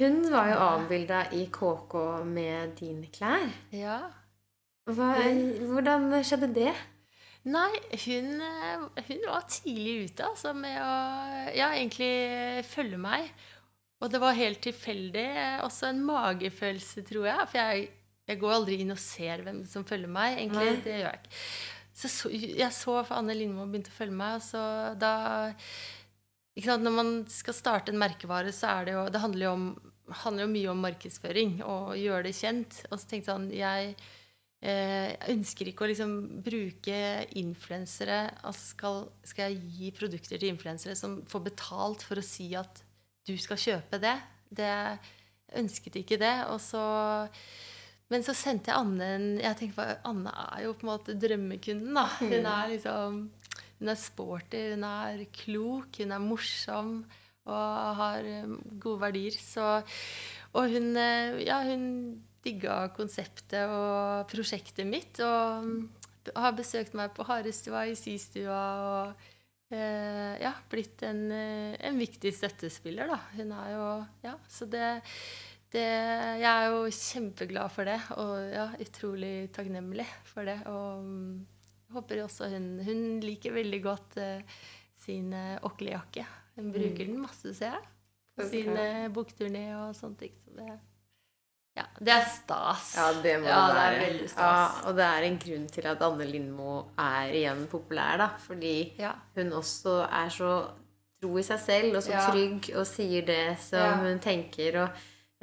Hun 0.00 0.18
var 0.32 0.50
jo 0.50 0.56
avbilda 0.60 1.22
i 1.32 1.46
KK 1.52 1.94
med 2.28 2.76
dine 2.80 3.08
klær. 3.14 3.48
ja. 3.72 4.00
Hva, 4.86 5.08
hvordan 5.66 6.12
skjedde 6.22 6.46
det? 6.54 6.72
Nei, 7.50 7.72
hun, 8.04 8.28
eh, 8.42 8.84
hun 9.08 9.24
var 9.26 9.42
tidlig 9.50 9.94
ute 10.12 10.26
altså, 10.28 10.52
med 10.54 10.76
å 10.78 10.92
ja, 11.56 11.72
egentlig 11.74 12.62
følge 12.68 12.98
meg. 13.02 13.32
Og 13.98 14.12
det 14.12 14.20
var 14.22 14.36
helt 14.38 14.60
tilfeldig. 14.62 15.24
eh, 15.42 15.64
Også 15.66 15.88
en 15.90 16.04
magefølelse, 16.06 17.02
tror 17.08 17.26
jeg. 17.26 17.48
For 17.50 17.58
jeg, 17.58 17.88
jeg 18.30 18.40
går 18.44 18.54
aldri 18.60 18.78
inn 18.84 18.94
og 18.94 18.98
ser 19.02 19.42
hvem 19.42 19.64
som 19.66 19.86
følger 19.88 20.12
meg. 20.12 20.38
egentlig, 20.38 20.70
Nei. 20.70 20.84
det 20.86 20.96
gjør 21.00 21.08
jeg 21.10 21.20
ikke. 21.24 21.42
Så, 21.96 22.08
så 22.12 22.30
jeg 22.30 22.72
så 22.76 22.96
for 23.08 23.14
Anne 23.16 23.34
Lindmo 23.34 23.66
begynte 23.66 23.90
å 23.90 23.98
følge 23.98 24.18
meg, 24.22 24.34
og 24.38 24.42
så 24.44 24.62
da 25.00 25.14
Når 26.56 26.92
man 26.92 27.10
skal 27.28 27.54
starte 27.56 27.92
en 27.92 28.00
merkevare, 28.00 28.52
så 28.52 28.78
er 28.78 28.86
det 28.86 28.94
jo 28.94 29.08
Det 29.12 29.20
handler 29.20 29.44
jo, 29.44 29.52
om, 29.52 29.66
handler 30.24 30.46
jo 30.46 30.52
mye 30.54 30.70
om 30.72 30.84
markedsføring 30.86 31.58
og 31.64 31.96
gjøre 32.00 32.28
det 32.28 32.36
kjent. 32.38 32.78
Og 32.90 33.00
så 33.00 33.10
tenkte 33.10 33.34
han 33.36 33.50
jeg 33.52 33.92
eh, 34.62 35.12
jeg 35.12 35.36
ønsker 35.36 35.68
ikke 35.68 35.84
å 35.84 35.90
liksom 35.90 36.16
bruke 36.46 36.96
influensere 37.36 38.22
altså 38.40 38.70
skal, 38.72 39.04
skal 39.22 39.52
jeg 39.52 39.76
gi 39.76 39.92
produkter 39.98 40.40
til 40.40 40.48
influensere 40.48 40.96
som 40.96 41.20
får 41.28 41.44
betalt 41.50 42.06
for 42.06 42.18
å 42.18 42.24
si 42.24 42.48
at 42.56 42.82
du 43.26 43.36
skal 43.40 43.60
kjøpe 43.60 44.00
det? 44.00 44.16
det 44.48 44.66
jeg 44.70 44.98
ønsket 45.60 46.00
ikke 46.02 46.18
det. 46.20 46.34
Og 46.52 46.60
så, 46.62 46.82
men 48.12 48.24
så 48.26 48.34
sendte 48.36 48.72
jeg 48.72 48.80
Anne 48.80 49.10
en 49.16 49.26
Jeg 49.42 49.58
tenkte 49.60 49.88
Anne 50.06 50.32
er 50.46 50.66
jo 50.66 50.76
på 50.76 50.86
en 50.86 50.92
måte 50.92 51.16
drømmekunden. 51.18 51.94
da. 51.96 52.06
Hun 52.20 52.40
er 52.40 52.72
liksom 52.72 53.26
hun 53.78 53.92
er 53.92 54.00
sporty, 54.00 54.62
hun 54.74 54.84
er 54.88 55.24
klok, 55.36 56.00
hun 56.00 56.14
er 56.16 56.22
morsom 56.22 56.98
og 57.46 57.98
har 58.00 58.26
um, 58.42 58.56
gode 58.82 59.02
verdier. 59.04 59.36
Så, 59.38 59.66
og 60.56 60.72
hun, 60.72 60.90
eh, 60.98 61.44
ja, 61.46 61.60
hun 61.68 61.86
digga 62.46 62.86
konseptet 62.96 63.70
og 63.70 64.26
prosjektet 64.30 64.86
mitt. 64.88 65.20
Og 65.22 65.62
um, 65.62 65.72
har 66.34 66.56
besøkt 66.58 66.96
meg 66.98 67.14
på 67.14 67.26
Harestua, 67.28 67.84
i 67.86 67.94
Sistua 67.98 68.60
og 68.82 69.26
eh, 69.70 70.34
ja, 70.42 70.52
blitt 70.70 71.04
en, 71.06 71.26
eh, 71.30 71.76
en 71.86 72.00
viktig 72.00 72.32
støttespiller, 72.34 73.12
da. 73.12 73.20
Hun 73.36 73.52
er 73.54 73.74
jo 73.74 73.88
Ja, 74.26 74.36
så 74.50 74.66
det, 74.70 74.88
det 75.74 75.86
Jeg 75.86 76.50
er 76.50 76.72
jo 76.72 76.86
kjempeglad 76.90 77.70
for 77.70 77.86
det, 77.86 78.00
og 78.18 78.34
ja, 78.50 78.70
utrolig 78.82 79.52
takknemlig 79.54 80.08
for 80.32 80.48
det. 80.48 80.58
Og 80.66 81.04
um, 81.04 81.46
håper 81.92 82.24
også 82.24 82.48
hun 82.50 82.80
Hun 82.84 83.20
liker 83.20 83.52
veldig 83.52 83.82
godt 83.82 84.16
uh, 84.18 84.40
sin 85.04 85.32
oklejakke. 85.62 86.26
Hun 86.56 86.72
bruker 86.72 87.04
den 87.06 87.20
masse, 87.20 87.54
ser 87.54 87.74
jeg. 87.76 87.82
På 88.36 88.42
okay. 88.44 88.50
sin 88.62 88.72
bra. 88.72 88.84
uh, 89.04 89.08
bukturné 89.12 89.64
og 89.76 89.94
sånne 89.96 90.16
ting. 90.18 90.32
Så 90.44 90.50
det, 90.56 90.78
ja, 91.76 91.84
det 92.00 92.08
er 92.14 92.24
stas. 92.32 92.94
Ja, 92.96 93.10
det 93.22 93.34
må 93.42 93.48
Ja, 93.50 93.66
det 93.68 93.74
det 93.74 93.82
er 93.82 93.90
være. 93.90 94.00
veldig 94.06 94.22
ja, 94.26 94.32
stas. 94.32 94.78
og 94.88 94.96
det 94.96 95.04
er 95.04 95.22
en 95.28 95.38
grunn 95.38 95.66
til 95.68 95.86
at 95.86 96.02
Anne 96.02 96.24
Lindmo 96.30 96.76
er 96.98 97.34
igjen 97.36 97.66
populær, 97.68 98.16
da. 98.18 98.28
Fordi 98.38 98.94
Ja. 98.98 99.12
hun 99.36 99.52
også 99.52 99.98
er 100.08 100.28
så 100.32 100.52
tro 101.20 101.36
i 101.38 101.42
seg 101.42 101.60
selv 101.60 101.96
og 101.96 102.02
så 102.02 102.12
Ja. 102.12 102.30
trygg 102.30 102.70
og 102.76 102.86
sier 102.86 103.26
det 103.26 103.58
som 103.60 103.78
Ja. 103.78 103.96
hun 104.02 104.18
tenker. 104.18 104.82
og 104.82 104.90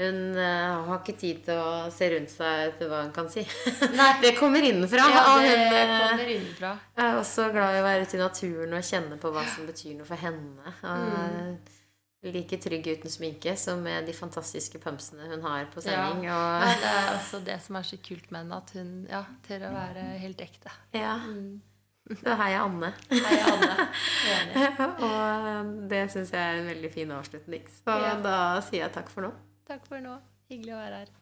hun 0.01 0.15
uh, 0.37 0.85
har 0.87 0.99
ikke 1.03 1.13
tid 1.21 1.43
til 1.45 1.59
å 1.61 1.89
se 1.93 2.07
rundt 2.09 2.31
seg 2.33 2.63
etter 2.71 2.87
hva 2.89 3.03
hun 3.03 3.11
kan 3.13 3.27
si. 3.29 3.43
Det 4.23 4.31
kommer 4.39 4.63
innenfra. 4.65 5.03
ja, 5.05 5.23
det 5.37 5.51
hun 5.53 5.75
eh, 5.77 5.93
kommer 6.09 6.31
innenfra. 6.37 6.71
er 6.97 7.19
også 7.19 7.45
glad 7.53 7.75
i 7.77 7.81
å 7.83 7.85
være 7.85 8.07
ute 8.07 8.17
i 8.17 8.23
naturen 8.23 8.73
og 8.73 8.87
kjenne 8.89 9.19
på 9.21 9.29
hva 9.35 9.43
som 9.53 9.67
betyr 9.69 9.99
noe 9.99 10.09
for 10.09 10.17
henne. 10.23 10.75
Og 10.81 11.07
Mm. 11.13 11.57
Like 12.23 12.55
trygg 12.63 12.85
uten 12.87 13.11
sminke 13.11 13.51
som 13.59 13.81
med 13.83 14.05
de 14.07 14.13
fantastiske 14.15 14.79
pumpsene 14.79 15.25
hun 15.27 15.41
har 15.43 15.65
på 15.73 15.81
Ja. 15.83 16.05
sending. 16.07 16.21
Ja, 16.29 16.37
Og, 16.63 16.77
det 16.79 16.91
er 16.95 17.09
også 17.17 17.41
det 17.43 17.57
som 17.65 17.75
er 17.75 17.83
så 17.83 17.97
kult 17.99 18.29
med 18.31 18.45
henne, 18.45 18.59
at 18.63 18.71
hun 18.77 18.93
ja, 19.11 19.25
tør 19.43 19.65
å 19.67 19.73
være 19.75 20.05
helt 20.23 20.39
ekte. 20.45 20.71
ja. 20.95 21.17
Mm. 21.19 21.59
Så 22.21 22.33
hei, 22.39 22.53
Anne. 22.59 22.93
Hei, 23.11 23.37
Anne. 23.43 23.87
Og 25.07 25.87
det 25.91 26.01
syns 26.11 26.31
jeg 26.33 26.39
er 26.41 26.61
en 26.61 26.67
veldig 26.71 26.89
fin 26.95 27.11
avslutning. 27.15 27.67
Så 27.83 27.95
Ja. 28.01 28.15
da 28.23 28.37
sier 28.61 28.85
jeg 28.85 28.93
takk 28.95 29.09
for 29.11 29.27
nå. 29.27 29.31
Takk 29.67 29.85
for 29.87 30.03
nå. 30.03 30.17
Hyggelig 30.51 30.75
å 30.75 30.81
være 30.81 31.03
her. 31.03 31.13